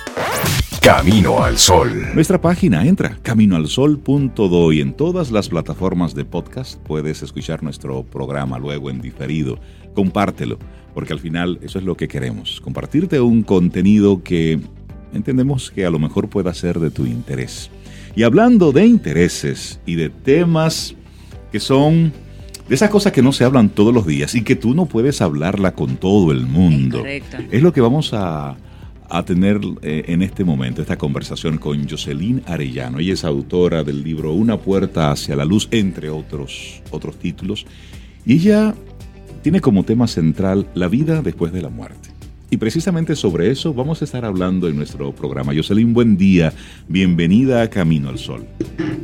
Camino 0.86 1.42
al 1.42 1.58
Sol. 1.58 2.06
Nuestra 2.14 2.40
página 2.40 2.86
entra 2.86 3.18
caminoalsol.do 3.20 4.72
y 4.72 4.80
en 4.80 4.92
todas 4.92 5.32
las 5.32 5.48
plataformas 5.48 6.14
de 6.14 6.24
podcast 6.24 6.78
puedes 6.82 7.24
escuchar 7.24 7.64
nuestro 7.64 8.04
programa 8.04 8.56
luego 8.60 8.88
en 8.88 9.00
diferido. 9.00 9.58
Compártelo, 9.96 10.60
porque 10.94 11.12
al 11.12 11.18
final 11.18 11.58
eso 11.60 11.80
es 11.80 11.84
lo 11.84 11.96
que 11.96 12.06
queremos, 12.06 12.60
compartirte 12.60 13.18
un 13.18 13.42
contenido 13.42 14.22
que 14.22 14.60
entendemos 15.12 15.72
que 15.72 15.84
a 15.84 15.90
lo 15.90 15.98
mejor 15.98 16.28
pueda 16.28 16.54
ser 16.54 16.78
de 16.78 16.92
tu 16.92 17.04
interés. 17.04 17.68
Y 18.14 18.22
hablando 18.22 18.70
de 18.70 18.86
intereses 18.86 19.80
y 19.86 19.96
de 19.96 20.08
temas 20.08 20.94
que 21.50 21.58
son 21.58 22.12
de 22.68 22.74
esas 22.76 22.90
cosas 22.90 23.10
que 23.10 23.22
no 23.22 23.32
se 23.32 23.42
hablan 23.42 23.70
todos 23.70 23.92
los 23.92 24.06
días 24.06 24.36
y 24.36 24.44
que 24.44 24.54
tú 24.54 24.72
no 24.72 24.86
puedes 24.86 25.20
hablarla 25.20 25.74
con 25.74 25.96
todo 25.96 26.30
el 26.30 26.46
mundo. 26.46 27.02
Es 27.50 27.60
lo 27.60 27.72
que 27.72 27.80
vamos 27.80 28.12
a 28.12 28.56
a 29.08 29.24
tener 29.24 29.60
eh, 29.82 30.04
en 30.08 30.22
este 30.22 30.44
momento 30.44 30.82
esta 30.82 30.96
conversación 30.98 31.58
con 31.58 31.88
Jocelyn 31.88 32.42
Arellano. 32.46 32.98
Ella 32.98 33.14
es 33.14 33.24
autora 33.24 33.84
del 33.84 34.02
libro 34.02 34.32
Una 34.32 34.58
puerta 34.58 35.10
hacia 35.10 35.36
la 35.36 35.44
luz, 35.44 35.68
entre 35.70 36.10
otros, 36.10 36.82
otros 36.90 37.18
títulos. 37.18 37.66
Y 38.24 38.34
ella 38.34 38.74
tiene 39.42 39.60
como 39.60 39.84
tema 39.84 40.06
central 40.06 40.66
la 40.74 40.88
vida 40.88 41.22
después 41.22 41.52
de 41.52 41.62
la 41.62 41.68
muerte. 41.68 42.10
Y 42.48 42.58
precisamente 42.58 43.16
sobre 43.16 43.50
eso 43.50 43.74
vamos 43.74 44.02
a 44.02 44.04
estar 44.04 44.24
hablando 44.24 44.68
en 44.68 44.76
nuestro 44.76 45.12
programa. 45.12 45.52
Jocelyn, 45.54 45.92
buen 45.92 46.16
día. 46.16 46.52
Bienvenida 46.88 47.62
a 47.62 47.70
Camino 47.70 48.08
al 48.08 48.18
Sol. 48.18 48.46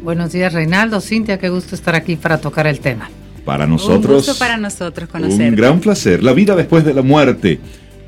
Buenos 0.03 0.33
días, 0.33 0.53
Reinaldo. 0.53 1.01
Cintia, 1.01 1.39
qué 1.39 1.49
gusto 1.49 1.75
estar 1.75 1.95
aquí 1.95 2.17
para 2.17 2.41
tocar 2.41 2.67
el 2.67 2.79
tema. 2.79 3.11
Para 3.45 3.67
nosotros. 3.67 4.07
Un 4.07 4.17
gusto 4.17 4.39
para 4.39 4.57
nosotros 4.57 5.09
conocer. 5.09 5.51
Un 5.51 5.57
gran 5.57 5.81
placer. 5.81 6.23
La 6.23 6.33
vida 6.33 6.55
después 6.55 6.85
de 6.85 6.95
la 6.95 7.03
muerte. 7.03 7.59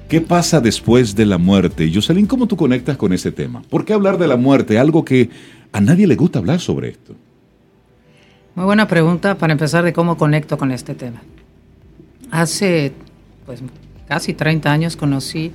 ¿Qué 0.09 0.21
pasa 0.21 0.61
después 0.61 1.17
de 1.17 1.25
la 1.25 1.39
muerte? 1.39 1.91
Jocelyn, 1.93 2.27
¿cómo 2.27 2.47
tú 2.47 2.57
conectas 2.57 2.97
con 2.97 3.13
ese 3.13 3.33
tema? 3.33 3.63
¿Por 3.63 3.85
qué 3.85 3.95
hablar 3.95 4.19
de 4.19 4.29
la 4.29 4.37
muerte? 4.37 4.79
Algo 4.79 5.05
que 5.05 5.31
a 5.73 5.81
nadie 5.81 6.07
le 6.07 6.15
gusta 6.15 6.39
hablar 6.39 6.61
sobre 6.61 6.91
esto. 6.91 7.15
Muy 8.55 8.67
buena 8.67 8.87
pregunta 8.87 9.37
para 9.37 9.53
empezar 9.53 9.83
de 9.83 9.93
cómo 9.93 10.17
conecto 10.17 10.59
con 10.59 10.71
este 10.71 10.95
tema. 10.95 11.23
Hace 12.31 12.93
pues 13.47 13.61
casi 14.07 14.35
30 14.35 14.71
años 14.71 14.97
conocí 14.97 15.53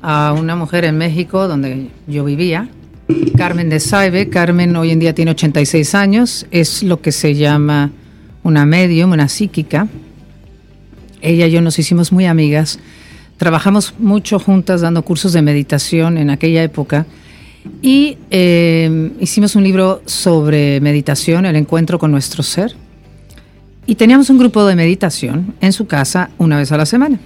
a 0.00 0.32
una 0.32 0.54
mujer 0.54 0.84
en 0.84 0.96
México 0.96 1.48
donde 1.48 1.88
yo 2.06 2.24
vivía, 2.24 2.68
Carmen 3.36 3.68
de 3.68 3.80
Saibe. 3.80 4.28
Carmen 4.28 4.76
hoy 4.76 4.92
en 4.92 5.00
día 5.00 5.14
tiene 5.14 5.32
86 5.32 5.94
años, 5.94 6.46
es 6.50 6.82
lo 6.82 7.00
que 7.00 7.12
se 7.12 7.34
llama 7.34 7.90
una 8.44 8.64
medium, 8.64 9.10
una 9.10 9.28
psíquica. 9.28 9.88
Ella 11.20 11.46
y 11.48 11.50
yo 11.50 11.60
nos 11.60 11.78
hicimos 11.78 12.12
muy 12.12 12.26
amigas 12.26 12.78
trabajamos 13.36 13.94
mucho 13.98 14.38
juntas 14.38 14.80
dando 14.80 15.02
cursos 15.02 15.32
de 15.32 15.42
meditación 15.42 16.18
en 16.18 16.30
aquella 16.30 16.62
época 16.62 17.06
y 17.82 18.18
eh, 18.30 19.12
hicimos 19.20 19.56
un 19.56 19.64
libro 19.64 20.02
sobre 20.06 20.80
meditación, 20.80 21.46
el 21.46 21.56
encuentro 21.56 21.98
con 21.98 22.10
nuestro 22.10 22.42
ser. 22.42 22.74
Y 23.86 23.94
teníamos 23.94 24.30
un 24.30 24.38
grupo 24.38 24.64
de 24.66 24.74
meditación 24.74 25.54
en 25.60 25.72
su 25.72 25.86
casa 25.86 26.30
una 26.38 26.58
vez 26.58 26.72
a 26.72 26.76
la 26.76 26.86
semana. 26.86 27.20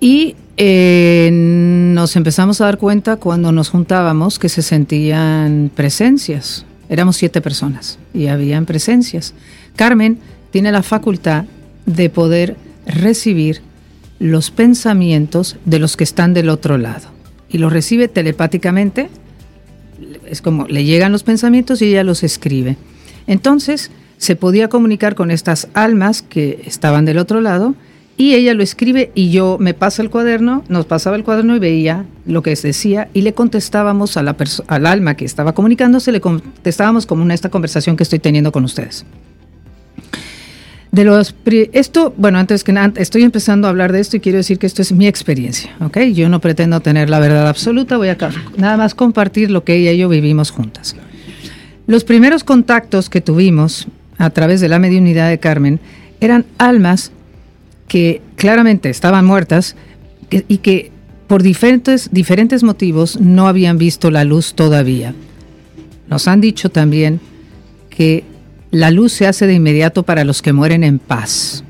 Y 0.00 0.36
eh, 0.56 1.30
nos 1.32 2.14
empezamos 2.14 2.60
a 2.60 2.66
dar 2.66 2.78
cuenta 2.78 3.16
cuando 3.16 3.50
nos 3.50 3.70
juntábamos 3.70 4.38
que 4.38 4.48
se 4.48 4.62
sentían 4.62 5.70
presencias. 5.74 6.64
Éramos 6.88 7.16
siete 7.16 7.40
personas 7.40 7.98
y 8.14 8.28
habían 8.28 8.66
presencias. 8.66 9.34
Carmen 9.74 10.18
tiene 10.50 10.70
la 10.70 10.82
facultad 10.82 11.44
de 11.86 12.08
poder 12.08 12.56
recibir 12.86 13.62
los 14.18 14.50
pensamientos 14.50 15.56
de 15.64 15.78
los 15.78 15.96
que 15.96 16.04
están 16.04 16.34
del 16.34 16.48
otro 16.48 16.78
lado. 16.78 17.08
Y 17.48 17.58
los 17.58 17.72
recibe 17.72 18.08
telepáticamente. 18.08 19.08
Es 20.26 20.42
como 20.42 20.66
le 20.66 20.84
llegan 20.84 21.12
los 21.12 21.22
pensamientos 21.22 21.80
y 21.82 21.86
ella 21.86 22.04
los 22.04 22.22
escribe. 22.22 22.76
Entonces 23.26 23.90
se 24.16 24.36
podía 24.36 24.68
comunicar 24.68 25.14
con 25.14 25.30
estas 25.30 25.68
almas 25.74 26.22
que 26.22 26.62
estaban 26.66 27.04
del 27.04 27.18
otro 27.18 27.40
lado 27.40 27.74
y 28.16 28.34
ella 28.34 28.52
lo 28.52 28.64
escribe 28.64 29.12
y 29.14 29.30
yo 29.30 29.58
me 29.60 29.74
pasa 29.74 30.02
el 30.02 30.10
cuaderno, 30.10 30.64
nos 30.68 30.86
pasaba 30.86 31.14
el 31.14 31.22
cuaderno 31.22 31.54
y 31.54 31.60
veía 31.60 32.04
lo 32.26 32.42
que 32.42 32.54
decía 32.56 33.08
y 33.14 33.22
le 33.22 33.32
contestábamos 33.32 34.16
a 34.16 34.24
la 34.24 34.36
al 34.66 34.86
alma 34.86 35.14
que 35.14 35.24
estaba 35.24 35.54
comunicándose, 35.54 36.10
le 36.10 36.20
contestábamos 36.20 37.06
como 37.06 37.22
en 37.22 37.30
esta 37.30 37.48
conversación 37.48 37.96
que 37.96 38.02
estoy 38.02 38.18
teniendo 38.18 38.50
con 38.50 38.64
ustedes. 38.64 39.06
De 40.90 41.04
los 41.04 41.34
esto, 41.72 42.14
bueno, 42.16 42.38
antes 42.38 42.64
que 42.64 42.72
nada, 42.72 42.92
estoy 42.96 43.22
empezando 43.22 43.66
a 43.66 43.70
hablar 43.70 43.92
de 43.92 44.00
esto 44.00 44.16
y 44.16 44.20
quiero 44.20 44.38
decir 44.38 44.58
que 44.58 44.66
esto 44.66 44.80
es 44.80 44.92
mi 44.92 45.06
experiencia, 45.06 45.76
¿ok? 45.80 45.98
Yo 46.14 46.28
no 46.28 46.40
pretendo 46.40 46.80
tener 46.80 47.10
la 47.10 47.18
verdad 47.18 47.46
absoluta, 47.46 47.98
voy 47.98 48.08
a 48.08 48.16
nada 48.56 48.76
más 48.76 48.94
compartir 48.94 49.50
lo 49.50 49.64
que 49.64 49.76
ella 49.76 49.92
y 49.92 49.98
yo 49.98 50.08
vivimos 50.08 50.50
juntas. 50.50 50.96
Los 51.86 52.04
primeros 52.04 52.42
contactos 52.42 53.10
que 53.10 53.20
tuvimos 53.20 53.86
a 54.16 54.30
través 54.30 54.60
de 54.60 54.68
la 54.68 54.78
mediunidad 54.78 55.28
de 55.28 55.38
Carmen 55.38 55.78
eran 56.20 56.46
almas 56.56 57.12
que 57.86 58.22
claramente 58.36 58.90
estaban 58.90 59.24
muertas 59.24 59.76
y 60.30 60.58
que 60.58 60.90
por 61.26 61.42
diferentes, 61.42 62.08
diferentes 62.12 62.62
motivos 62.62 63.20
no 63.20 63.48
habían 63.48 63.78
visto 63.78 64.10
la 64.10 64.24
luz 64.24 64.54
todavía. 64.54 65.14
Nos 66.08 66.26
han 66.28 66.40
dicho 66.40 66.70
también 66.70 67.20
que 67.90 68.24
la 68.70 68.90
luz 68.90 69.12
se 69.12 69.26
hace 69.26 69.46
de 69.46 69.54
inmediato 69.54 70.02
para 70.02 70.24
los 70.24 70.42
que 70.42 70.52
mueren 70.52 70.84
en 70.84 70.98
paz. 70.98 71.64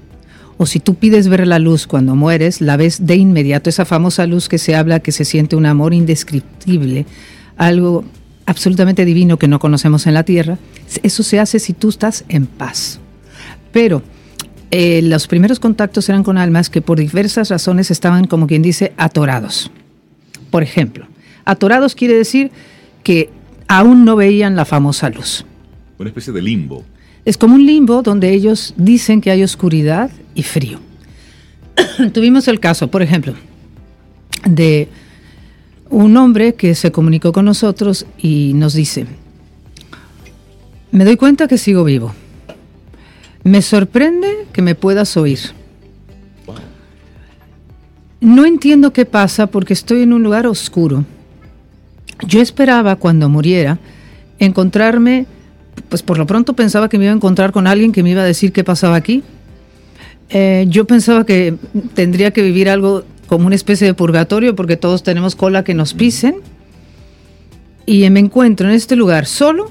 O 0.56 0.66
si 0.66 0.80
tú 0.80 0.96
pides 0.96 1.28
ver 1.28 1.46
la 1.46 1.60
luz 1.60 1.86
cuando 1.86 2.16
mueres, 2.16 2.60
la 2.60 2.76
ves 2.76 3.06
de 3.06 3.14
inmediato, 3.14 3.70
esa 3.70 3.84
famosa 3.84 4.26
luz 4.26 4.48
que 4.48 4.58
se 4.58 4.74
habla, 4.74 5.00
que 5.00 5.12
se 5.12 5.24
siente 5.24 5.54
un 5.54 5.66
amor 5.66 5.94
indescriptible, 5.94 7.06
algo 7.56 8.04
absolutamente 8.44 9.04
divino 9.04 9.38
que 9.38 9.46
no 9.46 9.60
conocemos 9.60 10.06
en 10.06 10.14
la 10.14 10.24
tierra, 10.24 10.58
eso 11.02 11.22
se 11.22 11.38
hace 11.38 11.60
si 11.60 11.74
tú 11.74 11.90
estás 11.90 12.24
en 12.28 12.46
paz. 12.46 12.98
Pero 13.72 14.02
eh, 14.70 15.00
los 15.02 15.28
primeros 15.28 15.60
contactos 15.60 16.08
eran 16.08 16.24
con 16.24 16.38
almas 16.38 16.70
que 16.70 16.82
por 16.82 16.98
diversas 16.98 17.50
razones 17.50 17.90
estaban, 17.92 18.26
como 18.26 18.48
quien 18.48 18.62
dice, 18.62 18.92
atorados. 18.96 19.70
Por 20.50 20.64
ejemplo, 20.64 21.06
atorados 21.44 21.94
quiere 21.94 22.14
decir 22.14 22.50
que 23.04 23.30
aún 23.68 24.04
no 24.04 24.16
veían 24.16 24.56
la 24.56 24.64
famosa 24.64 25.08
luz. 25.10 25.44
Una 25.98 26.08
especie 26.08 26.32
de 26.32 26.42
limbo. 26.42 26.84
Es 27.24 27.36
como 27.36 27.54
un 27.54 27.66
limbo 27.66 28.02
donde 28.02 28.32
ellos 28.32 28.74
dicen 28.76 29.20
que 29.20 29.30
hay 29.30 29.42
oscuridad 29.42 30.10
y 30.34 30.42
frío. 30.42 30.78
tuvimos 32.12 32.48
el 32.48 32.60
caso, 32.60 32.88
por 32.88 33.02
ejemplo, 33.02 33.34
de 34.46 34.88
un 35.90 36.16
hombre 36.16 36.54
que 36.54 36.74
se 36.74 36.92
comunicó 36.92 37.32
con 37.32 37.44
nosotros 37.44 38.06
y 38.18 38.52
nos 38.54 38.74
dice, 38.74 39.06
me 40.90 41.04
doy 41.04 41.16
cuenta 41.16 41.48
que 41.48 41.58
sigo 41.58 41.84
vivo. 41.84 42.14
Me 43.44 43.62
sorprende 43.62 44.46
que 44.52 44.62
me 44.62 44.74
puedas 44.74 45.16
oír. 45.16 45.38
No 48.20 48.44
entiendo 48.44 48.92
qué 48.92 49.04
pasa 49.04 49.46
porque 49.46 49.72
estoy 49.72 50.02
en 50.02 50.12
un 50.12 50.22
lugar 50.22 50.46
oscuro. 50.46 51.04
Yo 52.26 52.40
esperaba 52.40 52.96
cuando 52.96 53.28
muriera 53.28 53.78
encontrarme, 54.40 55.26
pues 55.88 56.02
por 56.02 56.18
lo 56.18 56.26
pronto 56.26 56.54
pensaba 56.54 56.88
que 56.88 56.98
me 56.98 57.04
iba 57.04 57.12
a 57.12 57.16
encontrar 57.16 57.52
con 57.52 57.66
alguien 57.66 57.92
que 57.92 58.02
me 58.02 58.10
iba 58.10 58.22
a 58.22 58.26
decir 58.26 58.52
qué 58.52 58.64
pasaba 58.64 58.96
aquí. 58.96 59.22
Eh, 60.30 60.66
yo 60.68 60.86
pensaba 60.86 61.24
que 61.24 61.54
tendría 61.94 62.32
que 62.32 62.42
vivir 62.42 62.68
algo 62.68 63.04
como 63.26 63.46
una 63.46 63.54
especie 63.54 63.86
de 63.86 63.94
purgatorio 63.94 64.54
porque 64.56 64.76
todos 64.76 65.02
tenemos 65.02 65.36
cola 65.36 65.64
que 65.64 65.74
nos 65.74 65.94
pisen. 65.94 66.36
Y 67.86 68.08
me 68.10 68.20
encuentro 68.20 68.68
en 68.68 68.74
este 68.74 68.96
lugar 68.96 69.26
solo, 69.26 69.70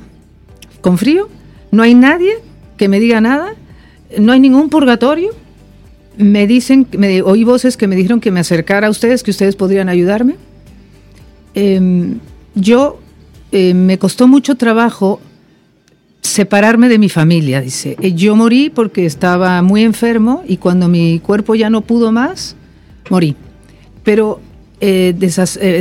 con 0.81 0.97
frío, 0.97 1.29
no 1.71 1.83
hay 1.83 1.93
nadie 1.93 2.39
que 2.77 2.87
me 2.87 2.99
diga 2.99 3.21
nada, 3.21 3.53
no 4.17 4.31
hay 4.31 4.39
ningún 4.39 4.69
purgatorio. 4.69 5.31
Me 6.17 6.47
dicen, 6.47 6.87
me, 6.97 7.21
oí 7.21 7.43
voces 7.43 7.77
que 7.77 7.87
me 7.87 7.95
dijeron 7.95 8.19
que 8.19 8.31
me 8.31 8.39
acercara 8.39 8.87
a 8.87 8.89
ustedes, 8.89 9.21
que 9.21 9.29
ustedes 9.29 9.55
podrían 9.55 9.87
ayudarme. 9.87 10.35
Em, 11.53 12.19
yo 12.55 12.99
eh, 13.51 13.73
me 13.73 13.99
costó 13.99 14.27
mucho 14.27 14.55
trabajo 14.55 15.19
separarme 16.27 16.89
de 16.89 16.99
mi 16.99 17.09
familia, 17.09 17.61
dice. 17.61 17.95
Eh, 18.01 18.13
yo 18.13 18.35
morí 18.35 18.69
porque 18.69 19.05
estaba 19.05 19.61
muy 19.61 19.83
enfermo 19.83 20.43
y 20.47 20.57
cuando 20.57 20.87
mi 20.87 21.19
cuerpo 21.19 21.55
ya 21.55 21.69
no 21.69 21.81
pudo 21.81 22.11
más, 22.11 22.55
morí. 23.09 23.35
Pero 24.03 24.39
eh, 24.79 25.15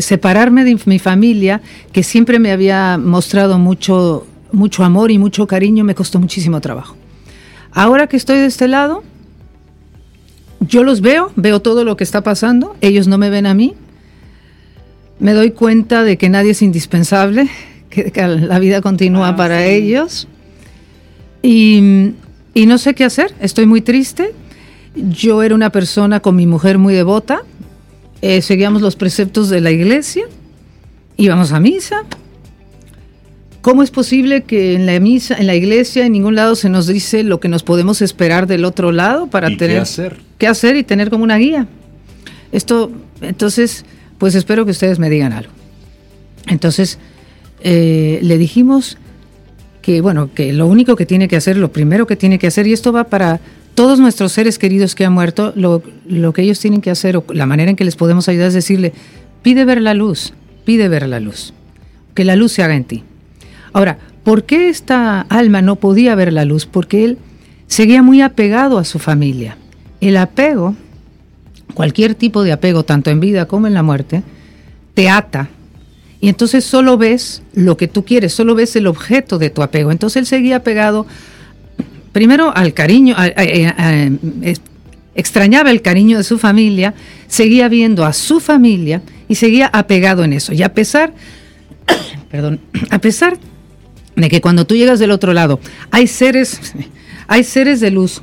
separarme 0.01 0.65
de 0.65 0.79
mi 0.87 0.99
familia, 0.99 1.61
que 1.93 2.03
siempre 2.03 2.39
me 2.39 2.53
había 2.53 2.99
mostrado 2.99 3.59
mucho, 3.59 4.27
mucho 4.53 4.85
amor 4.85 5.11
y 5.11 5.19
mucho 5.19 5.47
cariño, 5.47 5.85
me 5.85 5.95
costó 5.95 6.19
muchísimo 6.19 6.61
trabajo. 6.61 6.97
Ahora 7.73 8.07
que 8.07 8.17
estoy 8.17 8.39
de 8.39 8.47
este 8.47 8.69
lado, 8.69 9.05
yo 10.61 10.83
los 10.83 11.01
veo, 11.01 11.31
veo 11.37 11.61
todo 11.61 11.85
lo 11.85 11.97
que 11.97 12.05
está 12.05 12.23
pasando, 12.23 12.75
ellos 12.81 13.07
no 13.07 13.19
me 13.19 13.29
ven 13.31 13.47
a 13.47 13.55
mí, 13.55 13.75
me 15.19 15.33
doy 15.33 15.51
cuenta 15.51 16.03
de 16.03 16.17
que 16.17 16.29
nadie 16.29 16.53
es 16.53 16.63
indispensable, 16.63 17.49
que, 17.91 18.11
la 18.27 18.59
vida 18.59 18.81
continúa 18.81 19.29
ah, 19.29 19.37
para 19.37 19.67
ellos. 19.67 20.29
Y, 21.47 22.15
no 22.67 22.79
sé 22.79 22.95
qué 22.95 23.05
hacer, 23.05 23.33
estoy 23.41 23.67
muy 23.67 23.81
triste. 23.81 24.33
Yo 24.97 25.43
era 25.45 25.55
una 25.55 25.71
persona 25.71 26.19
con 26.21 26.35
mi 26.35 26.47
mujer 26.47 26.79
muy 26.79 26.93
devota, 26.93 27.43
eh, 28.23 28.43
seguíamos 28.43 28.83
los 28.83 28.97
preceptos 28.97 29.49
de 29.49 29.61
la 29.61 29.71
iglesia, 29.71 30.25
íbamos 31.17 31.53
a 31.53 31.61
misa. 31.61 32.03
¿Cómo 33.61 33.83
es 33.83 33.91
posible 33.91 34.43
que 34.43 34.75
en 34.75 34.87
la 34.87 34.99
misa, 34.99 35.37
en 35.37 35.47
la 35.47 35.55
iglesia, 35.55 36.07
en 36.07 36.13
ningún 36.13 36.35
lado 36.35 36.57
se 36.57 36.69
nos 36.69 36.87
dice 36.87 37.23
lo 37.23 37.41
que 37.41 37.49
nos 37.49 37.63
podemos 37.63 38.01
esperar 38.01 38.47
del 38.47 38.65
otro 38.65 38.91
lado 38.91 39.29
para 39.29 39.49
tener 39.49 39.77
qué 39.77 39.79
hacer? 39.79 40.17
qué 40.39 40.47
hacer 40.47 40.77
y 40.77 40.83
tener 40.83 41.11
como 41.11 41.25
una 41.25 41.37
guía? 41.37 41.69
Esto, 42.53 42.91
entonces, 43.21 43.85
pues 44.19 44.35
espero 44.35 44.65
que 44.65 44.71
ustedes 44.71 44.99
me 44.99 45.11
digan 45.11 45.33
algo. 45.33 45.53
Entonces, 46.47 46.99
eh, 47.61 48.19
le 48.23 48.39
dijimos 48.39 48.99
que, 49.87 50.01
bueno, 50.01 50.35
que 50.35 50.53
lo 50.53 50.67
único 50.67 50.97
que 50.97 51.07
tiene 51.07 51.29
que 51.29 51.37
hacer, 51.37 51.57
lo 51.57 51.71
primero 51.71 52.09
que 52.09 52.17
tiene 52.17 52.41
que 52.41 52.49
hacer, 52.49 52.67
y 52.67 52.73
esto 52.73 52.93
va 52.93 53.05
para 53.05 53.39
todos 53.77 54.01
nuestros 54.01 54.33
seres 54.33 54.59
queridos 54.59 54.97
que 54.97 55.05
han 55.05 55.13
muerto, 55.13 55.53
lo, 55.55 55.81
lo 56.09 56.33
que 56.33 56.43
ellos 56.43 56.59
tienen 56.59 56.81
que 56.81 56.91
hacer, 56.91 57.17
o 57.17 57.25
la 57.33 57.47
manera 57.47 57.71
en 57.71 57.77
que 57.77 57.85
les 57.85 57.95
podemos 57.95 58.29
ayudar 58.29 58.49
es 58.49 58.55
decirle, 58.55 58.93
pide 59.43 59.65
ver 59.65 59.81
la 59.81 59.95
luz, 59.95 60.33
pide 60.65 60.89
ver 60.89 61.07
la 61.07 61.21
luz, 61.21 61.55
que 62.15 62.25
la 62.25 62.35
luz 62.35 62.51
se 62.51 62.65
haga 62.65 62.75
en 62.75 62.83
ti. 62.83 63.05
Ahora, 63.73 63.99
¿por 64.25 64.43
qué 64.43 64.69
esta 64.69 65.21
alma 65.21 65.63
no 65.63 65.77
podía 65.77 66.17
ver 66.17 66.33
la 66.33 66.45
luz? 66.45 66.67
Porque 66.67 67.05
él 67.05 67.19
seguía 67.69 68.03
muy 68.03 68.23
apegado 68.23 68.79
a 68.79 68.85
su 68.85 68.99
familia. 68.99 69.57
El 70.01 70.17
apego 70.17 70.75
cualquier 71.75 72.17
tipo 72.17 72.43
de 72.43 72.51
apego, 72.51 72.85
tanto 72.85 73.11
en 73.11 73.21
vida 73.21 73.47
como 73.47 73.69
en 73.69 73.75
la 73.75 73.85
muerte, 73.85 74.25
te 74.95 75.09
ata. 75.09 75.49
Y 76.21 76.29
entonces 76.29 76.65
solo 76.65 76.97
ves 76.97 77.43
lo 77.55 77.77
que 77.77 77.89
tú 77.89 78.05
quieres, 78.05 78.33
solo 78.33 78.55
ves 78.55 78.75
el 78.77 78.87
objeto 78.87 79.39
de 79.39 79.51
tu 79.51 79.63
apego. 79.63 79.91
Entonces 79.91 80.21
él 80.21 80.27
seguía 80.27 80.57
apegado 80.57 81.07
primero 82.13 82.57
al 82.57 82.73
cariño, 82.73 83.15
extrañaba 85.15 85.71
el 85.71 85.83
cariño 85.83 86.19
de 86.19 86.25
su 86.25 86.39
familia, 86.39 86.95
seguía 87.29 87.69
viendo 87.69 88.05
a 88.05 88.13
su 88.13 88.41
familia 88.41 89.03
y 89.29 89.35
seguía 89.35 89.67
apegado 89.67 90.25
en 90.25 90.33
eso. 90.33 90.53
Y 90.53 90.63
a 90.63 90.73
pesar, 90.73 91.13
perdón, 92.31 92.61
a 92.91 92.99
pesar 92.99 93.39
de 94.15 94.29
que 94.31 94.41
cuando 94.41 94.67
tú 94.67 94.75
llegas 94.75 94.99
del 94.99 95.11
otro 95.11 95.35
lado 95.35 95.61
hay 95.91 96.07
seres, 96.07 96.73
hay 97.29 97.45
seres 97.45 97.81
de 97.81 97.91
luz 97.91 98.23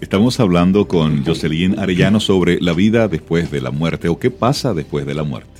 Estamos 0.00 0.40
hablando 0.40 0.88
con 0.88 1.26
Jocelyn 1.26 1.78
Arellano 1.78 2.20
sobre 2.20 2.58
la 2.58 2.72
vida 2.72 3.06
después 3.06 3.50
de 3.50 3.60
la 3.60 3.70
muerte 3.70 4.08
o 4.08 4.18
qué 4.18 4.30
pasa 4.30 4.72
después 4.72 5.04
de 5.04 5.12
la 5.12 5.24
muerte. 5.24 5.59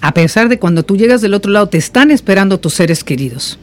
A 0.00 0.14
pesar 0.14 0.48
de 0.48 0.58
cuando 0.58 0.82
tú 0.82 0.96
llegas 0.96 1.20
del 1.20 1.34
otro 1.34 1.52
lado, 1.52 1.68
te 1.68 1.78
están 1.78 2.10
esperando 2.10 2.58
tus 2.58 2.74
seres 2.74 3.04
queridos. 3.04 3.58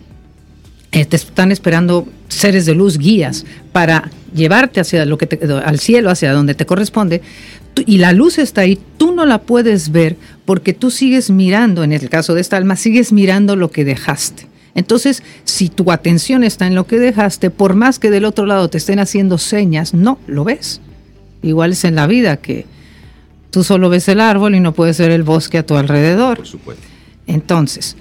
Eh, 0.92 1.06
te 1.06 1.16
están 1.16 1.52
esperando 1.52 2.08
seres 2.28 2.66
de 2.66 2.76
luz, 2.76 2.98
guías, 2.98 3.46
para 3.72 4.10
llevarte 4.34 4.80
hacia 4.80 5.06
lo 5.06 5.18
que 5.18 5.28
al 5.66 5.80
cielo, 5.80 6.10
hacia 6.10 6.32
donde 6.32 6.56
te 6.56 6.66
corresponde. 6.66 7.22
Y 7.86 7.98
la 7.98 8.14
luz 8.14 8.38
está 8.38 8.62
ahí, 8.62 8.80
tú 8.98 9.14
no 9.14 9.26
la 9.26 9.40
puedes 9.40 9.92
ver 9.92 10.16
porque 10.46 10.74
tú 10.74 10.90
sigues 10.90 11.30
mirando, 11.30 11.84
en 11.84 11.92
el 11.92 12.10
caso 12.10 12.34
de 12.34 12.42
esta 12.42 12.58
alma, 12.58 12.76
sigues 12.76 13.12
mirando 13.12 13.56
lo 13.56 13.70
que 13.70 13.86
dejaste. 13.86 14.48
Entonces, 14.76 15.24
si 15.44 15.70
tu 15.70 15.92
atención 15.92 16.44
está 16.44 16.68
en 16.68 16.76
lo 16.76 16.86
que 16.86 17.00
dejaste, 17.00 17.50
por 17.50 17.76
más 17.76 18.00
que 18.00 18.12
del 18.12 18.26
otro 18.26 18.46
lado 18.46 18.70
te 18.70 18.78
estén 18.78 19.00
haciendo 19.00 19.38
señas, 19.40 19.94
no 19.94 20.20
lo 20.28 20.44
ves. 20.44 20.82
Igual 21.42 21.72
es 21.72 21.84
en 21.84 21.96
la 21.96 22.08
vida 22.08 22.38
que 22.38 22.66
tú 23.52 23.64
solo 23.64 23.90
ves 23.90 24.08
el 24.08 24.20
árbol 24.20 24.56
y 24.56 24.60
no 24.60 24.74
puedes 24.74 25.00
ver 25.00 25.12
el 25.12 25.24
bosque 25.24 25.58
a 25.58 25.66
tu 25.66 25.76
alrededor. 25.76 26.38
Por 26.38 26.48
supuesto. 26.48 26.84
Entonces, 27.26 27.96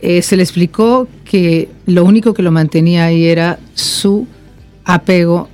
eh, 0.00 0.22
se 0.22 0.36
le 0.36 0.42
explicó 0.42 1.08
que 1.24 1.68
lo 1.86 2.04
único 2.04 2.34
que 2.34 2.42
lo 2.42 2.50
mantenía 2.50 3.06
ahí 3.06 3.26
era 3.26 3.58
su 3.74 4.26
apego 4.84 5.48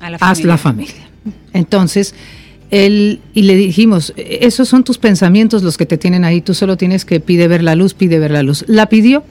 a 0.00 0.10
la 0.10 0.58
familia. 0.58 1.08
Entonces, 1.52 2.14
él, 2.70 3.20
y 3.34 3.42
le 3.42 3.56
dijimos, 3.56 4.12
esos 4.16 4.68
son 4.68 4.84
tus 4.84 4.98
pensamientos 4.98 5.62
los 5.62 5.76
que 5.76 5.86
te 5.86 5.98
tienen 5.98 6.24
ahí, 6.24 6.40
tú 6.40 6.54
solo 6.54 6.76
tienes 6.76 7.04
que 7.04 7.20
pide 7.20 7.48
ver 7.48 7.62
la 7.62 7.74
luz, 7.74 7.94
pide 7.94 8.18
ver 8.18 8.30
la 8.30 8.42
luz. 8.42 8.64
La 8.68 8.88
pidió, 8.88 9.24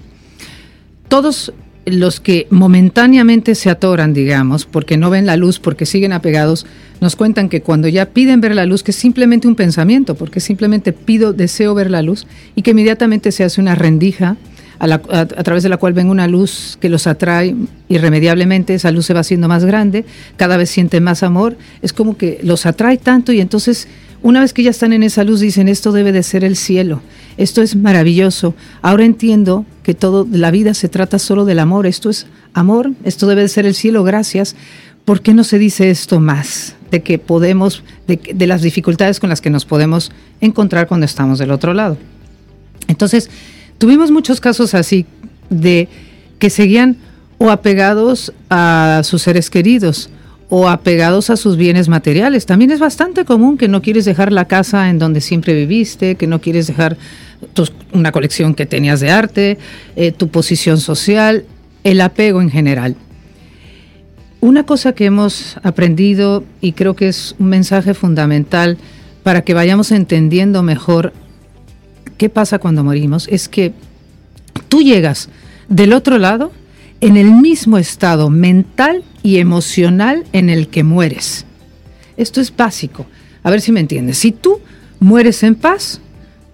todos 1.08 1.54
los 1.92 2.20
que 2.20 2.48
momentáneamente 2.50 3.56
se 3.56 3.70
atoran, 3.70 4.14
digamos, 4.14 4.66
porque 4.66 4.98
no 4.98 5.10
ven 5.10 5.26
la 5.26 5.38
luz, 5.38 5.60
porque 5.60 5.86
siguen 5.86 6.14
apegados, 6.14 6.66
nos 7.02 7.16
cuentan 7.16 7.50
que 7.50 7.62
cuando 7.62 7.88
ya 7.88 8.08
piden 8.08 8.42
ver 8.42 8.56
la 8.56 8.66
luz, 8.66 8.84
que 8.84 8.92
es 8.92 8.98
simplemente 8.98 9.48
un 9.48 9.56
pensamiento, 9.56 10.16
porque 10.16 10.40
simplemente 10.40 10.94
pido, 10.94 11.34
deseo 11.34 11.74
ver 11.74 11.90
la 11.90 12.02
luz, 12.02 12.28
y 12.56 12.62
que 12.62 12.72
inmediatamente 12.72 13.32
se 13.32 13.44
hace 13.44 13.62
una 13.62 13.76
rendija 13.76 14.38
a, 14.80 15.26
través 15.26 15.64
de 15.64 15.70
la 15.70 15.78
cual 15.78 15.94
ven 15.94 16.10
una 16.10 16.28
luz 16.28 16.78
que 16.80 16.90
los 16.90 17.06
atrae 17.06 17.56
irremediablemente, 17.90 18.74
esa 18.74 18.92
luz 18.92 19.06
se 19.06 19.14
va 19.14 19.20
haciendo 19.20 19.48
más 19.48 19.66
grande, 19.66 20.06
cada 20.38 20.56
vez 20.56 20.70
sienten 20.70 21.04
más 21.04 21.22
amor, 21.22 21.58
es 21.82 21.92
como 21.92 22.18
que 22.18 22.40
los 22.44 22.66
atrae 22.66 22.98
tanto 22.98 23.34
y 23.34 23.42
entonces 23.42 23.88
una 24.22 24.42
vez 24.42 24.54
que 24.54 24.64
ya 24.64 24.70
están 24.70 24.94
en 24.94 25.04
esa 25.04 25.24
luz 25.24 25.40
dicen, 25.40 25.68
esto 25.68 25.92
debe 25.92 26.12
de 26.12 26.24
ser 26.24 26.44
el 26.44 26.56
cielo, 26.56 27.02
esto 27.38 27.62
es 27.62 27.76
maravilloso, 27.76 28.54
ahora 28.82 29.06
entiendo 29.06 29.66
que 29.84 29.94
todo, 29.94 30.28
la 30.32 30.52
vida 30.52 30.74
se 30.74 30.90
trata 30.90 31.20
solo 31.20 31.46
del 31.46 31.60
amor, 31.60 31.88
esto 31.88 32.10
es 32.10 32.28
amor, 32.54 32.92
esto 33.04 33.28
debe 33.28 33.42
de 33.42 33.48
ser 33.48 33.66
el 33.66 33.76
cielo, 33.76 34.04
gracias. 34.04 34.56
¿Por 35.06 35.22
qué 35.22 35.34
no 35.34 35.44
se 35.44 35.58
dice 35.58 35.90
esto 35.90 36.20
más? 36.20 36.76
De 36.92 37.02
que 37.02 37.18
podemos, 37.18 37.84
de, 38.08 38.20
de 38.34 38.48
las 38.48 38.62
dificultades 38.62 39.20
con 39.20 39.30
las 39.30 39.42
que 39.42 39.50
nos 39.50 39.66
podemos 39.66 40.12
encontrar 40.42 40.88
cuando 40.88 41.06
estamos 41.06 41.40
del 41.40 41.52
otro 41.52 41.74
lado. 41.74 41.98
Entonces, 42.88 43.30
tuvimos 43.78 44.12
muchos 44.12 44.40
casos 44.40 44.74
así 44.76 45.06
de 45.50 45.88
que 46.38 46.50
seguían 46.50 46.98
o 47.38 47.50
apegados 47.50 48.34
a 48.50 49.02
sus 49.04 49.22
seres 49.22 49.50
queridos 49.50 50.10
o 50.50 50.68
apegados 50.68 51.30
a 51.30 51.38
sus 51.38 51.58
bienes 51.58 51.88
materiales. 51.90 52.46
También 52.46 52.72
es 52.72 52.80
bastante 52.80 53.24
común 53.24 53.58
que 53.58 53.68
no 53.68 53.82
quieres 53.82 54.06
dejar 54.06 54.32
la 54.32 54.46
casa 54.46 54.90
en 54.90 54.98
donde 54.98 55.22
siempre 55.22 55.54
viviste, 55.54 56.16
que 56.16 56.28
no 56.28 56.42
quieres 56.42 56.68
dejar 56.68 56.98
una 57.94 58.12
colección 58.12 58.56
que 58.56 58.66
tenías 58.66 59.00
de 59.00 59.12
arte, 59.12 59.58
eh, 59.96 60.12
tu 60.12 60.30
posición 60.30 60.80
social, 60.80 61.46
el 61.84 62.02
apego 62.02 62.42
en 62.42 62.50
general. 62.50 62.96
Una 64.42 64.66
cosa 64.66 64.94
que 64.94 65.06
hemos 65.06 65.58
aprendido 65.64 66.44
y 66.62 66.72
creo 66.72 66.96
que 66.96 67.10
es 67.10 67.36
un 67.40 67.50
mensaje 67.50 67.94
fundamental 67.94 68.78
para 69.24 69.44
que 69.44 69.54
vayamos 69.54 69.92
entendiendo 69.92 70.64
mejor 70.64 71.14
qué 72.18 72.30
pasa 72.30 72.58
cuando 72.58 72.84
morimos 72.84 73.28
es 73.28 73.48
que 73.48 73.74
tú 74.68 74.82
llegas 74.82 75.30
del 75.68 75.94
otro 75.94 76.18
lado 76.18 76.52
en 77.02 77.18
el 77.18 77.32
mismo 77.32 77.78
estado 77.78 78.30
mental 78.30 79.04
y 79.24 79.38
emocional 79.38 80.26
en 80.34 80.50
el 80.50 80.68
que 80.68 80.84
mueres. 80.84 81.46
Esto 82.18 82.42
es 82.42 82.56
básico. 82.56 83.06
A 83.44 83.50
ver 83.50 83.62
si 83.62 83.72
me 83.72 83.80
entiendes. 83.80 84.18
Si 84.18 84.32
tú 84.32 84.60
mueres 85.00 85.44
en 85.44 85.56
paz, 85.56 86.02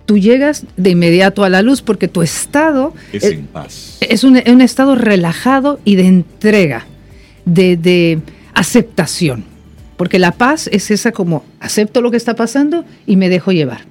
tú 0.05 0.17
llegas 0.17 0.65
de 0.77 0.91
inmediato 0.91 1.43
a 1.43 1.49
la 1.49 1.61
luz 1.63 1.81
porque 1.81 2.07
tu 2.07 2.21
estado 2.21 2.93
Es 3.11 3.23
en 3.23 3.47
paz. 3.47 3.97
es 4.01 4.23
un, 4.23 4.39
un 4.45 4.61
estado 4.61 4.95
relajado 4.95 5.79
y 5.83 5.95
de 5.95 6.05
entrega, 6.05 6.85
de, 7.45 7.75
de 7.77 8.19
aceptación. 8.53 9.45
Porque 9.97 10.19
la 10.19 10.31
paz 10.33 10.69
es 10.71 10.91
esa 10.91 11.11
como 11.11 11.43
acepto 11.59 12.01
lo 12.01 12.11
que 12.11 12.17
está 12.17 12.35
pasando 12.35 12.85
y 13.07 13.15
me 13.15 13.29
dejo 13.29 13.51
llevar. 13.51 13.81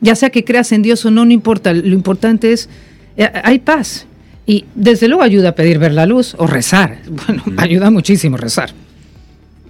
Ya 0.00 0.16
sea 0.16 0.30
que 0.30 0.44
creas 0.44 0.72
en 0.72 0.82
Dios 0.82 1.04
o 1.06 1.10
no, 1.10 1.24
no 1.24 1.32
importa. 1.32 1.72
Lo 1.72 1.94
importante 1.94 2.52
es, 2.52 2.68
eh, 3.16 3.30
hay 3.44 3.60
paz. 3.60 4.06
Y 4.46 4.64
desde 4.74 5.08
luego 5.08 5.22
ayuda 5.22 5.50
a 5.50 5.54
pedir 5.54 5.78
ver 5.78 5.92
la 5.92 6.06
luz 6.06 6.34
o 6.38 6.46
rezar. 6.46 6.98
Bueno, 7.26 7.42
ayuda 7.56 7.90
muchísimo 7.90 8.36
rezar. 8.36 8.70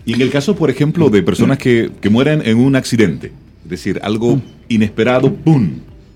Y 0.04 0.12
en 0.14 0.20
el 0.20 0.30
caso, 0.30 0.54
por 0.54 0.70
ejemplo, 0.70 1.08
de 1.10 1.22
personas 1.22 1.58
que, 1.58 1.90
que 2.00 2.10
mueren 2.10 2.42
en 2.44 2.58
un 2.58 2.76
accidente, 2.76 3.32
es 3.64 3.70
decir, 3.70 3.98
algo 4.02 4.40
inesperado, 4.68 5.32
¡pum! 5.34 5.70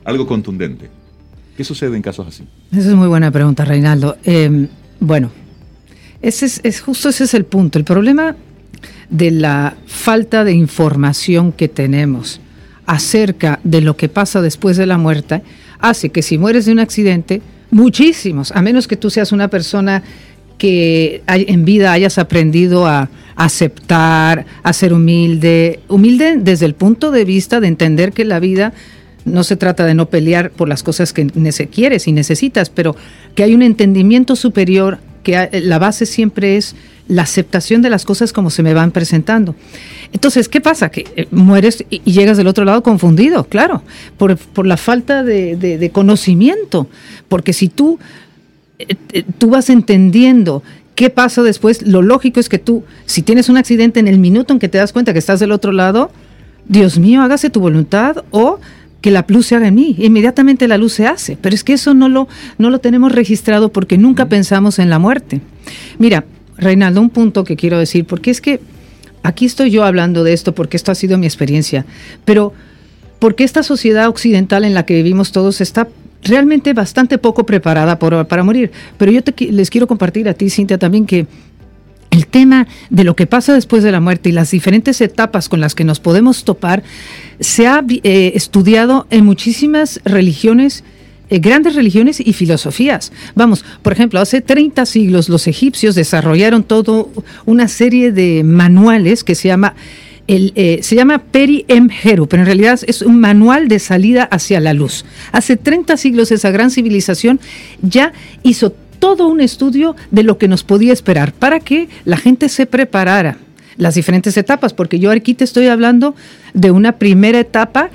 Algo 0.05 0.27
contundente. 0.27 0.89
¿Qué 1.57 1.65
sucede 1.65 1.97
en 1.97 2.03
casos 2.03 2.27
así? 2.29 2.45
Esa 2.71 2.89
es 2.91 2.95
muy 2.95 3.09
buena 3.09 3.31
pregunta, 3.31 3.65
Reinaldo. 3.65 4.17
Eh, 4.25 4.69
bueno, 5.01 5.31
ese 6.23 6.47
es, 6.47 6.61
es- 6.63 6.81
justo 6.81 7.09
ese 7.09 7.25
es 7.25 7.35
el 7.35 7.45
punto. 7.45 7.79
El 7.79 7.85
problema 7.85 8.37
de 9.11 9.31
la 9.33 9.77
falta 9.87 10.45
de 10.45 10.53
información 10.53 11.51
que 11.53 11.69
tenemos 11.69 12.41
acerca 12.87 13.59
de 13.65 13.81
lo 13.81 13.97
que 13.97 14.09
pasa 14.09 14.41
después 14.41 14.77
de 14.77 14.87
la 14.87 14.99
muerte 14.99 15.43
hace 15.81 16.11
que 16.11 16.23
si 16.23 16.39
mueres 16.39 16.67
de 16.67 16.73
un 16.73 16.79
accidente, 16.79 17.43
muchísimos, 17.71 18.53
a 18.53 18.63
menos 18.63 18.89
que 18.89 18.97
tú 18.97 19.11
seas 19.11 19.33
una 19.33 19.49
persona 19.49 20.03
que 20.59 21.23
en 21.27 21.65
vida 21.65 21.93
hayas 21.93 22.19
aprendido 22.19 22.87
a 22.87 23.09
aceptar, 23.35 24.45
a 24.63 24.73
ser 24.75 24.93
humilde, 24.93 25.81
humilde 25.89 26.37
desde 26.37 26.67
el 26.67 26.75
punto 26.75 27.11
de 27.11 27.25
vista 27.25 27.61
de 27.61 27.69
entender 27.69 28.13
que 28.13 28.27
la 28.27 28.41
vida 28.41 28.75
no 29.25 29.45
se 29.45 29.57
trata 29.57 29.87
de 29.87 29.95
no 29.95 30.11
pelear 30.11 30.51
por 30.51 30.69
las 30.69 30.83
cosas 30.83 31.13
que 31.13 31.27
quieres 31.73 32.07
y 32.07 32.13
necesitas, 32.13 32.69
pero 32.69 32.95
que 33.35 33.43
hay 33.43 33.55
un 33.55 33.63
entendimiento 33.63 34.37
superior, 34.37 34.99
que 35.23 35.49
la 35.65 35.79
base 35.79 36.05
siempre 36.05 36.57
es 36.57 36.75
la 37.11 37.23
aceptación 37.23 37.83
de 37.83 37.91
las 37.91 38.05
cosas 38.05 38.33
como 38.33 38.51
se 38.51 38.63
me 38.63 38.73
van 38.73 38.93
presentando. 38.93 39.55
Entonces, 40.13 40.49
¿qué 40.49 40.61
pasa? 40.61 40.91
Que 40.91 41.05
eh, 41.17 41.27
mueres 41.33 41.85
y, 41.91 42.01
y 42.05 42.13
llegas 42.13 42.37
del 42.37 42.47
otro 42.47 42.65
lado 42.65 42.83
confundido, 42.83 43.45
claro, 43.45 43.83
por, 44.17 44.37
por 44.37 44.65
la 44.67 44.77
falta 44.77 45.25
de, 45.25 45.57
de- 45.57 45.77
de 45.77 45.91
conocimiento. 45.91 46.87
Porque 47.29 47.53
si 47.53 47.69
tú, 47.69 47.99
eh, 48.79 48.95
eh, 49.13 49.25
tú 49.39 49.51
vas 49.51 49.71
entendiendo 49.71 50.63
qué 50.95 51.11
pasa 51.11 51.43
después, 51.43 51.83
lo 51.87 52.01
lógico 52.03 52.39
es 52.41 52.49
que 52.49 52.59
tú, 52.59 52.85
si 53.07 53.23
tienes 53.23 53.49
un 53.49 53.57
accidente 53.57 53.99
en 54.01 54.07
el 54.09 54.19
minuto 54.19 54.53
en 54.53 54.59
que 54.61 54.69
te 54.69 54.79
das 54.79 54.93
cuenta 54.93 55.13
que 55.13 55.19
estás 55.19 55.41
del 55.41 55.51
otro 55.53 55.73
lado, 55.73 56.11
Dios 56.69 56.99
mío, 56.99 57.23
hágase 57.23 57.51
tu 57.51 57.59
voluntad 57.61 58.23
o 58.31 58.61
que 59.01 59.11
la 59.11 59.25
luz 59.29 59.47
se 59.47 59.57
haga 59.57 59.67
en 59.69 59.75
mí. 59.75 59.97
Inmediatamente 59.99 60.69
la 60.69 60.77
luz 60.79 60.93
se 60.93 61.07
hace. 61.07 61.37
Pero 61.41 61.55
es 61.55 61.65
que 61.65 61.73
eso 61.73 61.95
no 61.95 62.09
lo, 62.09 62.29
no 62.59 62.71
lo 62.71 62.79
tenemos 62.81 63.11
registrado 63.13 63.73
porque 63.73 63.97
nunca 63.99 64.27
pensamos 64.29 64.79
en 64.79 64.91
la 64.91 64.99
muerte. 64.99 65.41
Mira, 65.99 66.25
Reinaldo, 66.61 67.01
un 67.01 67.11
punto 67.11 67.43
que 67.45 67.57
quiero 67.57 67.79
decir, 67.79 68.05
porque 68.05 68.31
es 68.31 68.41
que 68.41 68.61
aquí 69.23 69.47
estoy 69.47 69.71
yo 69.71 69.85
hablando 69.85 70.23
de 70.25 70.33
esto 70.33 70.55
porque 70.55 70.77
esto 70.77 70.93
ha 70.93 70.95
sido 70.95 71.19
mi 71.19 71.27
experiencia, 71.27 71.85
pero 72.25 72.53
porque 73.19 73.45
esta 73.45 73.63
sociedad 73.63 74.09
occidental 74.09 74.65
en 74.65 74.75
la 74.75 74.85
que 74.87 74.95
vivimos 74.95 75.33
todos 75.33 75.61
está 75.61 75.89
realmente 76.23 76.73
bastante 76.75 77.19
poco 77.19 77.45
preparada 77.47 77.99
por- 77.99 78.27
para 78.27 78.43
morir. 78.45 78.71
Pero 78.99 79.11
yo 79.13 79.23
te 79.23 79.35
les 79.53 79.71
quiero 79.71 79.87
compartir 79.87 80.29
a 80.29 80.35
ti, 80.35 80.51
Cintia, 80.51 80.79
también 80.79 81.07
que 81.07 81.27
el 82.11 82.27
tema 82.27 82.67
de 82.91 83.05
lo 83.05 83.15
que 83.15 83.27
pasa 83.27 83.55
después 83.55 83.83
de 83.83 83.93
la 83.93 84.01
muerte 84.01 84.29
y 84.29 84.33
las 84.33 84.51
diferentes 84.51 85.01
etapas 85.01 85.49
con 85.49 85.61
las 85.61 85.75
que 85.75 85.85
nos 85.85 86.01
podemos 86.01 86.45
topar 86.45 86.83
se 87.39 87.69
ha 87.69 87.85
eh, 88.03 88.33
estudiado 88.35 89.07
en 89.11 89.25
muchísimas 89.25 90.01
religiones, 90.05 90.83
eh, 91.31 91.39
grandes 91.39 91.75
religiones 91.75 92.21
y 92.21 92.33
filosofías. 92.33 93.13
Vamos, 93.35 93.65
por 93.83 93.93
ejemplo, 93.93 94.21
hace 94.21 94.41
30 94.41 94.85
siglos 94.85 95.29
los 95.29 95.47
egipcios 95.47 95.95
desarrollaron 95.95 96.65
todo 96.65 97.11
una 97.47 97.69
serie 97.69 98.13
de 98.13 98.43
manuales 98.43 99.25
que 99.25 99.35
se 99.35 99.49
llama 99.49 99.75
el, 100.27 100.53
eh, 100.55 100.81
se 100.83 100.95
llama 100.95 101.19
Peri 101.19 101.65
Em 101.69 101.89
Heru, 101.91 102.29
pero 102.29 102.43
en 102.43 102.47
realidad 102.47 102.81
es 102.87 103.03
un 103.03 103.19
manual 103.19 103.69
de 103.69 103.79
salida 103.79 104.25
hacia 104.25 104.61
la 104.61 104.75
luz. 104.75 105.05
Hace 105.33 105.57
30 105.57 105.97
siglos 105.97 106.31
esa 106.31 106.51
gran 106.51 106.71
civilización 106.71 107.41
ya 107.83 108.13
hizo 108.43 108.73
todo 109.01 109.27
un 109.29 109.41
estudio 109.41 109.97
de 110.11 110.23
lo 110.23 110.39
que 110.39 110.47
nos 110.47 110.63
podía 110.63 110.93
esperar 110.93 111.33
para 111.33 111.59
que 111.59 111.89
la 112.05 112.17
gente 112.17 112.49
se 112.49 112.67
preparara 112.67 113.39
las 113.77 113.95
diferentes 113.95 114.37
etapas, 114.37 114.75
porque 114.75 114.99
yo 114.99 115.11
aquí 115.11 115.35
te 115.35 115.45
estoy 115.45 115.67
hablando 115.67 116.15
de 116.55 116.71
una 116.71 116.93
primera 116.93 117.41
etapa 117.41 117.91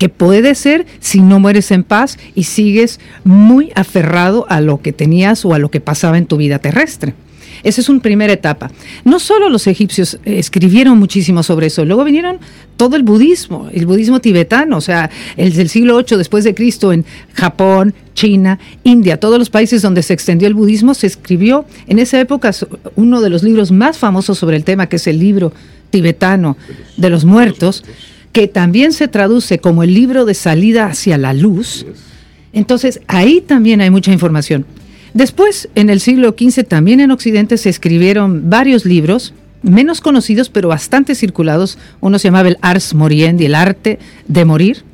que 0.00 0.08
puede 0.08 0.54
ser 0.54 0.86
si 0.98 1.20
no 1.20 1.40
mueres 1.40 1.70
en 1.70 1.84
paz 1.84 2.18
y 2.34 2.44
sigues 2.44 3.00
muy 3.22 3.70
aferrado 3.74 4.46
a 4.48 4.62
lo 4.62 4.80
que 4.80 4.94
tenías 4.94 5.44
o 5.44 5.52
a 5.52 5.58
lo 5.58 5.70
que 5.70 5.82
pasaba 5.82 6.16
en 6.16 6.24
tu 6.24 6.38
vida 6.38 6.58
terrestre. 6.58 7.12
Esa 7.64 7.82
es 7.82 7.90
una 7.90 8.00
primera 8.00 8.32
etapa. 8.32 8.70
No 9.04 9.20
solo 9.20 9.50
los 9.50 9.66
egipcios 9.66 10.14
eh, 10.24 10.38
escribieron 10.38 10.98
muchísimo 10.98 11.42
sobre 11.42 11.66
eso, 11.66 11.84
luego 11.84 12.04
vinieron 12.04 12.38
todo 12.78 12.96
el 12.96 13.02
budismo, 13.02 13.68
el 13.74 13.84
budismo 13.84 14.20
tibetano, 14.20 14.78
o 14.78 14.80
sea, 14.80 15.10
el 15.36 15.52
del 15.52 15.68
siglo 15.68 15.98
VIII 15.98 16.16
después 16.16 16.44
de 16.44 16.54
Cristo 16.54 16.94
en 16.94 17.04
Japón, 17.34 17.92
China, 18.14 18.58
India, 18.84 19.20
todos 19.20 19.38
los 19.38 19.50
países 19.50 19.82
donde 19.82 20.02
se 20.02 20.14
extendió 20.14 20.48
el 20.48 20.54
budismo, 20.54 20.94
se 20.94 21.08
escribió 21.08 21.66
en 21.88 21.98
esa 21.98 22.18
época 22.18 22.52
uno 22.96 23.20
de 23.20 23.28
los 23.28 23.42
libros 23.42 23.70
más 23.70 23.98
famosos 23.98 24.38
sobre 24.38 24.56
el 24.56 24.64
tema, 24.64 24.88
que 24.88 24.96
es 24.96 25.06
el 25.06 25.18
libro 25.18 25.52
tibetano 25.90 26.56
de 26.96 27.10
los 27.10 27.26
muertos, 27.26 27.84
que 28.32 28.46
también 28.46 28.92
se 28.92 29.08
traduce 29.08 29.58
como 29.58 29.82
el 29.82 29.94
libro 29.94 30.24
de 30.24 30.34
salida 30.34 30.86
hacia 30.86 31.18
la 31.18 31.32
luz. 31.32 31.86
Entonces, 32.52 33.00
ahí 33.06 33.40
también 33.40 33.80
hay 33.80 33.90
mucha 33.90 34.12
información. 34.12 34.66
Después, 35.14 35.68
en 35.74 35.90
el 35.90 36.00
siglo 36.00 36.34
XV, 36.38 36.64
también 36.64 37.00
en 37.00 37.10
Occidente 37.10 37.56
se 37.56 37.68
escribieron 37.68 38.48
varios 38.48 38.84
libros, 38.84 39.34
menos 39.62 40.00
conocidos, 40.00 40.48
pero 40.48 40.68
bastante 40.68 41.14
circulados. 41.14 41.78
Uno 42.00 42.18
se 42.18 42.28
llamaba 42.28 42.48
el 42.48 42.58
Ars 42.60 42.94
Moriendi, 42.94 43.46
el 43.46 43.56
arte 43.56 43.98
de 44.28 44.44
morir, 44.44 44.84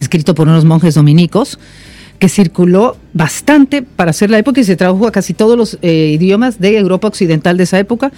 escrito 0.00 0.34
por 0.34 0.48
unos 0.48 0.64
monjes 0.64 0.94
dominicos, 0.94 1.58
que 2.18 2.28
circuló 2.28 2.96
bastante 3.14 3.82
para 3.82 4.10
hacer 4.10 4.30
la 4.30 4.38
época 4.38 4.60
y 4.60 4.64
se 4.64 4.76
tradujo 4.76 5.06
a 5.06 5.12
casi 5.12 5.32
todos 5.32 5.56
los 5.56 5.78
eh, 5.80 6.12
idiomas 6.14 6.58
de 6.58 6.76
Europa 6.76 7.08
Occidental 7.08 7.56
de 7.56 7.62
esa 7.62 7.78
época. 7.78 8.12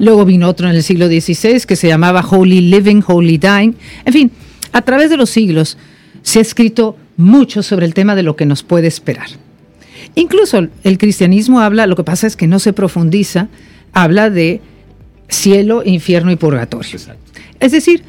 Luego 0.00 0.24
vino 0.24 0.48
otro 0.48 0.66
en 0.66 0.74
el 0.74 0.82
siglo 0.82 1.08
XVI 1.08 1.60
que 1.66 1.76
se 1.76 1.86
llamaba 1.86 2.24
Holy 2.28 2.62
Living, 2.62 3.02
Holy 3.06 3.36
Dying. 3.36 3.74
En 4.06 4.12
fin, 4.12 4.30
a 4.72 4.80
través 4.80 5.10
de 5.10 5.18
los 5.18 5.28
siglos 5.28 5.76
se 6.22 6.38
ha 6.38 6.42
escrito 6.42 6.96
mucho 7.18 7.62
sobre 7.62 7.84
el 7.84 7.92
tema 7.92 8.14
de 8.14 8.22
lo 8.22 8.34
que 8.34 8.46
nos 8.46 8.62
puede 8.62 8.88
esperar. 8.88 9.28
Incluso 10.14 10.68
el 10.84 10.96
cristianismo 10.96 11.60
habla, 11.60 11.86
lo 11.86 11.96
que 11.96 12.02
pasa 12.02 12.26
es 12.26 12.34
que 12.34 12.46
no 12.46 12.58
se 12.58 12.72
profundiza, 12.72 13.48
habla 13.92 14.30
de 14.30 14.62
cielo, 15.28 15.82
infierno 15.84 16.32
y 16.32 16.36
purgatorio. 16.36 16.98
Es 17.60 17.72
decir, 17.72 18.02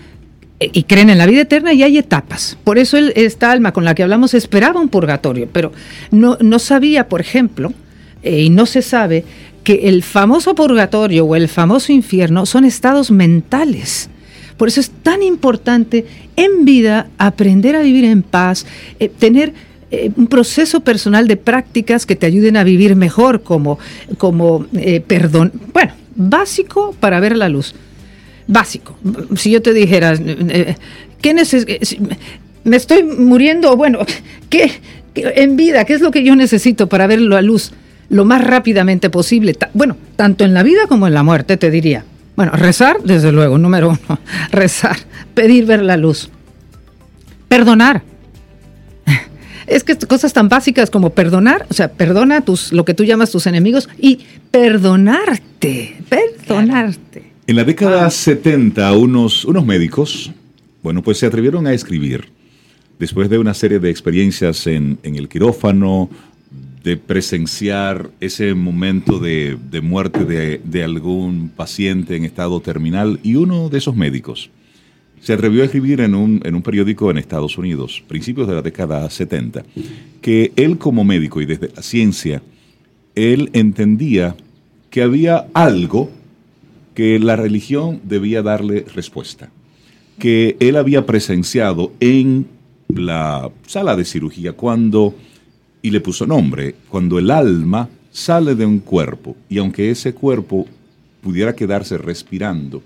eh, 0.62 0.70
y 0.72 0.84
creen 0.84 1.10
en 1.10 1.18
la 1.18 1.26
vida 1.26 1.42
eterna 1.42 1.74
y 1.74 1.84
hay 1.84 1.98
etapas. 1.98 2.58
Por 2.64 2.78
eso 2.78 2.98
esta 2.98 3.52
alma 3.52 3.74
con 3.74 3.84
la 3.84 3.96
que 3.96 4.04
hablamos 4.04 4.34
esperaba 4.34 4.80
un 4.80 4.88
purgatorio, 4.88 5.50
pero 5.52 5.74
no, 6.10 6.38
no 6.39 6.58
sabía, 6.58 7.10
por 7.10 7.20
ejemplo, 7.20 7.74
eh, 8.24 8.44
y 8.44 8.50
no 8.50 8.66
se 8.66 8.82
sabe, 8.82 9.26
que 9.64 9.88
el 9.89 10.03
famoso 10.03 10.55
purgatorio 10.55 11.26
o 11.26 11.36
el 11.36 11.47
famoso 11.47 11.91
infierno 11.91 12.45
son 12.45 12.66
estados 12.66 13.12
mentales. 13.12 14.09
Por 14.57 14.68
eso 14.68 14.80
es 14.80 14.89
tan 15.03 15.24
importante 15.24 16.05
en 16.36 16.66
vida 16.66 17.07
aprender 17.18 17.76
a 17.76 17.82
vivir 17.82 18.05
en 18.05 18.22
paz, 18.24 18.66
eh, 18.99 19.09
tener 19.09 19.53
eh, 19.91 20.12
un 20.16 20.28
proceso 20.28 20.82
personal 20.82 21.28
de 21.28 21.36
prácticas 21.38 22.05
que 22.05 22.16
te 22.16 22.26
ayuden 22.26 22.57
a 22.57 22.64
vivir 22.64 22.95
mejor, 22.95 23.41
como, 23.43 23.78
como 24.18 24.66
eh, 24.76 25.01
perdón, 25.05 25.51
bueno, 25.74 25.93
básico 26.16 26.95
para 26.99 27.20
ver 27.20 27.36
la 27.38 27.49
luz. 27.49 27.74
Básico. 28.47 28.97
Si 29.36 29.51
yo 29.51 29.62
te 29.62 29.74
dijera, 29.74 30.18
¿qué 31.22 31.34
neces 31.34 31.66
me 32.64 32.76
estoy 32.78 33.03
muriendo, 33.03 33.76
bueno, 33.76 33.99
¿qué, 34.49 34.72
qué- 35.14 35.34
en 35.38 35.55
vida, 35.55 35.86
qué 35.86 35.93
es 35.93 36.01
lo 36.01 36.12
que 36.12 36.24
yo 36.24 36.36
necesito 36.36 36.88
para 36.88 37.07
ver 37.07 37.20
la 37.22 37.41
luz 37.41 37.72
lo 38.12 38.26
más 38.26 38.43
rápidamente 38.43 39.09
posible? 39.09 39.57
Bueno, 39.74 39.97
tanto 40.16 40.43
en 40.43 40.53
la 40.53 40.62
vida 40.62 40.82
como 40.88 41.07
en 41.07 41.14
la 41.14 41.24
muerte, 41.24 41.57
te 41.57 41.72
diría. 41.72 42.03
Bueno, 42.36 42.51
rezar, 42.51 42.97
desde 43.03 43.32
luego, 43.32 43.57
número 43.57 43.89
uno, 43.89 44.20
rezar, 44.51 44.97
pedir 45.34 45.66
ver 45.66 45.82
la 45.82 45.97
luz. 45.97 46.30
Perdonar. 47.47 48.03
Es 49.68 49.86
que 49.86 49.95
cosas 49.95 50.34
tan 50.34 50.49
básicas 50.49 50.89
como 50.89 51.12
perdonar, 51.12 51.66
o 51.70 51.74
sea, 51.74 51.93
perdona 51.93 52.41
tus, 52.41 52.74
lo 52.74 52.84
que 52.84 52.93
tú 52.93 53.05
llamas 53.05 53.32
tus 53.32 53.47
enemigos 53.47 53.88
y 53.97 54.20
perdonarte, 54.49 55.97
perdonarte. 56.09 57.32
En 57.47 57.55
la 57.55 57.64
década 57.64 58.09
70, 58.09 58.91
unos, 58.97 59.45
unos 59.45 59.66
médicos, 59.66 60.32
bueno, 60.84 61.01
pues 61.01 61.20
se 61.20 61.26
atrevieron 61.26 61.68
a 61.68 61.74
escribir, 61.74 62.32
después 62.99 63.30
de 63.30 63.38
una 63.38 63.53
serie 63.53 63.80
de 63.80 63.89
experiencias 63.89 64.68
en, 64.68 64.97
en 65.03 65.16
el 65.16 65.30
quirófano, 65.30 66.09
de 66.84 66.97
presenciar 66.97 68.09
ese 68.19 68.53
momento 68.53 69.19
de, 69.19 69.57
muerte 69.84 70.25
de, 70.25 70.84
algún 70.84 71.49
paciente 71.49 72.15
en 72.15 72.25
estado 72.25 72.59
terminal 72.59 73.19
y 73.23 73.36
uno 73.36 73.69
de 73.69 73.77
esos 73.77 73.95
médicos 73.95 74.49
se 75.21 75.34
atrevió 75.34 75.61
a 75.61 75.65
escribir 75.65 76.01
en 76.01 76.15
un, 76.15 76.41
en 76.43 76.55
un 76.55 76.63
periódico 76.63 77.11
en 77.11 77.19
Estados 77.19 77.55
Unidos, 77.59 78.03
principios 78.07 78.47
de 78.47 78.55
la 78.55 78.63
década 78.63 79.07
70, 79.07 79.63
que 80.19 80.51
él 80.55 80.79
como 80.79 81.03
médico 81.03 81.41
y 81.41 81.45
desde 81.45 81.69
la 81.75 81.84
ciencia, 81.84 82.41
él 83.13 83.51
entendía 83.53 84.36
que 84.89 85.03
había 85.03 85.45
algo 85.53 86.09
que 86.95 87.19
la 87.19 87.36
religión 87.36 88.01
debía 88.03 88.41
darle 88.41 88.86
respuesta, 88.95 89.51
que 90.17 90.57
él 90.59 90.75
había 90.75 91.05
presenciado 91.05 91.93
en 91.99 92.47
la 92.89 93.51
sala 93.67 93.95
de 93.95 94.05
cirugía 94.05 94.53
cuando 94.53 95.13
y 95.82 95.89
le 95.89 96.01
puso 96.01 96.25
nombre, 96.25 96.75
cuando 96.89 97.17
el 97.17 97.32
alma 97.32 97.89
sale 98.11 98.55
de 98.55 98.65
un 98.65 98.79
cuerpo 98.79 99.36
y 99.49 99.57
aunque 99.57 99.89
ese 99.89 100.13
cuerpo 100.13 100.67
pudiera 101.21 101.55
quedarse 101.55 101.97
respirando, 101.97 102.84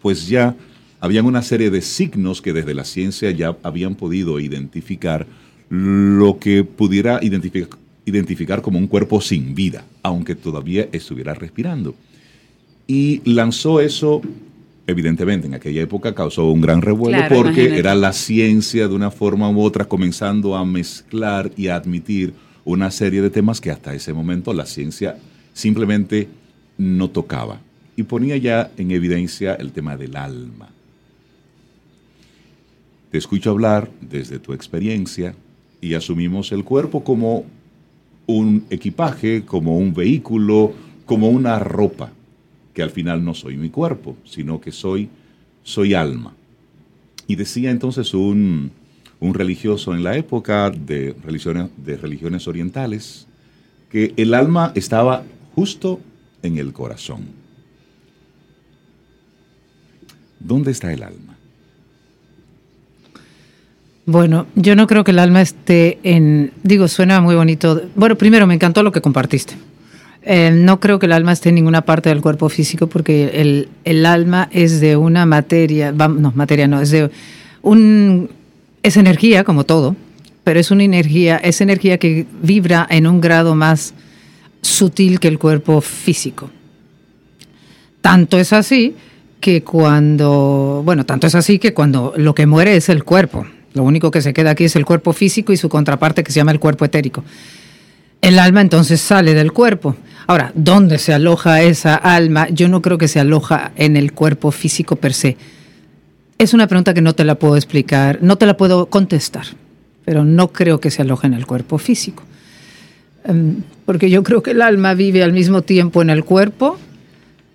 pues 0.00 0.28
ya 0.28 0.54
habían 1.00 1.26
una 1.26 1.42
serie 1.42 1.70
de 1.70 1.82
signos 1.82 2.40
que 2.40 2.52
desde 2.52 2.74
la 2.74 2.84
ciencia 2.84 3.30
ya 3.30 3.56
habían 3.62 3.94
podido 3.94 4.40
identificar 4.40 5.26
lo 5.68 6.38
que 6.38 6.64
pudiera 6.64 7.20
identificar, 7.22 7.78
identificar 8.06 8.62
como 8.62 8.78
un 8.78 8.86
cuerpo 8.86 9.20
sin 9.20 9.54
vida, 9.54 9.84
aunque 10.02 10.34
todavía 10.34 10.88
estuviera 10.92 11.34
respirando. 11.34 11.94
Y 12.86 13.20
lanzó 13.30 13.80
eso 13.80 14.22
evidentemente 14.88 15.46
en 15.46 15.52
aquella 15.52 15.82
época 15.82 16.14
causó 16.14 16.50
un 16.50 16.62
gran 16.62 16.80
revuelo 16.80 17.18
porque 17.28 17.78
era 17.78 17.94
la 17.94 18.14
ciencia 18.14 18.88
de 18.88 18.94
una 18.94 19.10
forma 19.10 19.50
u 19.50 19.60
otra 19.60 19.84
comenzando 19.84 20.56
a 20.56 20.64
mezclar 20.64 21.52
y 21.58 21.68
a 21.68 21.76
admitir 21.76 22.32
una 22.64 22.90
serie 22.90 23.20
de 23.20 23.28
temas 23.28 23.60
que 23.60 23.70
hasta 23.70 23.94
ese 23.94 24.14
momento 24.14 24.54
la 24.54 24.64
ciencia 24.64 25.18
simplemente 25.52 26.28
no 26.78 27.10
tocaba. 27.10 27.60
Y 27.96 28.04
ponía 28.04 28.38
ya 28.38 28.70
en 28.78 28.90
evidencia 28.90 29.54
el 29.56 29.72
tema 29.72 29.98
del 29.98 30.16
alma. 30.16 30.70
Te 33.10 33.18
escucho 33.18 33.50
hablar 33.50 33.90
desde 34.00 34.38
tu 34.38 34.54
experiencia 34.54 35.34
y 35.82 35.94
asumimos 35.94 36.50
el 36.50 36.64
cuerpo 36.64 37.04
como 37.04 37.44
un 38.26 38.64
equipaje, 38.70 39.44
como 39.44 39.76
un 39.76 39.92
vehículo, 39.92 40.72
como 41.04 41.28
una 41.28 41.58
ropa 41.58 42.12
que 42.78 42.84
al 42.84 42.92
final 42.92 43.24
no 43.24 43.34
soy 43.34 43.56
mi 43.56 43.70
cuerpo, 43.70 44.16
sino 44.24 44.60
que 44.60 44.70
soy, 44.70 45.08
soy 45.64 45.94
alma. 45.94 46.32
Y 47.26 47.34
decía 47.34 47.72
entonces 47.72 48.14
un, 48.14 48.70
religioso 49.20 49.96
en 49.96 50.04
la 50.04 50.16
época 50.16 50.70
de 50.70 51.12
religiones, 51.24 51.70
de 51.76 51.96
religiones 51.96 52.46
orientales 52.46 53.26
que 53.90 54.14
el 54.16 54.32
alma 54.32 54.70
estaba 54.76 55.24
justo 55.56 55.98
en 56.44 56.56
el 56.58 56.72
corazón. 56.72 57.22
¿Dónde 60.38 60.70
está 60.70 60.92
el 60.92 61.02
alma? 61.02 61.36
Bueno, 64.06 64.46
yo 64.54 64.76
no 64.76 64.86
creo 64.86 65.02
que 65.02 65.10
el 65.10 65.18
alma 65.18 65.42
esté 65.42 65.98
en, 66.04 66.52
digo, 66.62 66.86
suena 66.86 67.20
muy 67.20 67.34
bonito. 67.34 67.82
Bueno, 67.96 68.14
primero 68.14 68.46
me 68.46 68.54
encantó 68.54 68.84
lo 68.84 68.92
que 68.92 69.00
compartiste. 69.00 69.56
Eh, 70.30 70.50
no 70.50 70.78
creo 70.78 70.98
que 70.98 71.06
el 71.06 71.12
alma 71.12 71.32
esté 71.32 71.48
en 71.48 71.54
ninguna 71.54 71.86
parte 71.86 72.10
del 72.10 72.20
cuerpo 72.20 72.50
físico 72.50 72.86
porque 72.86 73.66
el, 73.86 74.04
alma 74.04 74.50
es 74.52 74.78
de 74.78 74.94
una 74.94 75.24
materia, 75.24 75.90
no, 75.90 76.32
materia 76.34 76.68
no, 76.68 76.82
es 76.82 76.90
de 76.90 77.10
un, 77.62 78.28
es 78.82 78.98
energía 78.98 79.42
como 79.42 79.64
todo, 79.64 79.96
pero 80.44 80.60
es 80.60 80.70
una 80.70 80.84
energía, 80.84 81.38
es 81.38 81.62
energía 81.62 81.96
que 81.96 82.26
vibra 82.42 82.86
en 82.90 83.06
un 83.06 83.22
grado 83.22 83.54
más 83.54 83.94
sutil 84.60 85.18
que 85.18 85.28
el 85.28 85.38
cuerpo 85.38 85.80
físico. 85.80 86.50
Tanto 88.02 88.38
es 88.38 88.52
así 88.52 88.96
que 89.40 89.62
cuando, 89.62 90.82
bueno, 90.84 91.06
tanto 91.06 91.26
es 91.26 91.36
así 91.36 91.58
que 91.58 91.72
cuando 91.72 92.12
lo 92.18 92.34
que 92.34 92.44
muere 92.44 92.76
es 92.76 92.90
el 92.90 93.02
cuerpo, 93.02 93.46
lo 93.72 93.82
único 93.82 94.10
que 94.10 94.20
se 94.20 94.34
queda 94.34 94.50
aquí 94.50 94.64
es 94.64 94.76
el 94.76 94.84
cuerpo 94.84 95.14
físico 95.14 95.54
y 95.54 95.56
su 95.56 95.70
contraparte 95.70 96.22
que 96.22 96.32
se 96.32 96.40
llama 96.40 96.52
el 96.52 96.60
cuerpo 96.60 96.84
etérico. 96.84 97.24
El 98.20 98.38
alma 98.38 98.60
entonces 98.60 99.00
sale 99.00 99.34
del 99.34 99.52
cuerpo. 99.52 99.96
Ahora, 100.26 100.52
¿dónde 100.54 100.98
se 100.98 101.14
aloja 101.14 101.62
esa 101.62 101.94
alma? 101.94 102.48
Yo 102.50 102.68
no 102.68 102.82
creo 102.82 102.98
que 102.98 103.08
se 103.08 103.20
aloja 103.20 103.72
en 103.76 103.96
el 103.96 104.12
cuerpo 104.12 104.50
físico 104.50 104.96
per 104.96 105.14
se. 105.14 105.36
Es 106.36 106.52
una 106.54 106.66
pregunta 106.66 106.94
que 106.94 107.00
no 107.00 107.14
te 107.14 107.24
la 107.24 107.36
puedo 107.36 107.56
explicar, 107.56 108.18
no 108.20 108.36
te 108.36 108.46
la 108.46 108.56
puedo 108.56 108.86
contestar, 108.86 109.46
pero 110.04 110.24
no 110.24 110.52
creo 110.52 110.80
que 110.80 110.90
se 110.90 111.02
aloje 111.02 111.26
en 111.26 111.34
el 111.34 111.46
cuerpo 111.46 111.78
físico. 111.78 112.24
Em, 113.24 113.62
porque 113.84 114.10
yo 114.10 114.22
creo 114.22 114.42
que 114.42 114.52
el 114.52 114.62
alma 114.62 114.94
vive 114.94 115.22
al 115.22 115.32
mismo 115.32 115.62
tiempo 115.62 116.02
en 116.02 116.10
el 116.10 116.24
cuerpo 116.24 116.78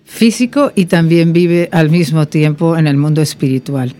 físico 0.04 0.72
y 0.74 0.86
también 0.86 1.32
vive 1.32 1.68
al 1.72 1.90
mismo 1.90 2.26
tiempo 2.26 2.76
en 2.76 2.86
el 2.86 2.96
mundo 2.96 3.22
espiritual. 3.22 3.94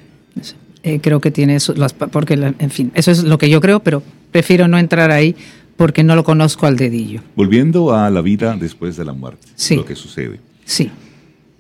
Eh, 0.82 1.00
creo 1.00 1.20
que 1.20 1.30
tiene 1.30 1.56
eso, 1.56 1.74
porque, 2.10 2.34
en 2.34 2.70
fin, 2.70 2.92
eso 2.94 3.10
es 3.10 3.22
lo 3.22 3.38
que 3.38 3.48
yo 3.48 3.60
creo, 3.60 3.80
pero 3.80 4.02
prefiero 4.32 4.68
no 4.68 4.78
entrar 4.78 5.10
ahí 5.10 5.34
porque 5.76 6.02
no 6.02 6.14
lo 6.16 6.24
conozco 6.24 6.66
al 6.66 6.76
dedillo. 6.76 7.20
Volviendo 7.36 7.94
a 7.94 8.10
la 8.10 8.20
vida 8.20 8.56
después 8.56 8.96
de 8.96 9.04
la 9.04 9.12
muerte, 9.12 9.46
lo 9.74 9.84
que 9.84 9.96
sucede. 9.96 10.40
Sí. 10.64 10.90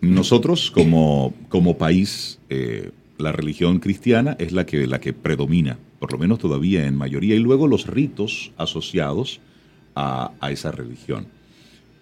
Nosotros 0.00 0.70
como, 0.70 1.34
como 1.48 1.78
país, 1.78 2.38
eh, 2.50 2.90
la 3.18 3.32
religión 3.32 3.78
cristiana 3.78 4.36
es 4.38 4.52
la 4.52 4.66
que, 4.66 4.86
la 4.86 5.00
que 5.00 5.12
predomina, 5.12 5.78
por 5.98 6.12
lo 6.12 6.18
menos 6.18 6.38
todavía 6.38 6.86
en 6.86 6.96
mayoría, 6.96 7.34
y 7.34 7.38
luego 7.38 7.66
los 7.66 7.86
ritos 7.86 8.52
asociados 8.56 9.40
a, 9.96 10.32
esa 10.50 10.72
religión, 10.72 11.26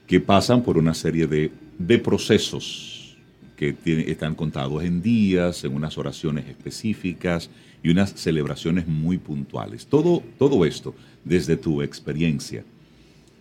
que 0.07 0.21
pasan 0.21 0.63
por 0.63 0.79
una 0.79 0.95
serie 0.95 1.27
de, 1.27 1.53
de 1.79 1.99
procesos 1.99 3.17
que 3.57 3.77
están 4.09 4.35
contados 4.35 4.83
en 4.83 5.03
días, 5.03 5.63
en 5.65 5.75
unas 5.75 5.97
oraciones 5.97 6.49
específicas 6.49 7.51
y 7.83 7.91
unas 7.91 8.12
celebraciones 8.14 8.87
muy 8.87 9.18
puntuales. 9.18 9.87
Todo, 9.87 10.22
todo 10.39 10.64
esto 10.64 10.95
desde 11.24 11.57
tu 11.57 11.83
experiencia, 11.83 12.64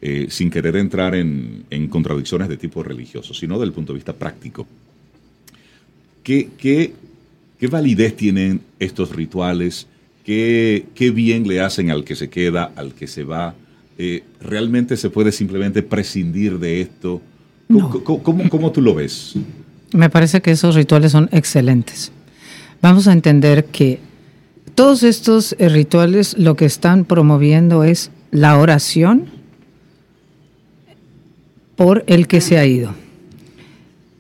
eh, 0.01 0.27
sin 0.29 0.49
querer 0.49 0.75
entrar 0.75 1.15
en, 1.15 1.65
contradicciones 1.89 2.49
de 2.49 2.57
tipo 2.57 2.83
religioso, 2.83 3.33
sino 3.33 3.55
desde 3.55 3.65
el 3.65 3.73
punto 3.73 3.93
de 3.93 3.97
vista 3.97 4.13
práctico. 4.13 4.67
¿Qué, 6.23 6.49
qué, 6.57 6.93
validez 7.67 8.15
tienen 8.15 8.61
estos 8.79 9.15
rituales? 9.15 9.87
¿Qué, 10.23 10.85
bien 11.13 11.47
le 11.47 11.61
hacen 11.61 11.91
al 11.91 12.03
que 12.03 12.15
se 12.15 12.29
queda, 12.29 12.71
al 12.75 12.93
que 12.93 13.07
se 13.07 13.23
va? 13.23 13.55
Eh, 13.97 14.23
¿Realmente 14.41 14.97
se 14.97 15.09
puede 15.09 15.31
simplemente 15.31 15.83
prescindir 15.83 16.57
de 16.57 16.81
esto? 16.81 17.21
¿Cómo, 18.03 18.71
tú 18.71 18.81
lo 18.81 18.95
ves? 18.95 19.35
Me 19.93 20.09
parece 20.09 20.41
que 20.41 20.51
esos 20.51 20.75
rituales 20.75 21.11
son 21.11 21.29
excelentes. 21.31 22.11
Vamos 22.81 23.07
a 23.07 23.13
entender 23.13 23.65
que 23.65 23.99
todos 24.76 25.03
estos 25.03 25.55
eh, 25.59 25.69
rituales 25.69 26.38
lo 26.38 26.55
que 26.55 26.65
están 26.65 27.05
promoviendo 27.05 27.84
es 27.84 28.11
la 28.32 28.57
oración 28.57 29.30
por 31.76 32.03
el 32.07 32.28
que 32.28 32.41
se 32.41 32.57
ha 32.57 32.65
ido. 32.65 32.93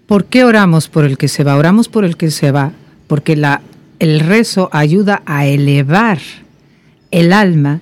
¿Por 0.07 0.25
qué 0.25 0.43
oramos 0.43 0.89
por 0.89 1.05
el 1.05 1.17
que 1.17 1.27
se 1.27 1.43
va? 1.43 1.55
Oramos 1.55 1.87
por 1.87 2.03
el 2.03 2.17
que 2.17 2.31
se 2.31 2.51
va 2.51 2.73
porque 3.07 3.35
la, 3.35 3.61
el 3.99 4.19
rezo 4.19 4.69
ayuda 4.71 5.21
a 5.25 5.45
elevar 5.45 6.19
el 7.11 7.33
alma 7.33 7.81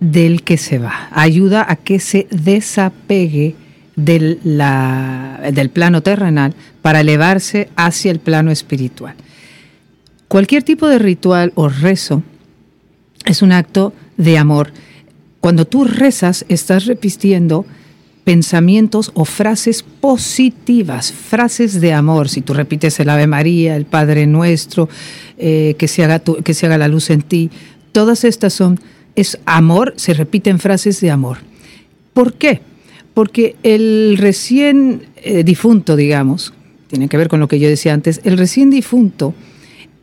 del 0.00 0.42
que 0.42 0.58
se 0.58 0.78
va, 0.78 1.08
ayuda 1.12 1.64
a 1.66 1.76
que 1.76 1.98
se 1.98 2.26
desapegue 2.30 3.54
del, 3.96 4.38
del 4.42 5.70
plano 5.70 6.02
terrenal 6.02 6.54
para 6.82 7.00
elevarse 7.00 7.70
hacia 7.76 8.10
el 8.10 8.18
plano 8.18 8.50
espiritual. 8.50 9.14
Cualquier 10.34 10.64
tipo 10.64 10.88
de 10.88 10.98
ritual 10.98 11.52
o 11.54 11.68
rezo 11.68 12.24
es 13.24 13.40
un 13.40 13.52
acto 13.52 13.92
de 14.16 14.36
amor. 14.36 14.72
Cuando 15.38 15.64
tú 15.64 15.84
rezas, 15.84 16.44
estás 16.48 16.86
repitiendo 16.86 17.64
pensamientos 18.24 19.12
o 19.14 19.26
frases 19.26 19.84
positivas, 19.84 21.12
frases 21.12 21.80
de 21.80 21.92
amor. 21.92 22.28
Si 22.28 22.40
tú 22.40 22.52
repites 22.52 22.98
el 22.98 23.10
Ave 23.10 23.28
María, 23.28 23.76
el 23.76 23.84
Padre 23.84 24.26
Nuestro, 24.26 24.88
eh, 25.38 25.76
que, 25.78 25.86
se 25.86 26.02
haga 26.02 26.18
que 26.18 26.52
se 26.52 26.66
haga 26.66 26.78
la 26.78 26.88
luz 26.88 27.10
en 27.10 27.22
ti, 27.22 27.52
todas 27.92 28.24
estas 28.24 28.54
son, 28.54 28.80
es 29.14 29.38
amor, 29.46 29.94
se 29.96 30.14
repiten 30.14 30.58
frases 30.58 31.00
de 31.00 31.12
amor. 31.12 31.38
¿Por 32.12 32.32
qué? 32.34 32.60
Porque 33.14 33.54
el 33.62 34.16
recién 34.18 35.06
eh, 35.14 35.44
difunto, 35.44 35.94
digamos, 35.94 36.52
tiene 36.88 37.08
que 37.08 37.18
ver 37.18 37.28
con 37.28 37.38
lo 37.38 37.46
que 37.46 37.60
yo 37.60 37.68
decía 37.68 37.94
antes, 37.94 38.20
el 38.24 38.36
recién 38.36 38.70
difunto, 38.70 39.32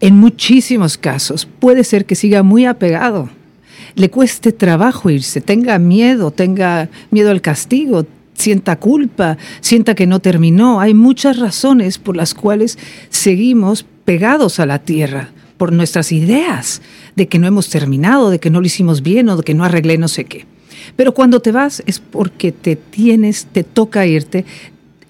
en 0.02 0.18
muchísimos 0.18 0.98
casos 0.98 1.48
puede 1.60 1.84
ser 1.84 2.06
que 2.06 2.16
siga 2.16 2.44
muy 2.44 2.66
apegado, 2.66 3.30
le 3.96 4.10
cueste 4.10 4.52
trabajo 4.52 5.10
irse, 5.10 5.42
tenga 5.42 5.78
miedo, 5.80 6.32
tenga 6.32 6.90
miedo 7.12 7.32
al 7.32 7.42
castigo, 7.42 8.06
sienta 8.34 8.78
culpa, 8.78 9.38
sienta 9.60 9.96
que 9.96 10.08
no 10.08 10.20
terminó. 10.20 10.80
Hay 10.80 10.94
muchas 10.94 11.38
razones 11.38 11.98
por 11.98 12.16
las 12.16 12.34
cuales 12.34 12.78
seguimos 13.10 13.86
pegados 14.06 14.60
a 14.60 14.66
la 14.66 14.80
tierra, 14.80 15.30
por 15.58 15.72
nuestras 15.72 16.12
ideas 16.12 16.82
de 17.16 17.28
que 17.28 17.38
no 17.38 17.48
hemos 17.48 17.70
terminado, 17.70 18.30
de 18.30 18.40
que 18.40 18.50
no 18.50 18.62
lo 18.62 18.66
hicimos 18.66 19.04
bien 19.04 19.30
o 19.30 19.38
de 19.38 19.44
que 19.44 19.54
no 19.54 19.64
arreglé 19.64 19.98
no 19.98 20.08
sé 20.08 20.26
qué. 20.26 20.46
Pero 20.96 21.14
cuando 21.14 21.40
te 21.40 21.52
vas 21.52 21.84
es 21.86 22.00
porque 22.00 22.52
te 22.52 22.76
tienes, 22.76 23.46
te 23.52 23.64
toca 23.64 24.06
irte. 24.08 24.46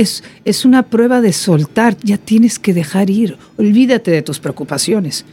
Es, 0.02 0.24
es 0.46 0.66
una 0.66 0.84
prueba 0.84 1.22
de 1.22 1.32
soltar, 1.32 1.96
ya 2.04 2.18
tienes 2.18 2.58
que 2.58 2.74
dejar 2.74 3.10
ir, 3.10 3.38
olvídate 3.58 4.10
de 4.10 4.22
tus 4.22 4.40
preocupaciones. 4.40 5.26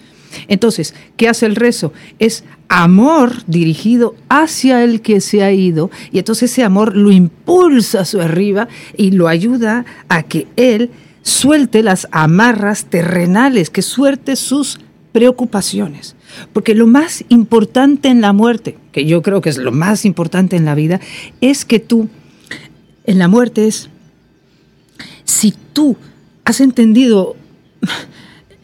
Entonces, 0.46 0.94
¿qué 1.16 1.28
hace 1.28 1.46
el 1.46 1.56
rezo? 1.56 1.92
Es 2.18 2.44
amor 2.68 3.32
dirigido 3.46 4.14
hacia 4.28 4.84
el 4.84 5.00
que 5.00 5.20
se 5.20 5.42
ha 5.42 5.52
ido 5.52 5.90
y 6.12 6.18
entonces 6.18 6.52
ese 6.52 6.64
amor 6.64 6.94
lo 6.94 7.10
impulsa 7.10 8.00
hacia 8.00 8.24
arriba 8.24 8.68
y 8.96 9.12
lo 9.12 9.28
ayuda 9.28 9.86
a 10.08 10.22
que 10.22 10.46
él 10.56 10.90
suelte 11.22 11.82
las 11.82 12.08
amarras 12.10 12.86
terrenales, 12.86 13.70
que 13.70 13.82
suelte 13.82 14.36
sus 14.36 14.80
preocupaciones. 15.12 16.14
Porque 16.52 16.74
lo 16.74 16.86
más 16.86 17.24
importante 17.28 18.08
en 18.08 18.20
la 18.20 18.32
muerte, 18.32 18.76
que 18.92 19.06
yo 19.06 19.22
creo 19.22 19.40
que 19.40 19.48
es 19.48 19.58
lo 19.58 19.72
más 19.72 20.04
importante 20.04 20.56
en 20.56 20.64
la 20.64 20.74
vida, 20.74 21.00
es 21.40 21.64
que 21.64 21.80
tú, 21.80 22.08
en 23.04 23.18
la 23.18 23.28
muerte 23.28 23.66
es, 23.66 23.88
si 25.29 25.53
tú 25.72 25.95
has 26.45 26.61
entendido 26.61 27.37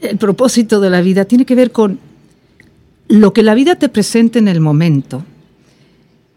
el 0.01 0.17
propósito 0.17 0.81
de 0.81 0.91
la 0.91 1.03
vida, 1.03 1.27
tiene 1.27 1.45
que 1.45 1.55
ver 1.55 1.71
con 1.71 1.99
lo 3.07 3.35
que 3.35 3.43
la 3.43 3.55
vida 3.55 3.77
te 3.77 3.91
presenta 3.91 4.39
en 4.39 4.49
el 4.49 4.61
momento, 4.61 5.25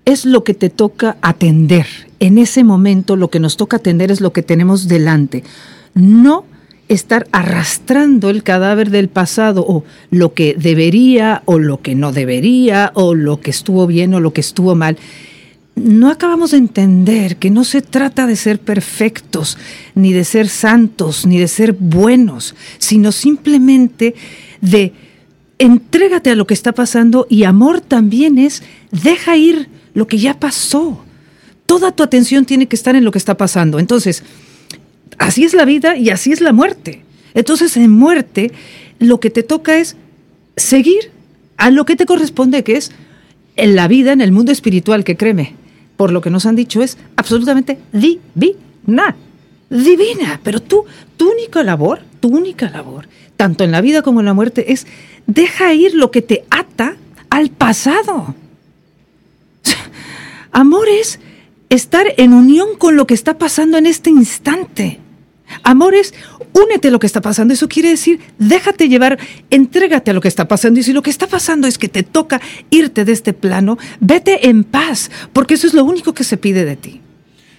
es 0.03 0.25
lo 0.25 0.43
que 0.43 0.53
te 0.53 0.69
toca 0.69 1.17
atender. 1.21 1.87
En 2.19 2.37
ese 2.37 2.65
momento 2.65 3.15
lo 3.15 3.29
que 3.29 3.39
nos 3.39 3.55
toca 3.55 3.77
atender 3.77 4.11
es 4.11 4.19
lo 4.19 4.33
que 4.33 4.43
tenemos 4.43 4.89
delante. 4.89 5.43
No 5.93 6.43
estar 6.89 7.27
arrastrando 7.31 8.29
el 8.29 8.43
cadáver 8.43 8.89
del 8.89 9.07
pasado 9.07 9.65
o 9.67 9.85
lo 10.11 10.33
que 10.33 10.55
debería 10.55 11.41
o 11.45 11.57
lo 11.57 11.81
que 11.81 11.95
no 11.95 12.11
debería 12.11 12.91
o 12.95 13.15
lo 13.15 13.39
que 13.39 13.51
estuvo 13.51 13.87
bien 13.87 14.13
o 14.13 14.19
lo 14.19 14.33
que 14.33 14.41
estuvo 14.41 14.75
mal. 14.75 14.97
No 15.77 16.09
acabamos 16.09 16.51
de 16.51 16.57
entender 16.57 17.37
que 17.37 17.51
no 17.51 17.63
se 17.63 17.83
trata 17.83 18.25
de 18.25 18.35
ser 18.35 18.59
perfectos, 18.59 19.59
ni 19.93 20.11
de 20.11 20.23
ser 20.23 20.49
santos, 20.49 21.27
ni 21.27 21.37
de 21.37 21.47
ser 21.47 21.73
buenos, 21.73 22.55
sino 22.79 23.11
simplemente 23.11 24.15
de 24.59 24.93
entrégate 25.59 26.31
a 26.31 26.35
lo 26.35 26.47
que 26.47 26.55
está 26.55 26.71
pasando 26.71 27.27
y 27.29 27.43
amor 27.43 27.79
también 27.79 28.39
es 28.39 28.63
deja 28.91 29.37
ir 29.37 29.69
lo 29.93 30.07
que 30.07 30.17
ya 30.17 30.39
pasó. 30.39 31.03
Toda 31.67 31.91
tu 31.91 32.01
atención 32.01 32.45
tiene 32.45 32.67
que 32.67 32.75
estar 32.75 32.95
en 32.95 33.03
lo 33.05 33.11
que 33.11 33.19
está 33.19 33.37
pasando. 33.37 33.77
Entonces, 33.77 34.23
así 35.19 35.43
es 35.43 35.53
la 35.53 35.65
vida 35.65 35.95
y 35.95 36.09
así 36.09 36.31
es 36.31 36.41
la 36.41 36.53
muerte. 36.53 37.03
Entonces, 37.35 37.77
en 37.77 37.91
muerte, 37.91 38.51
lo 38.97 39.19
que 39.19 39.29
te 39.29 39.43
toca 39.43 39.77
es 39.77 39.95
seguir 40.55 41.11
a 41.57 41.69
lo 41.69 41.85
que 41.85 41.95
te 41.95 42.07
corresponde, 42.07 42.63
que 42.63 42.77
es 42.77 42.91
en 43.57 43.75
la 43.75 43.87
vida, 43.87 44.11
en 44.11 44.21
el 44.21 44.31
mundo 44.31 44.51
espiritual, 44.51 45.03
que 45.03 45.17
créeme, 45.17 45.53
por 45.97 46.11
lo 46.11 46.21
que 46.21 46.29
nos 46.29 46.45
han 46.45 46.55
dicho, 46.55 46.81
es 46.81 46.97
absolutamente 47.15 47.79
divina. 47.91 49.15
Divina. 49.69 50.39
Pero 50.43 50.61
tú, 50.61 50.85
tu 51.17 51.29
única 51.29 51.63
labor, 51.63 51.99
tu 52.19 52.29
única 52.29 52.69
labor, 52.69 53.09
tanto 53.35 53.63
en 53.63 53.71
la 53.71 53.81
vida 53.81 54.03
como 54.03 54.21
en 54.21 54.27
la 54.27 54.33
muerte, 54.33 54.71
es 54.71 54.87
deja 55.25 55.73
ir 55.73 55.93
lo 55.95 56.11
que 56.11 56.21
te 56.21 56.45
ata 56.49 56.95
al 57.29 57.49
pasado. 57.49 58.35
Amor 60.51 60.87
es 60.87 61.19
estar 61.69 62.07
en 62.17 62.33
unión 62.33 62.77
con 62.77 62.95
lo 62.95 63.05
que 63.05 63.13
está 63.13 63.37
pasando 63.37 63.77
en 63.77 63.87
este 63.87 64.09
instante. 64.09 64.99
Amor 65.63 65.95
es 65.95 66.13
únete 66.53 66.87
a 66.87 66.91
lo 66.91 66.99
que 66.99 67.07
está 67.07 67.21
pasando. 67.21 67.53
Eso 67.53 67.67
quiere 67.67 67.89
decir, 67.89 68.19
déjate 68.37 68.89
llevar, 68.89 69.17
entrégate 69.49 70.11
a 70.11 70.13
lo 70.13 70.21
que 70.21 70.27
está 70.27 70.47
pasando. 70.47 70.79
Y 70.79 70.83
si 70.83 70.93
lo 70.93 71.01
que 71.01 71.09
está 71.09 71.27
pasando 71.27 71.67
es 71.67 71.77
que 71.77 71.89
te 71.89 72.03
toca 72.03 72.41
irte 72.69 73.05
de 73.05 73.11
este 73.11 73.33
plano, 73.33 73.77
vete 73.99 74.49
en 74.49 74.63
paz, 74.63 75.11
porque 75.33 75.55
eso 75.55 75.67
es 75.67 75.73
lo 75.73 75.83
único 75.83 76.13
que 76.13 76.23
se 76.23 76.37
pide 76.37 76.65
de 76.65 76.75
ti. 76.75 77.01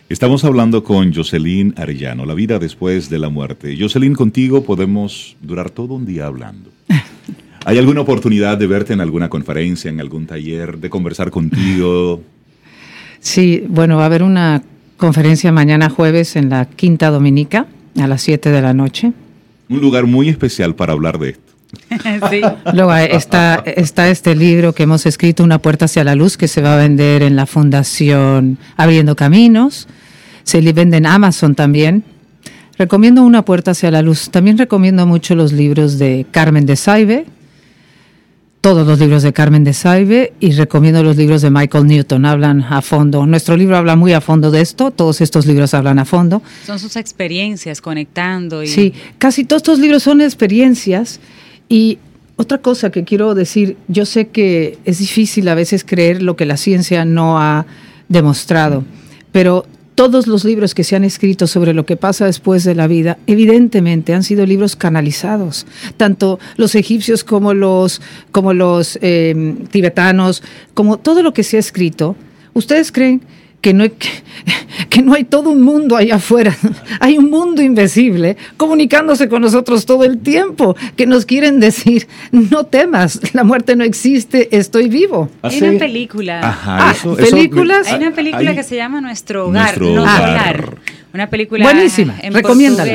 Estamos 0.08 0.42
hablando 0.44 0.84
con 0.84 1.12
Jocelyn 1.12 1.74
Arellano, 1.76 2.24
la 2.24 2.32
vida 2.32 2.58
después 2.58 3.10
de 3.10 3.18
la 3.18 3.28
muerte. 3.28 3.76
Jocelyn, 3.78 4.14
contigo 4.14 4.64
podemos 4.64 5.36
durar 5.42 5.68
todo 5.70 5.94
un 5.94 6.06
día 6.06 6.26
hablando. 6.26 6.70
¿Hay 7.66 7.76
alguna 7.76 8.00
oportunidad 8.00 8.56
de 8.56 8.66
verte 8.66 8.94
en 8.94 9.02
alguna 9.02 9.28
conferencia, 9.28 9.90
en 9.90 10.00
algún 10.00 10.26
taller, 10.26 10.78
de 10.78 10.88
conversar 10.88 11.30
contigo? 11.30 12.22
Sí, 13.20 13.64
bueno, 13.68 13.96
va 13.96 14.04
a 14.04 14.06
haber 14.06 14.22
una 14.22 14.62
conferencia 14.96 15.52
mañana 15.52 15.90
jueves 15.90 16.36
en 16.36 16.48
la 16.48 16.64
Quinta 16.64 17.10
Dominica 17.10 17.66
a 17.96 18.06
las 18.06 18.22
7 18.22 18.50
de 18.50 18.62
la 18.62 18.74
noche. 18.74 19.12
Un 19.68 19.80
lugar 19.80 20.06
muy 20.06 20.28
especial 20.28 20.74
para 20.74 20.92
hablar 20.92 21.18
de 21.18 21.30
esto. 21.30 21.52
sí. 22.30 22.40
Luego 22.72 22.94
está, 22.94 23.62
está 23.66 24.08
este 24.08 24.34
libro 24.34 24.72
que 24.72 24.84
hemos 24.84 25.04
escrito, 25.06 25.44
Una 25.44 25.58
puerta 25.58 25.84
hacia 25.84 26.04
la 26.04 26.14
luz, 26.14 26.36
que 26.36 26.48
se 26.48 26.62
va 26.62 26.74
a 26.74 26.76
vender 26.76 27.22
en 27.22 27.36
la 27.36 27.46
Fundación 27.46 28.58
Abriendo 28.76 29.16
Caminos. 29.16 29.88
Se 30.44 30.60
vende 30.72 30.96
en 30.96 31.06
Amazon 31.06 31.54
también. 31.54 32.04
Recomiendo 32.78 33.22
Una 33.22 33.44
puerta 33.44 33.72
hacia 33.72 33.90
la 33.90 34.02
luz. 34.02 34.30
También 34.30 34.56
recomiendo 34.56 35.06
mucho 35.06 35.34
los 35.34 35.52
libros 35.52 35.98
de 35.98 36.26
Carmen 36.30 36.64
de 36.64 36.76
Saibe, 36.76 37.26
todos 38.60 38.86
los 38.86 38.98
libros 38.98 39.22
de 39.22 39.32
Carmen 39.32 39.64
de 39.64 39.72
Saibe 39.72 40.32
y 40.40 40.52
recomiendo 40.52 41.02
los 41.02 41.16
libros 41.16 41.42
de 41.42 41.50
Michael 41.50 41.86
Newton. 41.86 42.24
Hablan 42.24 42.62
a 42.62 42.82
fondo. 42.82 43.26
Nuestro 43.26 43.56
libro 43.56 43.76
habla 43.76 43.96
muy 43.96 44.12
a 44.12 44.20
fondo 44.20 44.50
de 44.50 44.60
esto. 44.60 44.90
Todos 44.90 45.20
estos 45.20 45.46
libros 45.46 45.74
hablan 45.74 45.98
a 45.98 46.04
fondo. 46.04 46.42
Son 46.66 46.78
sus 46.78 46.96
experiencias 46.96 47.80
conectando. 47.80 48.62
Y... 48.62 48.66
Sí, 48.66 48.92
casi 49.18 49.44
todos 49.44 49.60
estos 49.60 49.78
libros 49.78 50.02
son 50.02 50.20
experiencias. 50.20 51.20
Y 51.68 51.98
otra 52.36 52.58
cosa 52.58 52.90
que 52.90 53.04
quiero 53.04 53.34
decir, 53.34 53.76
yo 53.88 54.06
sé 54.06 54.28
que 54.28 54.78
es 54.84 54.98
difícil 54.98 55.48
a 55.48 55.54
veces 55.54 55.84
creer 55.84 56.22
lo 56.22 56.36
que 56.36 56.46
la 56.46 56.56
ciencia 56.56 57.04
no 57.04 57.40
ha 57.40 57.66
demostrado, 58.08 58.84
pero 59.32 59.66
todos 59.98 60.28
los 60.28 60.44
libros 60.44 60.76
que 60.76 60.84
se 60.84 60.94
han 60.94 61.02
escrito 61.02 61.48
sobre 61.48 61.74
lo 61.74 61.84
que 61.84 61.96
pasa 61.96 62.24
después 62.24 62.62
de 62.62 62.76
la 62.76 62.86
vida, 62.86 63.18
evidentemente 63.26 64.14
han 64.14 64.22
sido 64.22 64.46
libros 64.46 64.76
canalizados. 64.76 65.66
Tanto 65.96 66.38
los 66.56 66.76
egipcios 66.76 67.24
como 67.24 67.52
los, 67.52 68.00
como 68.30 68.52
los 68.52 68.96
eh, 69.02 69.56
tibetanos, 69.72 70.44
como 70.72 70.98
todo 70.98 71.24
lo 71.24 71.34
que 71.34 71.42
se 71.42 71.56
ha 71.56 71.58
escrito. 71.58 72.14
¿Ustedes 72.54 72.92
creen 72.92 73.22
que 73.60 73.74
no, 73.74 73.82
hay, 73.84 73.92
que, 74.88 75.02
no 75.02 75.14
hay 75.14 75.24
todo 75.24 75.50
un 75.50 75.62
mundo 75.62 75.96
allá 75.96 76.16
afuera, 76.16 76.56
hay 77.00 77.18
un 77.18 77.30
mundo 77.30 77.62
invisible 77.62 78.36
comunicándose 78.56 79.28
con 79.28 79.42
nosotros 79.42 79.86
todo 79.86 80.04
el 80.04 80.18
tiempo, 80.18 80.76
que 80.96 81.06
nos 81.06 81.26
quieren 81.26 81.60
decir, 81.60 82.06
no 82.30 82.64
temas, 82.64 83.20
la 83.34 83.44
muerte 83.44 83.76
no 83.76 83.84
existe, 83.84 84.56
estoy 84.56 84.88
vivo. 84.88 85.30
Hay 85.42 85.62
una 85.62 85.78
película. 85.78 86.40
Ah, 86.42 86.94
películas. 87.16 87.88
hay 87.88 88.00
una 88.02 88.12
película 88.12 88.54
que 88.54 88.62
se 88.62 88.76
llama 88.76 89.00
Nuestro 89.00 89.48
Hogar, 89.48 89.80
no 89.80 90.02
Hogar. 90.02 90.76
Una 91.12 91.30
película 91.30 91.64
buenísima, 91.64 92.16
en 92.22 92.34
recomiéndala. 92.34 92.92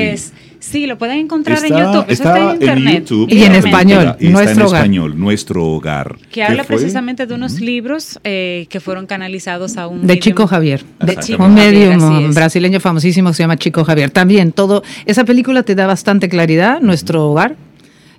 Sí, 0.64 0.88
lo 0.88 0.98
pueden 0.98 1.20
encontrar 1.20 1.60
en 1.66 1.78
YouTube. 1.78 2.06
está, 2.08 2.40
en 2.40 2.56
internet. 2.56 3.12
y 3.28 3.44
en 3.44 3.56
español. 3.56 4.16
Y 4.18 4.30
nuestro 4.30 4.62
en 4.62 4.68
hogar. 4.68 4.82
español, 4.82 5.20
nuestro 5.20 5.66
hogar. 5.66 6.16
Que 6.32 6.42
habla 6.42 6.64
precisamente 6.64 7.28
de 7.28 7.34
unos 7.34 7.60
libros 7.60 8.18
eh, 8.24 8.66
que 8.70 8.80
fueron 8.80 9.06
canalizados 9.06 9.76
a 9.76 9.88
un. 9.88 10.08
De 10.08 10.18
Chico 10.20 10.48
Javier. 10.48 10.86
De 11.02 11.18
Chico 11.18 11.44
un 11.44 11.54
medium 11.54 12.34
brasileño 12.34 12.80
famosísimo 12.80 13.30
que 13.32 13.36
se 13.36 13.44
llama 13.44 13.58
Chico 13.58 13.84
Javier. 13.84 14.10
También 14.10 14.54
todo. 14.54 14.84
Esa 15.06 15.26
película 15.26 15.64
te 15.64 15.76
da 15.76 15.86
bastante 15.86 16.30
claridad, 16.30 16.80
nuestro 16.80 17.30
hogar. 17.30 17.58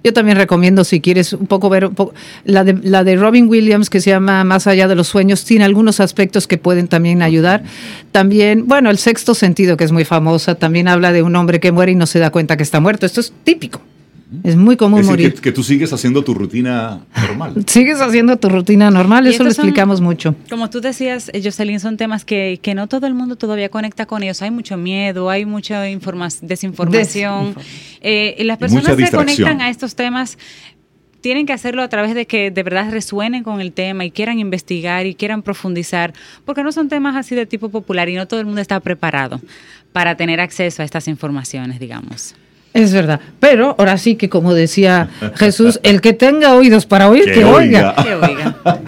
Yo 0.04 0.12
también 0.12 0.36
recomiendo, 0.36 0.84
si 0.84 1.00
quieres 1.00 1.32
un 1.32 1.46
poco 1.46 1.70
ver 1.70 1.86
un 1.86 1.94
poco, 1.94 2.12
la 2.44 2.62
de, 2.62 2.74
la 2.82 3.04
de 3.04 3.16
Robin 3.16 3.48
Williams, 3.48 3.88
que 3.88 4.02
se 4.02 4.10
llama 4.10 4.44
Más 4.44 4.66
allá 4.66 4.86
de 4.86 4.94
los 4.94 5.08
sueños, 5.08 5.46
tiene 5.46 5.64
algunos 5.64 5.98
aspectos 5.98 6.46
que 6.46 6.58
pueden 6.58 6.88
también 6.88 7.22
ayudar. 7.22 7.62
También, 8.12 8.68
bueno, 8.68 8.90
El 8.90 8.98
sexto 8.98 9.34
sentido, 9.34 9.78
que 9.78 9.84
es 9.84 9.92
muy 9.92 10.04
famosa, 10.04 10.56
también 10.56 10.88
habla 10.88 11.10
de 11.10 11.22
un 11.22 11.34
hombre 11.36 11.58
que 11.58 11.72
muere 11.72 11.92
y 11.92 11.94
no 11.94 12.06
se 12.06 12.18
da 12.18 12.30
cuenta 12.30 12.58
que 12.58 12.62
está 12.62 12.80
muerto. 12.80 13.06
Esto 13.06 13.20
es 13.20 13.32
típico. 13.44 13.80
Es 14.42 14.56
muy 14.56 14.76
común 14.76 15.04
morir. 15.04 15.34
Que, 15.34 15.52
tú 15.52 15.62
sigues 15.62 15.92
haciendo 15.92 16.24
tu 16.24 16.34
rutina 16.34 17.00
normal. 17.14 17.54
sigues 17.66 18.00
haciendo 18.00 18.36
tu 18.38 18.48
rutina 18.48 18.90
normal, 18.90 19.26
eso 19.26 19.44
lo 19.44 19.50
explicamos 19.50 20.00
mucho. 20.00 20.34
Como 20.50 20.70
tú 20.70 20.80
decías, 20.80 21.30
eh, 21.32 21.40
Jocelyn, 21.42 21.80
son 21.80 21.96
temas 21.96 22.24
que, 22.24 22.58
que, 22.62 22.74
no 22.74 22.88
todo 22.88 23.06
el 23.06 23.14
mundo 23.14 23.36
todavía 23.36 23.68
conecta 23.68 24.06
con 24.06 24.22
ellos. 24.22 24.42
Hay 24.42 24.50
mucho 24.50 24.76
miedo, 24.76 25.30
hay 25.30 25.44
mucha 25.46 25.82
desinformación. 25.82 27.54
Eh, 28.00 28.34
y 28.38 28.44
las 28.44 28.58
personas 28.58 28.96
que 28.96 29.10
conectan 29.10 29.60
a 29.60 29.70
estos 29.70 29.94
temas 29.94 30.38
tienen 31.24 31.46
que 31.46 31.54
hacerlo 31.54 31.82
a 31.82 31.88
través 31.88 32.14
de 32.14 32.26
que 32.26 32.50
de 32.50 32.62
verdad 32.62 32.90
resuenen 32.90 33.44
con 33.44 33.62
el 33.62 33.72
tema 33.72 34.04
y 34.04 34.10
quieran 34.10 34.38
investigar 34.38 35.06
y 35.06 35.14
quieran 35.14 35.42
profundizar, 35.42 36.12
porque 36.44 36.62
no 36.62 36.70
son 36.70 36.90
temas 36.90 37.16
así 37.16 37.34
de 37.34 37.46
tipo 37.46 37.70
popular 37.70 38.10
y 38.10 38.14
no 38.14 38.28
todo 38.28 38.40
el 38.40 38.46
mundo 38.46 38.60
está 38.60 38.78
preparado 38.80 39.40
para 39.92 40.18
tener 40.18 40.38
acceso 40.38 40.82
a 40.82 40.84
estas 40.84 41.08
informaciones, 41.08 41.80
digamos. 41.80 42.34
Es 42.74 42.92
verdad, 42.92 43.20
pero 43.38 43.76
ahora 43.78 43.96
sí 43.98 44.16
que 44.16 44.28
como 44.28 44.52
decía 44.52 45.08
Jesús, 45.36 45.78
el 45.84 46.00
que 46.00 46.12
tenga 46.12 46.56
oídos 46.56 46.86
para 46.86 47.08
oír, 47.08 47.32
que, 47.32 47.44
oiga. 47.44 47.94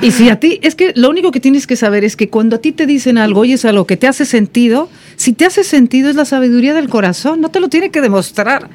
Y 0.03 0.11
si 0.11 0.29
a 0.29 0.41
ti, 0.41 0.59
es 0.61 0.75
que 0.75 0.93
lo 0.97 1.09
único 1.09 1.31
que 1.31 1.39
tienes 1.39 1.69
que 1.69 1.77
saber 1.77 2.03
es 2.03 2.17
que 2.17 2.29
cuando 2.29 2.57
a 2.57 2.59
ti 2.59 2.73
te 2.73 2.85
dicen 2.85 3.17
algo, 3.17 3.43
oyes 3.43 3.65
algo 3.65 3.87
que 3.87 3.97
te 3.97 4.09
hace 4.09 4.25
sentido, 4.25 4.89
si 5.15 5.33
te 5.33 5.45
hace 5.45 5.63
sentido 5.63 6.11
es 6.11 6.17
la 6.17 6.25
sabiduría 6.25 6.75
del 6.75 6.89
corazón, 6.89 7.41
no 7.41 7.49
te 7.51 7.61
lo 7.61 7.69
tiene 7.69 7.91
que 7.91 8.01
demostrar. 8.01 8.69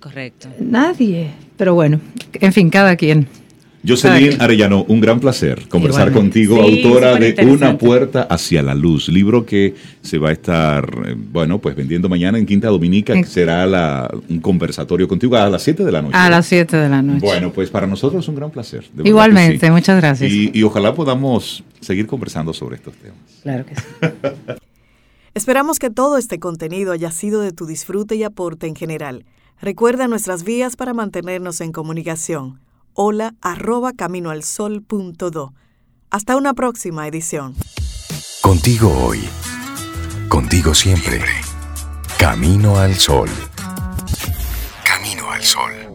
Correcto. 0.00 0.48
Nadie. 0.58 1.30
Pero 1.56 1.74
bueno, 1.74 2.00
en 2.34 2.52
fin, 2.52 2.70
cada 2.70 2.96
quien. 2.96 3.28
Jocelyn 3.86 4.40
Arellano, 4.40 4.84
un 4.88 5.00
gran 5.00 5.20
placer 5.20 5.68
conversar 5.68 6.08
Igualmente. 6.08 6.46
contigo, 6.46 6.66
Sí, 6.66 6.82
autora 6.84 7.14
de. 7.16 7.46
Una 7.46 7.78
puerta 7.78 8.22
hacia 8.22 8.62
la 8.62 8.74
luz, 8.74 9.08
libro 9.08 9.46
que 9.46 9.74
se 10.02 10.18
va 10.18 10.30
a 10.30 10.32
estar, 10.32 10.84
eh, 11.06 11.14
bueno, 11.16 11.58
pues 11.60 11.76
vendiendo 11.76 12.08
mañana 12.08 12.38
en 12.38 12.44
Quinta 12.46 12.68
Dominica, 12.68 13.14
que 13.14 13.24
será 13.24 13.64
la- 13.66 14.10
un 14.28 14.40
conversatorio 14.40 15.06
contigo 15.06 15.36
a 15.36 15.48
las 15.48 15.62
7 15.62 15.84
de 15.84 15.92
la 15.92 16.02
noche. 16.02 16.16
A 16.16 16.28
las 16.28 16.46
7 16.46 16.76
de 16.76 16.88
la 16.88 17.02
noche. 17.02 17.20
Bueno, 17.24 17.52
pues 17.52 17.70
para 17.70 17.86
nosotros 17.86 18.24
es 18.24 18.28
un 18.28 18.34
gran 18.34 18.50
placer. 18.50 18.84
de 18.92 19.08
Igualmente, 19.08 19.66
sí. 19.66 19.72
muchas 19.72 19.96
gracias. 20.00 20.30
Y, 20.32 20.50
y 20.52 20.62
ojalá 20.64 20.94
podamos 20.94 21.62
seguir 21.80 22.06
conversando 22.06 22.52
sobre 22.52 22.76
estos 22.76 22.94
temas. 22.94 23.18
Claro 23.42 23.64
que 23.64 23.74
sí. 23.76 23.82
Esperamos 25.34 25.78
que 25.78 25.90
todo 25.90 26.18
este 26.18 26.40
contenido 26.40 26.92
haya 26.92 27.10
sido 27.12 27.40
de 27.40 27.52
tu 27.52 27.66
disfrute 27.66 28.16
y 28.16 28.24
aporte 28.24 28.66
en 28.66 28.74
general. 28.74 29.24
Recuerda 29.60 30.08
nuestras 30.08 30.42
vías 30.42 30.74
para 30.76 30.94
mantenernos 30.94 31.60
en 31.60 31.70
comunicación 31.72 32.58
hola 32.94 33.34
arroba 33.40 33.92
caminoalsol.do. 33.92 35.54
Hasta 36.10 36.36
una 36.36 36.54
próxima 36.54 37.06
edición. 37.06 37.54
Contigo 38.40 38.90
hoy. 39.04 39.20
Contigo 40.28 40.74
siempre. 40.74 41.22
Camino 42.18 42.78
al 42.78 42.94
sol. 42.94 43.28
Camino 44.84 45.30
al 45.30 45.42
sol. 45.42 45.87